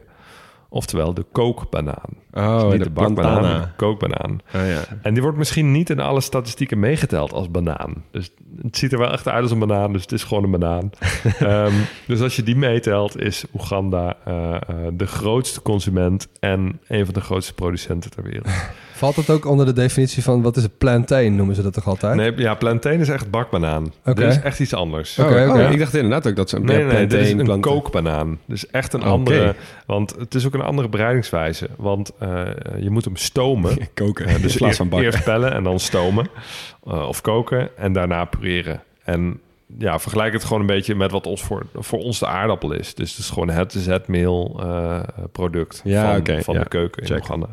[0.74, 2.10] Oftewel de kookbanaan.
[2.34, 4.40] Oh, Dus niet de de bakbanaan, kookbanaan.
[4.54, 4.80] Oh, ja.
[5.02, 7.94] En die wordt misschien niet in alle statistieken meegeteld als banaan.
[8.10, 8.30] Dus
[8.62, 10.90] het ziet er wel echt uit als een banaan, dus het is gewoon een banaan.
[11.38, 11.72] Ehm,
[12.06, 14.60] dus als je die meetelt, is Oeganda eh, eh,
[14.92, 18.48] de grootste consument en een van de grootste producenten ter wereld.
[18.92, 21.86] Valt dat ook onder de definitie van, wat is het, plantain noemen ze dat toch
[21.86, 22.14] altijd?
[22.16, 23.92] Nee, ja, plantain is echt bakbanaan.
[24.04, 24.20] Oké.
[24.20, 25.18] Dit is echt iets anders.
[25.18, 25.68] Oh, Oké, oh, oké.
[25.68, 28.38] Ik dacht inderdaad ook dat ze een Nee, nee, nee, dit is een plantain- kookbanaan.
[28.46, 29.08] Dus echt een Oké.
[29.08, 29.54] andere...
[29.86, 31.68] Want het is ook een andere bereidingswijze.
[31.76, 33.76] Want eh, je moet hem stomen.
[33.94, 34.26] koken.
[34.26, 35.12] Ja, dus dus in plaats eer- van bakken.
[35.12, 36.26] eerst pellen en dan stomen
[36.86, 38.82] eh, of koken en daarna pureren.
[39.04, 39.40] En
[39.78, 42.94] ja, vergelijk het gewoon een beetje met wat ons voor, voor ons de aardappel is.
[42.94, 45.00] Dus het is gewoon het zetmeel eh
[45.32, 47.16] product Ja, van, van ja, de keuken in.
[47.16, 47.48] Oeganda.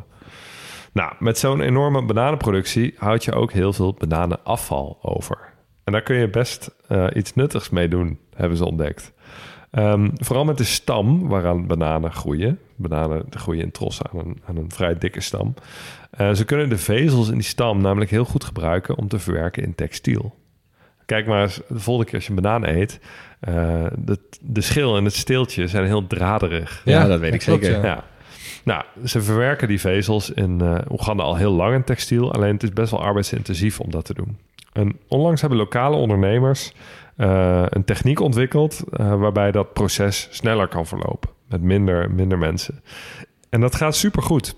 [0.93, 5.37] Nou, met zo'n enorme bananenproductie houd je ook heel veel bananenafval over.
[5.83, 9.11] En daar kun je best eh, iets nuttigs mee doen, hebben ze ontdekt.
[9.71, 12.59] Ehm, vooral met de stam waaraan bananen groeien.
[12.75, 15.53] Bananen groeien in trossen aan een, aan een vrij dikke stam.
[16.11, 19.63] Eh, ze kunnen de vezels in die stam namelijk heel goed gebruiken om te verwerken
[19.63, 20.35] in textiel.
[21.05, 22.99] Kijk maar eens, de volgende keer als je een banaan eet,
[23.39, 26.81] eh, de, de schil en het steeltje zijn heel draderig.
[26.85, 27.81] Ja, dat weet ik klopt, zeker.
[27.81, 27.87] ja.
[27.87, 28.03] Ja.
[28.63, 32.33] Nou, ze verwerken die vezels in eh Oeganda al heel lang in textiel.
[32.33, 34.37] Alleen het is best wel arbeidsintensief om dat te doen.
[34.73, 36.73] En onlangs hebben lokale ondernemers
[37.19, 38.83] eh, een techniek ontwikkeld...
[38.91, 41.29] eh, waarbij dat proces sneller kan verlopen.
[41.49, 42.83] Met minder, minder mensen.
[43.49, 44.55] En dat gaat supergoed.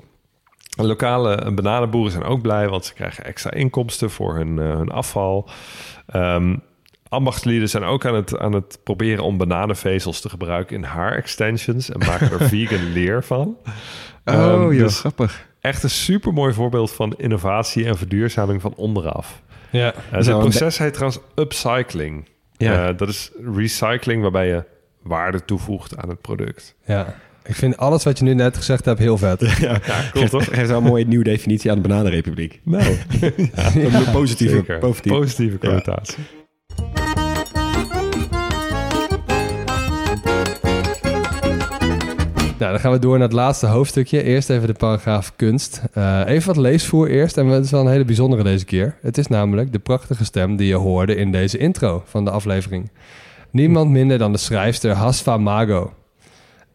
[0.78, 2.70] Lokale bananenboeren zijn ook blij...
[2.70, 5.50] want ze krijgen extra inkomsten voor hun, eh, hun afval.
[6.08, 6.56] Ehm
[7.10, 11.90] ambachtslieden zijn ook aan het, aan het proberen om bananenvezels te gebruiken in haar extensions
[11.90, 13.58] en maken er vegan leer van.
[14.26, 15.48] Oh, Ehm, joh, dus grappig.
[15.62, 19.42] echt een super mooi voorbeeld van innovatie en verduurzaming van onderaf.
[19.72, 19.94] Ja.
[19.96, 22.28] Uh, het proces heet trouwens upcycling.
[22.64, 22.88] Ja.
[22.90, 24.64] Eh, dat is recycling waarbij je
[25.02, 26.76] waarde toevoegt aan het product.
[26.86, 27.16] ja.
[27.44, 29.40] Ik vind alles wat je nu net gezegd hebt heel vet.
[29.60, 30.44] Ja, Ja, cool toch?
[30.46, 32.60] Geeft wel een mooie nieuwe definitie aan de bananenrepubliek.
[32.64, 32.84] Nou,
[33.76, 35.18] Een positieve, positieve.
[35.18, 36.24] Positieve connotatie.
[42.62, 44.24] Nou, dan gaan we door naar het laatste hoofdstukje.
[44.24, 45.82] Eerst even de paragraaf kunst.
[45.94, 47.38] Eh, even wat leesvoer eerst.
[47.38, 48.96] En het is wel een hele bijzondere deze keer.
[49.02, 52.90] Het is namelijk de prachtige stem die je hoorde in deze intro van de aflevering.
[53.52, 55.94] Niemand minder dan de schrijfster Hasfa Mago.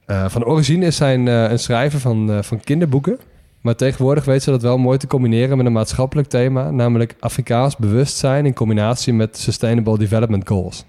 [0.06, 3.18] Uh, van origine is zij een, een schrijver van, van kinderboeken.
[3.60, 7.76] Maar tegenwoordig weet ze dat wel mooi te combineren met een maatschappelijk thema, namelijk Afrikaans
[7.76, 10.84] bewustzijn in combinatie met Sustainable Development Goals.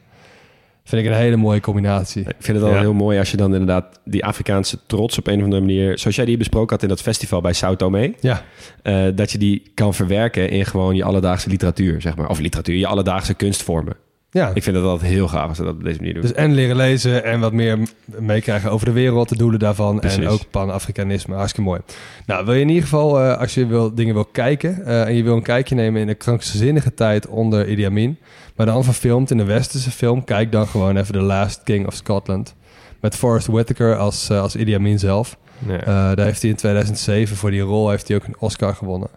[0.88, 2.22] Vind ik een hele mooie combinatie.
[2.22, 5.38] Ik vind het al heel mooi als je dan inderdaad die Afrikaanse trots op een
[5.38, 8.44] of andere manier, zoals jij die besproken had in dat festival bij Sao Tome, ja.
[8.84, 12.30] Uh, dat je die kan verwerken in gewoon je alledaagse literatuur, zeg maar.
[12.30, 13.96] Of literatuur, je alledaagse kunstvormen.
[14.38, 14.52] Ja.
[14.54, 16.22] Ik vind dat altijd heel gaaf als ze dat op deze manier doen.
[16.22, 20.02] Dus en leren lezen en wat meer meekrijgen over de wereld, de doelen daarvan.
[20.02, 21.36] En ook pan-Afrikanisme.
[21.36, 21.82] Hartstikke mooi.
[22.26, 25.16] Nou, wil je in ieder geval, uh, als je wil, dingen wil kijken uh, en
[25.16, 28.18] je wil een kijkje nemen in de krankzinnige tijd onder Idi Amin,
[28.56, 31.94] maar dan verfilmd in de westerse film, kijk dan gewoon even The Last King of
[31.94, 32.56] Scotland.
[33.02, 35.38] Met Forrest Whitaker als, uh, als Idi Amin zelf.
[35.68, 36.16] Ja.
[36.16, 39.10] daar heeft hij in 2007 voor die rol heeft hij ook een Oscar gewonnen.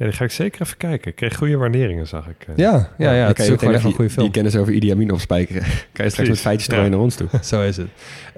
[0.00, 1.10] Ja, die ga ik zeker even kijken.
[1.10, 2.46] Ik kreeg goede waarderingen, zag ik.
[2.48, 2.56] Eh.
[2.56, 3.26] Ja, ja, ja.
[3.26, 4.24] het is ook gewoon echt een goede film.
[4.24, 5.62] Die kennis over Idi Amin opspijkeren.
[5.92, 7.28] kan je straks met feitjes strooien naar ons toe.
[7.42, 7.86] Zo is het.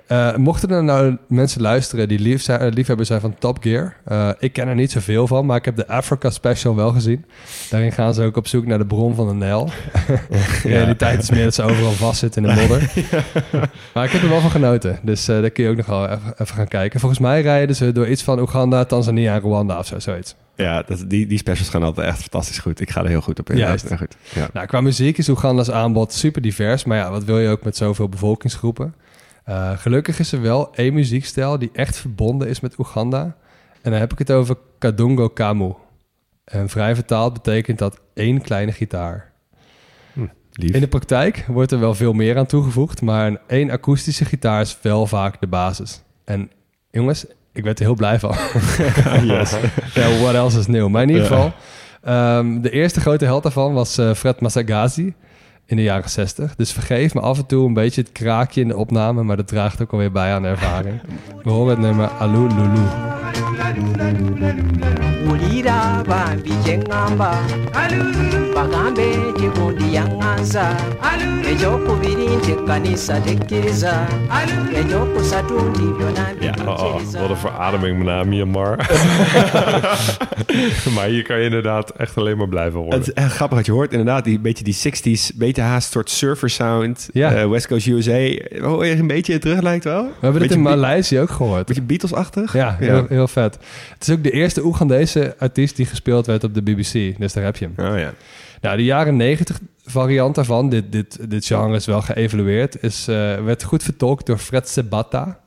[0.09, 3.97] Uh, mochten er nou mensen luisteren die lief zijn, liefhebber zijn van Top Gear.
[4.09, 7.25] Uh, ik ken er niet zoveel van, maar ik heb de Africa Special wel gezien.
[7.71, 9.69] Daarin gaan ze ook op zoek naar de bron van de Nijl.
[10.65, 10.85] ja.
[10.85, 12.91] die tijd is meer dat ze overal vastzitten in de modder.
[13.95, 14.99] Maar ik heb er wel van genoten.
[15.03, 17.01] Dus uh, daar kun je ook nog wel even, even, gaan kijken.
[17.01, 20.35] Volgens mij rijden ze door iets van Oeganda, Tanzania en Rwanda of zo, zoiets.
[20.63, 22.81] Ja, dat, die, die specials gaan altijd echt fantastisch goed.
[22.81, 23.57] Ik ga er heel goed op in.
[23.57, 24.17] Ja, goed.
[24.35, 24.49] Ja.
[24.53, 26.85] Nou, qua muziek is Oeganda's aanbod super divers.
[26.85, 28.95] Maar ja, wat wil je ook met zoveel bevolkingsgroepen?
[29.49, 33.37] Uh, gelukkig is er wel één muziekstijl die echt verbonden is met Oeganda.
[33.83, 35.75] En dan heb ik het over Kadungo Kamu.
[36.45, 39.33] En vrij vertaald betekent dat één kleine gitaar.
[40.13, 44.25] Hm, in de praktijk wordt er wel veel meer aan toegevoegd, maar een één akoestische
[44.25, 46.03] gitaar is wel vaak de basis.
[46.25, 46.51] En
[46.91, 48.35] jongens, ik werd er heel blij van.
[49.37, 49.57] yes.
[49.95, 50.89] ja, what else is nieuw?
[50.89, 51.53] Maar in ieder geval,
[52.39, 55.15] um, de eerste grote held daarvan was uh, Fred Masagazi
[55.67, 56.57] in de jaren 60.
[56.57, 59.49] Dus vergeef me af en toe een beetje het kraakje in de opname, maar dat
[59.49, 61.01] draagt ook alweer bij aan de ervaring.
[61.43, 62.81] We horen het nummer Alou Lulu.
[65.27, 66.03] ulira
[69.63, 70.65] bambi kyeŋŋamba bagambe gigundi yaŋŋanza
[71.51, 73.95] ekyokubiri nti ekkanisa tekkiriza
[74.81, 78.77] ekyokusatu nti byona Ja, oh, oh, wat een verademing naar Myanmar.
[80.95, 82.99] maar hier kan je inderdaad echt alleen maar blijven horen.
[82.99, 83.91] Het is echt grappig wat je hoort.
[83.91, 87.09] Inderdaad, die beetje die 60s, beetje haast soort surfer sound.
[87.13, 87.43] Ja.
[87.43, 88.35] Uh, West Coast USA.
[88.61, 90.05] Hoor je een beetje terug lijkt wel?
[90.05, 91.67] We hebben het in Maleisië ook gehoord.
[91.67, 92.53] Beetje Beatles-achtig.
[92.53, 93.59] Ja, heel, heel vet.
[93.95, 97.19] Het is ook de eerste Oegandese artiest die gespeeld werd op de BBC.
[97.19, 97.93] Dus daar heb je hem.
[97.93, 98.13] Oh ja.
[98.63, 103.45] Nou, de jaren 90 variant daarvan, dit, dit, dit genre is wel geëvalueerd, is, uh,
[103.45, 105.41] werd goed vertolkt door Fred Sebata.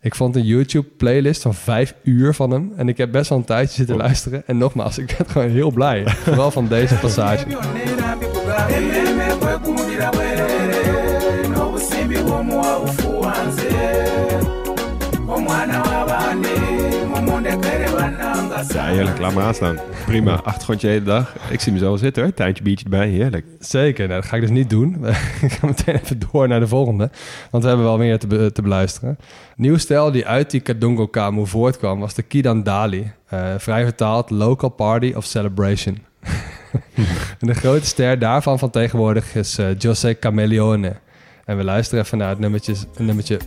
[0.00, 2.72] Ik vond een YouTube-playlist van vijf uur van hem.
[2.76, 4.00] En ik heb best wel een tijdje zitten oh.
[4.00, 4.42] luisteren.
[4.46, 6.04] En nogmaals, ik ben gewoon heel blij.
[6.06, 7.46] Vooral van deze passage.
[18.68, 19.18] Ja, heerlijk.
[19.18, 19.78] Laat maar aanstaan.
[20.06, 20.40] Prima.
[20.42, 21.34] Achtergrondje de hele dag.
[21.50, 22.34] Ik zie mezelf zitten hoor.
[22.34, 23.08] Tuintje biertje erbij.
[23.08, 23.46] Heerlijk.
[23.58, 24.08] Zeker.
[24.08, 25.06] Nou, dat ga ik dus niet doen.
[25.46, 27.10] ik ga meteen even door naar de volgende.
[27.50, 29.18] Want we hebben wel meer te, te beluisteren.
[29.56, 33.12] Nieuw stijl die uit die Kadungo Kamu voortkwam was de Kidan Dali.
[33.34, 35.98] Uh, vrij vertaald Local Party of Celebration.
[37.40, 40.96] en de grote ster daarvan van tegenwoordig is uh, Jose Cameleone.
[41.44, 43.38] En we luisteren even naar het nummertje, nummertje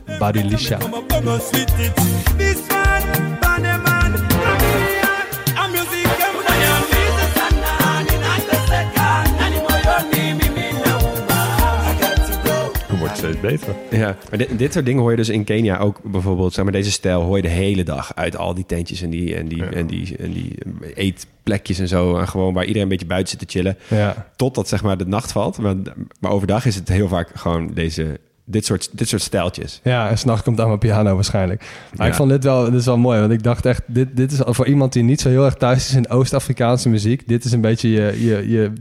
[13.07, 13.39] Badilisha.
[13.39, 13.99] steeds beter.
[13.99, 16.53] Ja, maar dit, dit, soort dingen hoor je dus in Kenia ook bijvoorbeeld.
[16.53, 19.35] Zeg maar, deze stijl hoor je de hele dag uit al die tentjes en die,
[19.35, 20.55] en die, en die, en die
[20.95, 22.17] eetplekjes en zo.
[22.17, 23.77] En gewoon waar iedereen een beetje buiten zit te chillen.
[23.87, 24.31] Ja.
[24.35, 25.57] Totdat zeg maar de nacht valt.
[25.57, 25.75] Maar,
[26.19, 29.79] maar overdag is het heel vaak gewoon deze dit soort, dit soort stijltjes.
[29.83, 31.63] Ja, en s'nachts komt mijn piano waarschijnlijk.
[31.95, 34.31] Maar ik vond dit wel, dit is wel mooi, want ik dacht echt, dit, dit
[34.31, 37.51] is voor iemand die niet zo heel erg thuis is in Oost-Afrikaanse muziek, dit is
[37.51, 38.71] een beetje je, je, je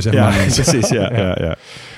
[0.00, 0.44] zeg maar.
[0.62, 1.36] precies, ja, ja.
[1.40, 1.56] ja,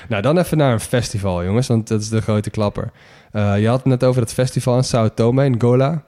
[0.08, 2.90] Nou, dan even naar een festival, jongens, want dat is de grote klapper.
[3.32, 6.02] Uh, je had het net over het festival in Sao Tome, in Gola.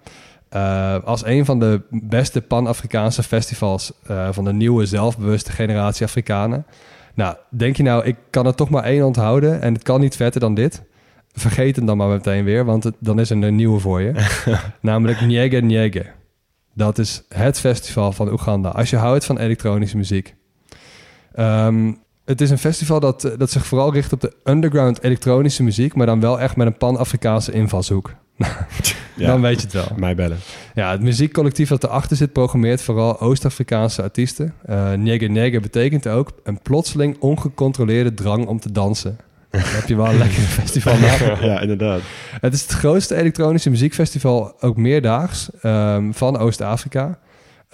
[0.52, 6.66] Uh, als een van de beste Pan-Afrikaanse festivals uh, van de nieuwe, zelfbewuste generatie Afrikanen.
[7.14, 10.16] Nou, denk je nou, ik kan er toch maar één onthouden en het kan niet
[10.16, 10.82] vetter dan dit?
[11.32, 14.42] Vergeet hem dan maar meteen weer, want het, dan is er een nieuwe voor je.
[14.80, 16.06] Namelijk Nyege Nyege.
[16.74, 18.68] Dat is het festival van Oeganda.
[18.68, 20.34] Als je houdt van elektronische muziek.
[21.38, 25.94] Um, het is een festival dat, dat zich vooral richt op de underground elektronische muziek,
[25.94, 28.14] maar dan wel echt met een pan-Afrikaanse invalshoek.
[29.16, 29.88] ja, dan weet je het wel.
[29.96, 30.38] Mij bellen.
[30.74, 34.54] Ja, het muziekcollectief dat erachter zit programmeert vooral Oost-Afrikaanse artiesten.
[34.68, 39.18] Uh, Nyege Nyege betekent ook een plotseling ongecontroleerde drang om te dansen.
[39.50, 40.96] Dan heb je wel een lekker festival
[41.40, 42.00] ja, inderdaad.
[42.40, 47.18] Het is het grootste elektronische muziekfestival, ook meerdaags, um, van Oost-Afrika.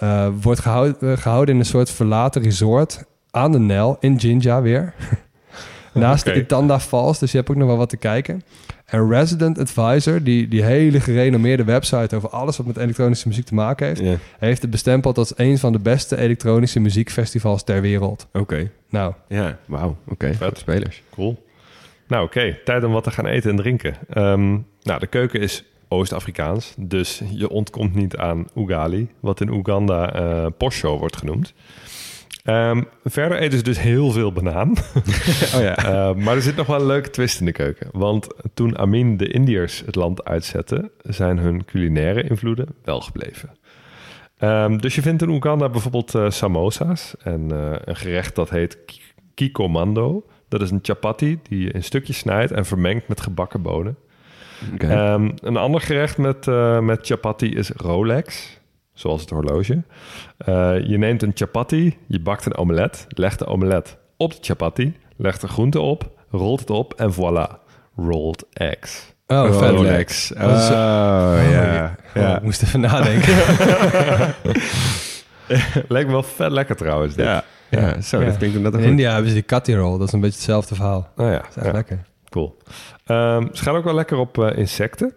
[0.03, 4.93] Uh, wordt gehouden, gehouden in een soort verlaten resort aan de Nijl in Jinja weer.
[5.93, 8.43] Naast de Itanda Falls, dus je hebt ook nog wel wat te kijken.
[8.91, 13.53] En Resident Advisor, die, die hele gerenommeerde website over alles wat met elektronische muziek te
[13.53, 18.27] maken heeft, heeft het bestempeld als een van de beste elektronische muziekfestivals ter wereld.
[18.33, 18.71] Oké.
[18.89, 19.13] Nou.
[19.27, 19.97] Ja, wauw.
[20.07, 20.51] Oké, okay.
[20.53, 21.03] spelers.
[21.09, 21.45] Cool.
[22.07, 22.57] Nou, oké.
[22.65, 23.95] Tijd om wat te gaan eten en drinken.
[24.09, 24.49] Ehm,
[24.83, 30.45] nou, de keuken is Oost-Afrikaans, dus je ontkomt niet aan ugali, wat in Oeganda uh,
[30.57, 31.53] posho wordt genoemd.
[32.43, 34.69] Um, verder eten ze dus heel veel banaan.
[35.55, 35.77] oh ja.
[35.77, 37.87] Uh, maar er zit nog wel een leuke twist in de keuken.
[37.91, 43.49] Want toen Amin de Indiërs het land uitzette, zijn hun culinaire invloeden wel gebleven.
[44.39, 48.77] Um, dus je vindt in Oeganda bijvoorbeeld uh, samosa's en uh, een gerecht dat heet
[49.33, 50.25] kikomando.
[50.47, 53.97] Dat is een chapati die je in stukjes snijdt en vermengt met gebakken bonen.
[54.73, 55.13] Okay.
[55.13, 56.45] Um, een ander gerecht met,
[56.81, 58.59] met chapati is Rolex
[59.01, 59.83] zoals het horloge.
[60.47, 64.97] Uh, je neemt een chapati, je bakt een omelet, legt de omelet op de chapati,
[65.17, 67.59] legt de groente op, rolt het op en voilà,
[67.95, 69.13] rolled eggs.
[69.27, 70.33] Oh, Rolex.
[70.33, 70.49] Oh, oh,
[71.51, 71.95] ja.
[72.15, 72.35] Oh, ja.
[72.35, 73.35] Ik moest even nadenken.
[75.87, 77.15] Lijkt me wel vet lekker trouwens.
[77.15, 77.25] Dit.
[77.25, 78.23] Ja, ja, zo.
[78.25, 79.97] Dat klinkt In India hebben ze die kati roll.
[79.97, 81.09] Dat is een beetje hetzelfde verhaal.
[81.15, 81.37] Oh ja.
[81.37, 81.99] Dat is echt lekker.
[82.29, 82.57] Cool.
[83.07, 85.13] Um, ze gaan ook wel lekker op uh, insecten.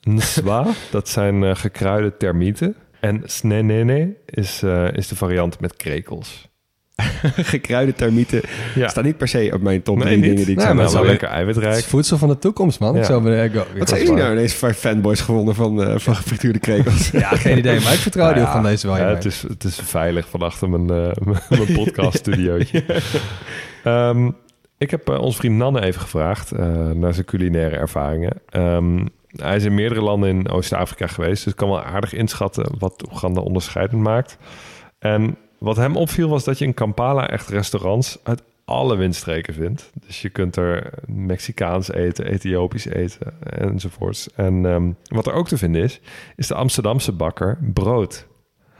[0.00, 2.76] Nswa, dat zijn uh, gekruide termieten.
[3.04, 6.48] En snenene is, uh, is de variant met krekels.
[7.52, 8.42] Gekruide termieten
[8.74, 8.88] ja.
[8.88, 11.04] staan niet per se op mijn top nee, dingen die ik nee, zou maar wel
[11.04, 11.74] lekker eiwitrijk.
[11.74, 12.94] Het is voedsel van de toekomst, man.
[12.94, 13.02] Ja.
[13.02, 16.58] Zo ben ik, Wat zijn jullie nou ineens vijf fanboys gewonnen van, uh, van gefrituurde
[16.58, 17.10] krekels?
[17.24, 18.96] ja, geen idee, maar ik vertrouw die ja, van deze wel.
[18.96, 21.12] Ja, het, is, het is veilig van achter mijn, uh,
[21.48, 22.84] mijn podcaststudiootje.
[23.84, 24.36] um,
[24.78, 26.50] ik heb uh, ons vriend Nanne even gevraagd
[26.94, 28.40] naar zijn culinaire ervaringen.
[28.56, 33.04] Um, hij is in meerdere landen in Oost-Afrika geweest, dus kan wel aardig inschatten wat
[33.12, 34.38] Oeganda onderscheidend maakt.
[34.98, 39.90] En wat hem opviel was dat je in Kampala echt restaurants uit alle windstreken vindt.
[40.06, 44.28] Dus je kunt er Mexicaans eten, Ethiopisch eten enzovoorts.
[44.34, 46.00] En um, wat er ook te vinden is,
[46.36, 48.26] is de Amsterdamse bakker Brood.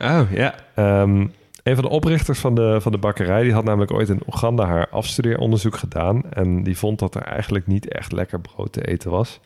[0.00, 0.55] Oh, ja.
[1.02, 1.32] Um,
[1.62, 4.64] een van de oprichters van de, van de bakkerij, die had namelijk ooit in Oeganda
[4.64, 6.22] haar afstudeeronderzoek gedaan.
[6.30, 9.40] En die vond dat er eigenlijk niet echt lekker brood te eten was.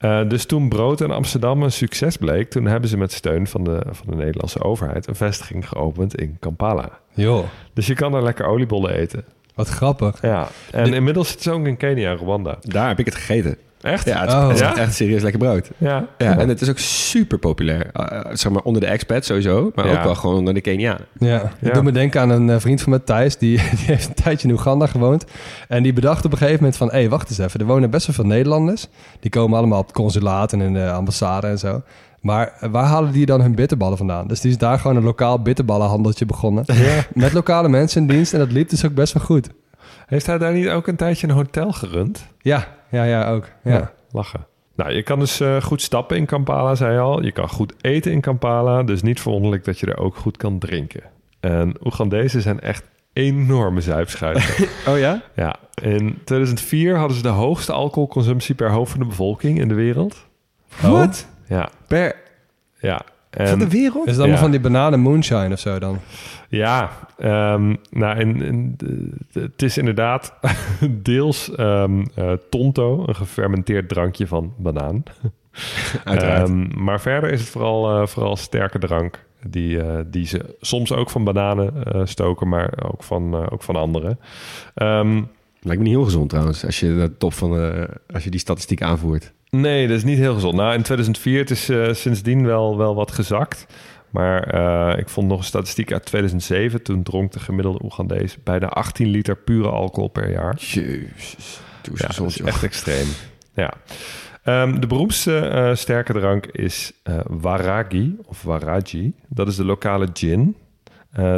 [0.00, 3.64] Uh, dus toen brood in Amsterdam een succes bleek, toen hebben ze met steun van
[3.64, 6.98] de, van de Nederlandse overheid een vestiging geopend in Kampala.
[7.14, 7.44] Jo.
[7.72, 9.24] Dus je kan daar lekker oliebollen eten.
[9.54, 10.22] Wat grappig.
[10.22, 12.58] Ja, en inmiddels zit ze ook in Kenia en Rwanda.
[12.60, 13.56] Daar heb ik het gegeten.
[13.80, 14.04] Echt?
[14.04, 14.48] Ja, het is, oh.
[14.48, 15.70] het is echt serieus lekker brood.
[15.78, 16.06] Ja.
[16.18, 16.38] ja.
[16.38, 17.90] En het is ook super populair.
[17.94, 20.98] Uh, zeg maar onder de expats sowieso, maar ook wel gewoon onder de Kenia.
[21.18, 23.36] Ja, ik doe me denken aan een uh, vriend van me, Thijs.
[23.36, 25.24] Die, die heeft een tijdje in Oeganda gewoond.
[25.68, 26.88] En die bedacht op een gegeven moment van...
[26.88, 27.60] hé, hey, wacht eens even.
[27.60, 28.88] Er wonen best wel veel Nederlanders.
[29.20, 31.82] Die komen allemaal op het consulaat en in de ambassade en zo.
[32.20, 34.26] Maar waar halen die dan hun bitterballen vandaan?
[34.26, 36.64] Dus die is daar gewoon een lokaal bitterballenhandeltje begonnen.
[36.66, 37.04] Ja.
[37.12, 38.32] Met lokale mensen in dienst.
[38.32, 39.48] En dat liep dus ook best wel goed.
[40.06, 42.26] Heeft hij daar niet ook een tijdje een hotel gerund?
[42.38, 43.48] Ja, ja, ja, ook.
[43.62, 43.92] Ja.
[44.10, 44.46] lachen.
[44.76, 47.22] Nou, je kan dus uh, goed stappen in Kampala, zei je al.
[47.22, 48.82] Je kan goed eten in Kampala.
[48.82, 51.02] Dus niet verwonderlijk dat je er ook goed kan drinken.
[51.40, 54.66] En Oegandezen zijn echt enorme zuipschuiten.
[54.88, 55.22] oh ja?
[55.34, 55.56] Ja.
[55.82, 60.26] In 2004 hadden ze de hoogste alcoholconsumptie per hoofd van de bevolking in de wereld.
[60.80, 61.26] Wat?
[61.48, 61.68] Ja.
[61.86, 62.16] Per...
[62.78, 63.02] Ja.
[63.36, 64.06] En, van de wereld?
[64.06, 65.98] Is dat allemaal van die bananen moonshine of zo dan?
[66.48, 68.76] Ja, um, nou, in, in,
[69.32, 70.34] het is inderdaad
[71.02, 75.02] deels um, uh, tonto, een gefermenteerd drankje van banaan.
[76.04, 76.48] Uiteraard.
[76.48, 79.24] Um, maar verder is het vooral, uh, vooral sterke drank.
[79.46, 81.72] Die, uh, die ze soms ook van bananen
[82.08, 84.18] stoken, maar ook van, ook van anderen.
[85.60, 87.50] Lijkt me niet heel gezond trouwens, als je, de top van,
[88.12, 89.32] als je die statistiek aanvoert.
[89.60, 90.54] Nee, dat is niet heel gezond.
[90.54, 93.66] Nou, in 2004 het is uh, sindsdien wel, wel wat gezakt.
[94.10, 96.82] Maar uh, ik vond nog een statistiek uit 2007.
[96.82, 100.56] Toen dronk de gemiddelde Oegandees bijna 18 liter pure alcohol per jaar.
[100.56, 101.60] Jezus.
[101.94, 103.06] Ja, dat is echt extreem.
[103.54, 103.72] Ja.
[104.44, 106.92] Um, de beroemdste uh, sterke drank is
[107.26, 109.12] Waragi of Waraji.
[109.28, 110.56] Dat is de lokale gin.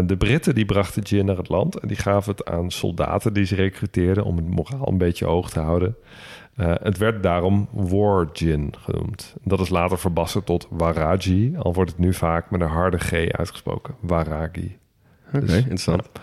[0.07, 3.45] de Britten die brachten gin naar het land en die gaven het aan soldaten die
[3.45, 5.97] ze recruteerden om het moraal een beetje hoog te houden.
[6.61, 9.35] Uh, het werd daarom War Gin genoemd.
[9.43, 13.13] Dat is later verbassen tot Waraji, al wordt het nu vaak met een harde G
[13.13, 13.95] uitgesproken.
[14.01, 14.79] Waragi.
[15.27, 16.09] Oké, dus, interessant.
[16.13, 16.21] Ja.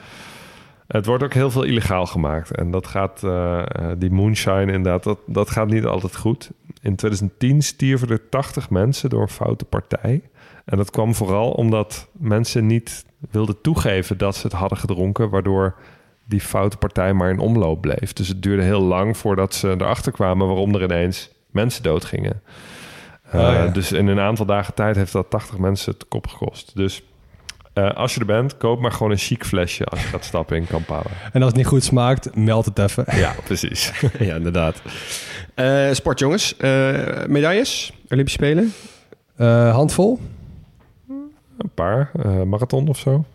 [0.87, 2.51] Het wordt ook heel veel illegaal gemaakt.
[2.51, 3.63] En dat gaat, uh,
[3.97, 6.51] die moonshine inderdaad, dat, dat gaat niet altijd goed.
[6.81, 10.21] In 2010 stierven er 80 mensen door een foute partij.
[10.65, 15.75] En dat kwam vooral omdat mensen niet wilden toegeven dat ze het hadden gedronken, waardoor
[16.25, 18.13] die foute partij maar in omloop bleef.
[18.13, 22.41] Dus het duurde heel lang voordat ze erachter kwamen waarom er ineens mensen doodgingen.
[23.27, 23.67] Uh, oh, ja.
[23.67, 26.71] Dus in een aantal dagen tijd heeft dat 80 mensen het kop gekost.
[26.75, 27.03] Dus
[27.73, 30.57] uh, als je er bent, koop maar gewoon een chic flesje als je gaat stappen
[30.57, 31.09] in Kampala.
[31.31, 33.05] En als het niet goed smaakt, meld het even.
[33.11, 33.91] Ja, precies.
[34.19, 34.81] ja, inderdaad.
[35.55, 36.55] Uh, sport, jongens.
[37.27, 37.93] medailles?
[38.09, 38.73] Olympische Spelen?
[39.73, 40.19] handvol?
[41.57, 42.11] Een paar.
[42.45, 43.25] marathon of zo.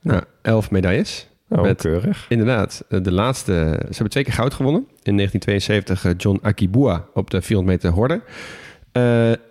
[0.00, 1.27] Nou, elf medailles.
[1.48, 2.26] Oh, met, keurig.
[2.28, 2.84] Inderdaad.
[2.88, 3.52] De laatste...
[3.80, 4.80] Ze hebben twee keer goud gewonnen.
[5.02, 8.20] In 1972 John Akibua op de 400 meter horde.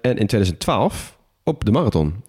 [0.01, 2.23] en in 2012 op de marathon.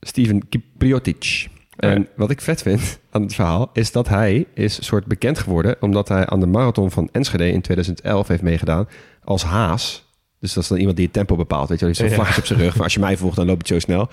[0.00, 1.48] Steven Kipriotic.
[1.76, 5.76] En wat ik vet vind aan het verhaal is dat hij is soort bekend geworden
[5.80, 8.88] omdat hij aan de marathon van Enschede in 2011 heeft meegedaan
[9.24, 10.10] als haas.
[10.40, 11.68] Dus dat is dan iemand die het tempo bepaalt.
[11.68, 12.72] Weet je, wel, zo'n vlaggetjes op zijn rug.
[12.72, 14.08] Van als je mij volgt, dan loop je zo snel.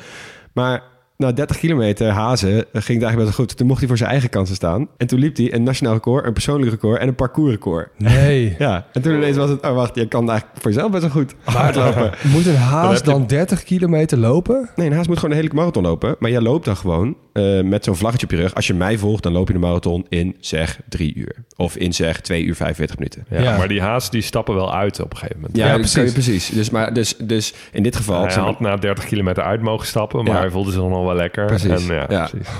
[0.54, 0.84] Maar
[1.24, 3.58] nou, 30 kilometer hazen ging het eigenlijk best goed.
[3.58, 4.88] Toen mocht hij voor zijn eigen kansen staan.
[4.98, 7.90] En toen liep hij een nationaal record, een persoonlijk record en een parcoursrecord.
[7.98, 8.56] Nee.
[8.60, 11.12] ja, en toen ineens was het, oh wacht, je kan eigenlijk voor jezelf best wel
[11.12, 12.12] goed hardlopen.
[12.24, 14.70] moet een haas dan 30 kilometer lopen?
[14.76, 16.16] Nee, een haas moet gewoon een hele marathon lopen.
[16.20, 18.56] Maar jij loopt dan gewoon uh, met zo'n vlaggetje op je rug.
[18.56, 21.36] Als je mij volgt, dan loop je de marathon in zeg drie uur.
[21.56, 23.26] Of in zeg twee uur 45 minuten.
[23.30, 23.58] Ja, ja.
[23.58, 25.58] maar die haas die stappen wel uit op een gegeven moment.
[25.58, 26.12] Ja, ja precies.
[26.12, 26.50] precies.
[26.50, 28.28] Dus, maar, dus, dus in dit geval...
[28.28, 31.46] hij had na 30 kilometer uit mogen stappen, maar hij voelde zich nog wel lekker.
[31.46, 31.88] Precies.
[31.88, 32.48] En, ja, precies.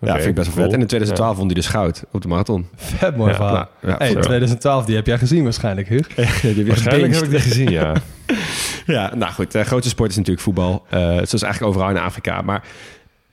[0.00, 0.72] Ja, vind ik best wel vet.
[0.72, 2.68] En in 2012 vond hij dus goud op de marathon.
[2.76, 3.68] Vet mooi verhaal.
[3.82, 6.06] Ja, hey, 2012, die heb jij gezien waarschijnlijk, Huug?
[6.54, 7.94] die waarschijnlijk heb ik die gezien, ja.
[8.96, 9.52] ja, nou goed.
[9.52, 10.86] De grootste sport is natuurlijk voetbal.
[10.94, 12.42] Uh, zoals eigenlijk overal in Afrika.
[12.42, 12.64] Maar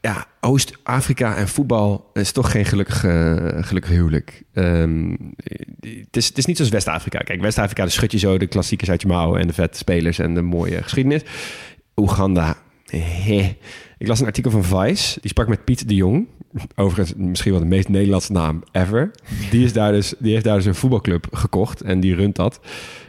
[0.01, 2.99] ja, Oost-Afrika en voetbal is toch geen gelukkig,
[3.67, 4.43] gelukkig huwelijk.
[4.53, 5.33] Um,
[5.79, 7.19] het, is, het is niet zoals West-Afrika.
[7.19, 9.41] Kijk, West-Afrika, de schud je zo de klassiekers uit je mouwen...
[9.41, 11.21] en de vette spelers en de mooie geschiedenis.
[11.95, 12.55] Oeganda,
[12.85, 13.57] he.
[13.97, 15.19] Ik las een artikel van Vice.
[15.19, 16.27] Die sprak met Piet de Jong.
[16.75, 19.11] Overigens misschien wel de meest Nederlandse naam ever.
[19.51, 22.59] Die, is daar dus, die heeft daar dus een voetbalclub gekocht en die runt dat.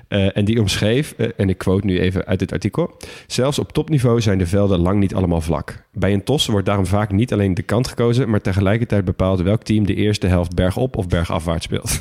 [0.09, 2.97] Uh, en die omschreef, uh, en ik quote nu even uit dit artikel...
[3.27, 5.85] Zelfs op topniveau zijn de velden lang niet allemaal vlak.
[5.93, 8.31] Bij een tos wordt daarom vaak niet alleen de kant gekozen...
[8.31, 12.01] maar tegelijkertijd bepaald welk team de eerste helft bergop of bergafwaarts speelt.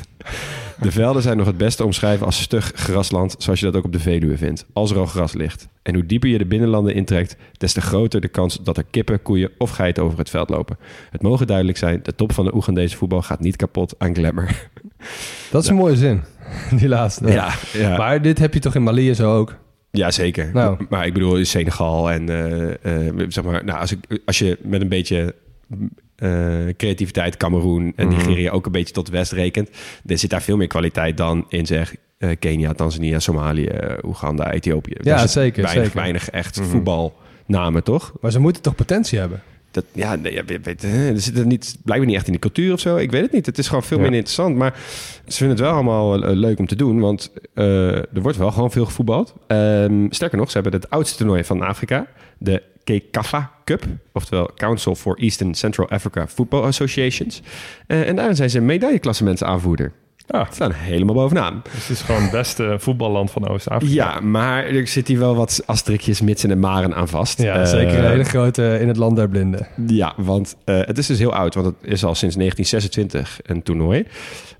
[0.80, 3.92] De velden zijn nog het beste omschrijven als stug grasland, zoals je dat ook op
[3.92, 5.68] de Veluwe vindt, als er al gras ligt.
[5.82, 9.22] En hoe dieper je de binnenlanden intrekt, des te groter de kans dat er kippen,
[9.22, 10.78] koeien of geiten over het veld lopen.
[11.10, 14.68] Het mogen duidelijk zijn, de top van de Oegandese voetbal gaat niet kapot aan glamour.
[15.50, 16.22] Dat is een mooie zin,
[16.78, 17.32] die laatste.
[17.32, 17.96] Ja, ja.
[17.96, 19.56] Maar dit heb je toch in Mali zo ook?
[19.90, 20.50] Ja, zeker.
[20.52, 20.86] Nou.
[20.88, 24.80] Maar ik bedoel, Senegal en uh, uh, zeg maar, nou, als, ik, als je met
[24.80, 25.34] een beetje
[26.18, 28.16] uh, creativiteit Cameroen en mhm.
[28.16, 29.70] Nigeria ook een beetje tot west rekent.
[30.06, 31.94] Er zit daar veel meer kwaliteit dan in zeg
[32.38, 33.70] Kenia, Tanzania, Somalië,
[34.04, 34.96] Oeganda, Ethiopië.
[35.00, 35.62] Ja, zeker.
[35.62, 36.00] Weinig, zeker.
[36.00, 38.12] weinig echt mm voetbalnamen, toch?
[38.20, 39.42] Maar ze moeten toch potentie hebben?
[39.70, 42.80] Dat, ja, nee, weet, er zit er niet, blijkbaar niet echt in de cultuur of
[42.80, 42.96] zo.
[42.96, 43.46] Ik weet het niet.
[43.46, 44.56] Het is gewoon veel minder interessant.
[44.56, 44.74] Maar
[45.26, 47.00] ze vinden het wel allemaal uh, leuk om te doen.
[47.00, 49.34] Want uh, er wordt wel gewoon veel gevoetbald.
[49.46, 52.06] Um, sterker nog, ze hebben het oudste toernooi van Afrika.
[52.38, 57.42] De KECAFA Cup, oftewel Council for Eastern Central Africa Football Associations.
[57.86, 59.92] Uh, en daarin zijn ze medailleklassementen aanvoerder.
[60.28, 60.46] Ah.
[60.46, 61.62] Ze staan helemaal bovenaan.
[61.72, 63.94] Dus het is gewoon het beste voetballand van Oost-Afrika.
[63.94, 67.42] Ja, maar er zit hier wel wat asterikjes, mitsen en maren aan vast.
[67.42, 69.66] Ja, uh, zeker een hele grote in het land der blinden.
[69.86, 73.62] Ja, want uh, het is dus heel oud, want het is al sinds 1926 een
[73.62, 74.06] toernooi.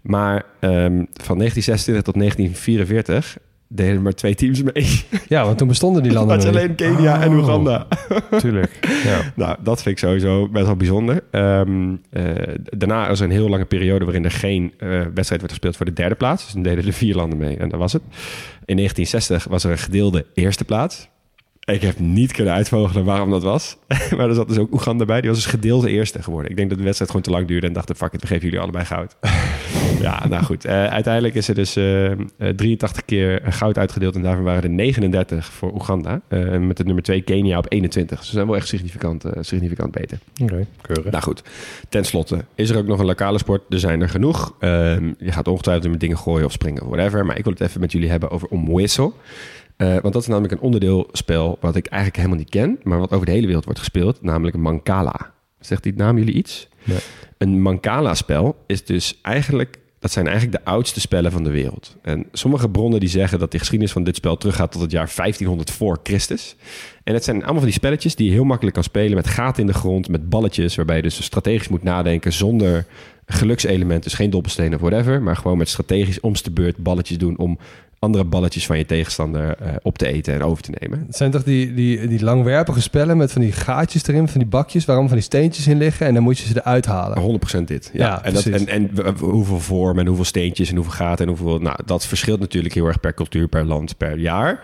[0.03, 3.37] Maar um, van 1926 tot 1944
[3.69, 4.87] deden maar twee teams mee.
[5.29, 7.37] Ja, want toen bestonden die landen is alleen Kenia en oh.
[7.37, 7.87] Oeganda.
[8.39, 8.79] Tuurlijk.
[9.05, 9.21] Ja.
[9.45, 11.23] nou, dat vind ik sowieso best wel bijzonder.
[11.31, 12.25] Um, uh,
[12.63, 15.87] daarna is er een heel lange periode waarin er geen uh, wedstrijd werd gespeeld voor
[15.87, 16.45] de derde plaats.
[16.45, 18.03] Dus dan deden er vier landen mee en dat was het.
[18.65, 21.09] In 1960 was er een gedeelde eerste plaats.
[21.65, 23.77] Ik heb niet kunnen uitvogelen waarom dat was.
[24.17, 25.21] maar er zat dus ook Oeganda bij.
[25.21, 26.51] Die was dus gedeelde eerste geworden.
[26.51, 27.67] Ik denk dat de wedstrijd gewoon te lang duurde.
[27.67, 29.17] En dachten, fuck it, we geven jullie allebei goud.
[30.09, 30.67] ja, nou goed.
[30.67, 32.17] Uh, uiteindelijk is er dus uh, uh,
[32.57, 34.15] 83 keer goud uitgedeeld.
[34.15, 36.21] En daarvan waren er 39 voor Oeganda.
[36.29, 38.19] Uh, met de nummer 2 Kenia op 21.
[38.19, 40.19] Dus ze zijn wel echt significant, significant beter.
[40.43, 41.13] Oké, okay, keurig.
[41.13, 41.43] Nou goed.
[41.89, 43.63] Ten slotte is er ook nog een lokale sport.
[43.69, 44.55] Er zijn er genoeg.
[44.59, 47.27] Ehm, je gaat ongetwijfeld met dingen gooien of springen, whatever.
[47.27, 49.15] Maar ik wil het even met jullie hebben over Omweso.
[49.79, 53.13] Uh, want dat is namelijk een onderdeelspel wat ik eigenlijk helemaal niet ken, maar wat
[53.13, 55.33] over de hele wereld wordt gespeeld, namelijk Mancala.
[55.61, 56.69] Zegt die naam jullie iets?
[56.85, 56.99] Nee.
[57.39, 61.97] Een Mancala-spel is dus eigenlijk, dat zijn eigenlijk de oudste spellen van de wereld.
[62.03, 65.13] En sommige bronnen die zeggen dat de geschiedenis van dit spel teruggaat tot het jaar
[65.17, 66.57] 1500 voor Christus.
[67.05, 69.61] En het zijn allemaal van die spelletjes die je heel makkelijk kan spelen met gaten
[69.61, 72.87] in de grond, met balletjes, waarbij je dus strategisch moet nadenken zonder
[73.29, 77.59] gelukselementen, dus geen dobbelstenen of whatever, maar gewoon met strategisch omste beurt balletjes doen om
[77.99, 81.05] andere balletjes van je tegenstander uh, op te eten en over te nemen.
[81.07, 84.49] Het zijn toch die, die, die langwerpige spellen met van die gaatjes erin, van die
[84.49, 87.41] bakjes, waarom van die steentjes in liggen en dan moet je ze eruit halen.
[87.61, 87.91] 100% dit.
[87.93, 91.33] Ja, ja en, dat, en, en hoeveel vorm en hoeveel steentjes en hoeveel gaten en
[91.33, 91.59] hoeveel.
[91.59, 94.61] Nou, dat verschilt natuurlijk heel erg per cultuur, per land, per jaar.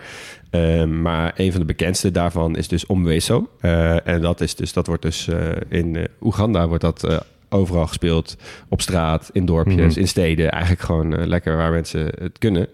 [0.49, 3.49] Ehm, maar een van de bekendste daarvan is dus Omweso.
[3.61, 7.25] Uh, en dat, is dus, dat wordt dus uh, in Oeganda wordt dat
[7.55, 8.37] overal gespeeld.
[8.69, 9.99] Op straat, in dorpjes, mhm.
[9.99, 10.51] in steden.
[10.51, 12.67] Eigenlijk gewoon lekker waar mensen het kunnen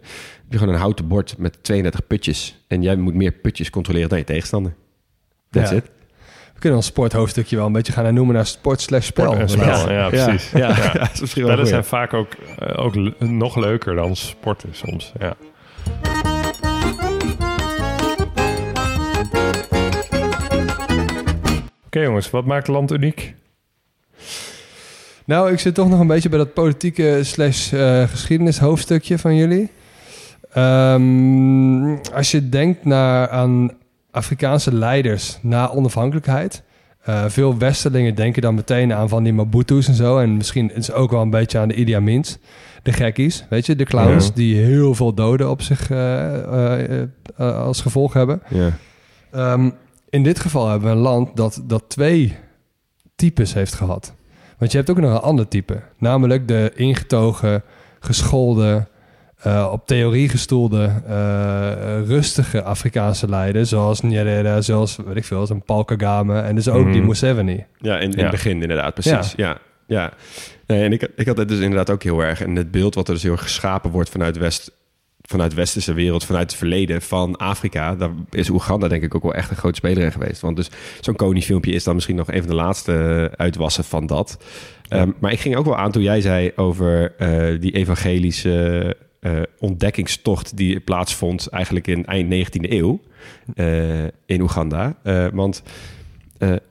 [0.51, 2.55] je gewoon een houten bord met 32 putjes.
[2.67, 4.73] En jij moet meer putjes controleren dan je tegenstander.
[5.49, 5.75] That's ja.
[5.75, 5.83] it.
[6.53, 9.37] We kunnen ons sporthoofdstukje wel een beetje gaan noemen naar sport slash spel.
[9.37, 10.51] ja, precies.
[10.51, 11.09] Ja, ja.
[11.25, 12.27] Spellen zijn vaak ook,
[12.59, 15.11] uh, ook nog leuker dan sporten soms.
[15.19, 15.35] Ja.
[21.85, 23.35] Oké okay, jongens, wat maakt land uniek?
[25.31, 29.35] Nou, ik zit toch nog een beetje bij dat politieke slash uh, geschiedenis hoofdstukje van
[29.35, 29.69] jullie.
[30.57, 33.71] Um, als je denkt naar, aan
[34.11, 36.63] Afrikaanse leiders na onafhankelijkheid.
[37.09, 40.17] Uh, veel Westerlingen denken dan meteen aan van die Mabutu's en zo.
[40.17, 42.37] En misschien is ook wel een beetje aan de Idi Amin's.
[42.83, 47.05] De gekkies, weet je, de clowns die heel veel doden op zich uh, uh,
[47.37, 48.41] als gevolg hebben.
[48.49, 48.71] Ja.
[49.53, 49.73] Um,
[50.09, 52.35] in dit geval hebben we een land dat, dat twee
[53.15, 54.13] types heeft gehad.
[54.61, 55.81] Want je hebt ook nog een ander type.
[55.97, 57.63] Namelijk de ingetogen,
[57.99, 58.88] geschoolde,
[59.47, 65.49] uh, op theorie gestoelde, uh, rustige Afrikaanse leiders, zoals Nyerere, zoals weet ik veel, als
[65.49, 67.07] een Paul Kagame en dus ook die mhm.
[67.07, 67.65] Museveni.
[67.77, 69.33] Ja, in, in het begin inderdaad, precies.
[69.35, 69.57] Ja,
[69.88, 70.13] ja.
[70.67, 72.41] Nee, en ik, ik had het dus inderdaad ook heel erg.
[72.41, 74.71] En het beeld wat er dus heel erg geschapen wordt vanuit West,
[75.31, 79.23] vanuit de westerse wereld, vanuit het verleden van Afrika, daar is Oeganda denk ik ook
[79.23, 80.41] wel echt een groot speler in geweest.
[80.41, 84.37] Want dus zo'n Koning-filmpje is dan misschien nog een van de laatste uitwassen van dat.
[84.87, 89.41] Ehm, maar ik ging ook wel aan toen jij zei over uh, die evangelische uh,
[89.59, 93.01] ontdekkingstocht die plaatsvond eigenlijk in eind 19e eeuw
[93.55, 94.95] uh, in Oeganda.
[95.03, 95.63] Uh, want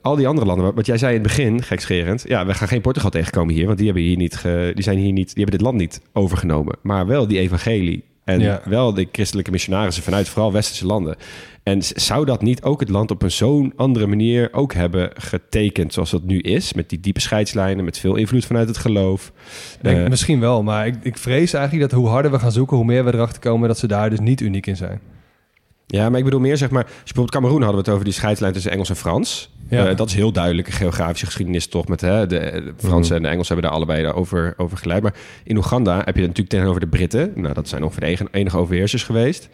[0.01, 2.81] al die andere landen, wat jij zei in het begin, gekscherend, ja, we gaan geen
[2.81, 5.57] Portugal tegenkomen hier, want die hebben hier niet, ge, die zijn hier niet, die hebben
[5.57, 10.51] dit land niet overgenomen, maar wel die evangelie en wel de christelijke missionarissen vanuit vooral
[10.51, 11.15] westerse landen.
[11.63, 15.93] En zou dat niet ook het land op een zo'n andere manier ook hebben getekend
[15.93, 16.73] zoals dat nu is?
[16.73, 19.31] Met die diepe scheidslijnen, met veel invloed vanuit het geloof.
[19.81, 22.77] Denk, uh, misschien wel, maar ik, ik vrees eigenlijk dat hoe harder we gaan zoeken,
[22.77, 24.99] hoe meer we erachter komen dat ze daar dus niet uniek in zijn.
[25.91, 26.83] Ja, maar ik bedoel meer zeg maar...
[26.83, 29.49] Als je bijvoorbeeld Cameroen hadden we het over die scheidslijn tussen Engels en Frans.
[29.69, 29.89] Ja.
[29.89, 31.87] Uh, dat is heel duidelijke geografische geschiedenis toch.
[31.87, 35.03] Met hè, de, Fransen en de Engelsen hebben daar allebei over, over geleid.
[35.03, 35.13] Maar
[35.43, 37.31] in Oeganda heb je natuurlijk tegenover de Britten.
[37.35, 39.49] Nou, dat zijn ongeveer de enige overheersers geweest.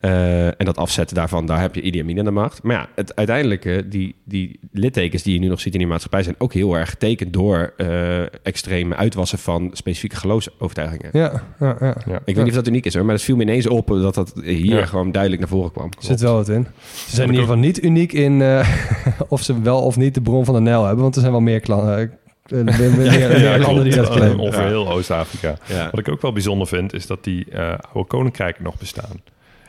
[0.00, 2.62] Uh, en dat afzetten daarvan, daar heb je Idi Amin aan de macht.
[2.62, 6.22] Maar ja, het uiteindelijke, die, die littekens die je nu nog ziet in die maatschappij...
[6.22, 11.10] zijn ook heel erg getekend door uh, extreme uitwassen van specifieke geloofsovertuigingen.
[11.12, 11.96] Ja, ja, ja.
[12.06, 12.20] ja.
[12.24, 14.14] Ik weet niet of dat uniek is hoor, maar het viel me ineens op dat
[14.14, 15.88] dat hier gewoon duidelijk naar voren kwam.
[15.98, 16.66] Zit wel wat in.
[16.82, 18.68] Ze zijn in ieder geval niet uniek in uh,
[19.28, 21.40] of ze wel of niet de bron van de Nijl hebben, want er zijn wel
[21.40, 22.18] meer klanten.
[22.48, 24.46] ja, landen die dat claimen.
[24.46, 25.58] Over heel Oost-Afrika.
[25.90, 29.20] Wat ik ook wel bijzonder vind, is dat die uh, oude koninkrijken nog bestaan.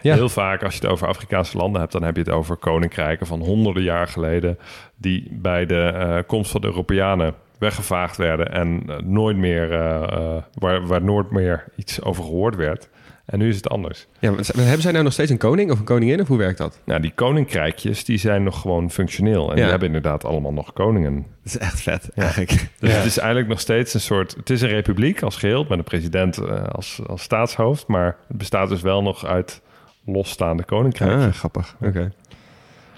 [0.01, 3.27] Heel vaak als je het over Afrikaanse landen hebt, dan heb je het over koninkrijken
[3.27, 4.57] van honderden jaar geleden,
[4.95, 10.37] die bij de uh, komst van de Europeanen weggevaagd werden en uh, nooit meer, uh,
[10.53, 12.89] waar, waar nooit meer iets over gehoord werd.
[13.25, 14.07] En nu is het anders.
[14.19, 16.21] Ja, maar hebben zij nou nog steeds een koning of een koningin?
[16.21, 16.79] Of hoe werkt dat?
[16.85, 19.49] Nou, die koninkrijkjes die zijn nog gewoon functioneel.
[19.49, 21.15] En die hebben inderdaad allemaal nog koningen.
[21.15, 22.51] Dat is echt vet, eigenlijk.
[22.79, 24.35] Dus het is eigenlijk nog steeds een soort...
[24.35, 26.39] Het is een republiek als geheel, met een president
[26.71, 27.87] als, als staatshoofd.
[27.87, 29.61] Maar het bestaat dus wel nog uit
[30.07, 31.11] losstaande koninkrijk.
[31.11, 31.75] Ah, grappig.
[31.81, 32.11] Oké.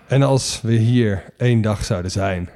[0.08, 2.50] En als we hier één dag zouden zijn,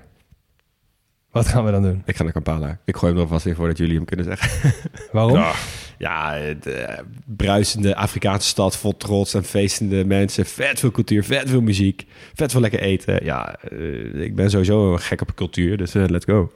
[1.31, 2.01] wat gaan we dan doen?
[2.05, 2.77] Ik ga naar Kampala.
[2.85, 4.73] Ik gooi hem er vast in voordat jullie hem kunnen zeggen.
[5.11, 5.33] Waarom?
[5.33, 5.53] Ja,
[5.97, 10.45] ja de bruisende Afrikaanse stad vol trots en feestende mensen.
[10.45, 13.25] Vet veel cultuur, vet veel muziek, vet veel lekker eten.
[13.25, 16.51] Ja, uh, ik ben sowieso gek op cultuur, dus uh, let's go.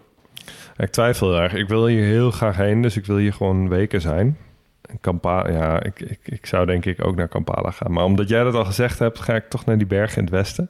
[0.77, 1.53] Ik twijfel erg.
[1.53, 4.37] Ik wil hier heel graag heen, dus ik wil hier gewoon weken zijn.
[5.01, 7.91] Kampala, ja, ik, ik, ik zou denk ik ook naar Kampala gaan.
[7.91, 10.33] Maar omdat jij dat al gezegd hebt, ga ik toch naar die bergen in het
[10.33, 10.69] westen.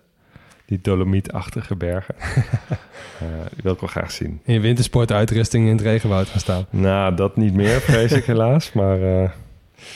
[0.65, 2.15] Die dolomietachtige bergen.
[2.19, 2.33] uh,
[3.53, 4.41] die wil ik wel graag zien.
[4.43, 6.65] In je wintersportuitrusting in het regenwoud gaan staan.
[6.69, 8.73] Nou, dat niet meer, vrees ik helaas.
[8.73, 9.29] Maar, uh,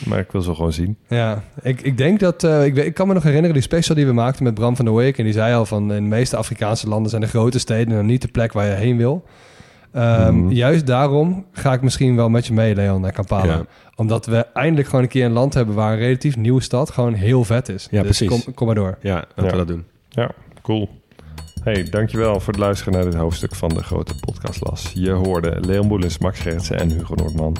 [0.06, 0.98] maar ik wil ze gewoon zien.
[1.08, 2.44] Ja, ik, ik denk dat...
[2.44, 4.86] Uh, ik, ik kan me nog herinneren die special die we maakten met Bram van
[4.86, 5.18] der Week.
[5.18, 7.96] En die zei al van in de meeste Afrikaanse landen zijn de grote steden...
[7.96, 9.26] nog niet de plek waar je heen wil.
[9.96, 13.66] Um, Juist daarom ga ik misschien wel met je mee, Leon, naar Kampala.
[13.96, 17.14] Omdat we eindelijk gewoon een keer een land hebben waar een relatief nieuwe stad gewoon
[17.14, 17.88] heel vet is.
[17.92, 18.44] Ja, dus precies.
[18.44, 18.98] Kom, kom maar door.
[19.02, 19.86] Ja, laten we dat doen.
[20.10, 20.32] Ja,
[20.62, 20.90] cool.
[21.64, 24.92] Hey, dankjewel voor het luisteren naar dit hoofdstuk van de Grote Podcastlas.
[24.94, 27.56] Je hoorde Leon Boelens, Max Gerritsen en Hugo Noordman.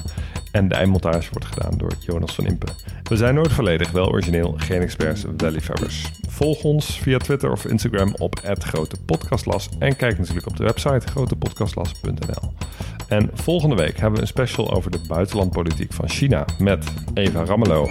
[0.52, 2.74] En de eindmontage wordt gedaan door Jonas van Impen.
[3.02, 6.10] We zijn nooit volledig, wel origineel, geen experts, wel.
[6.28, 9.68] Volg ons via Twitter of Instagram op Grote Podcastlas.
[9.78, 12.52] En kijk natuurlijk op de website grotepodcastlas.nl.
[13.08, 16.84] En volgende week hebben we een special over de buitenlandpolitiek van China met
[17.14, 17.88] Eva Ramelow.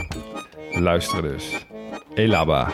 [0.71, 1.65] Luisteren dus.
[2.13, 2.73] Elaba.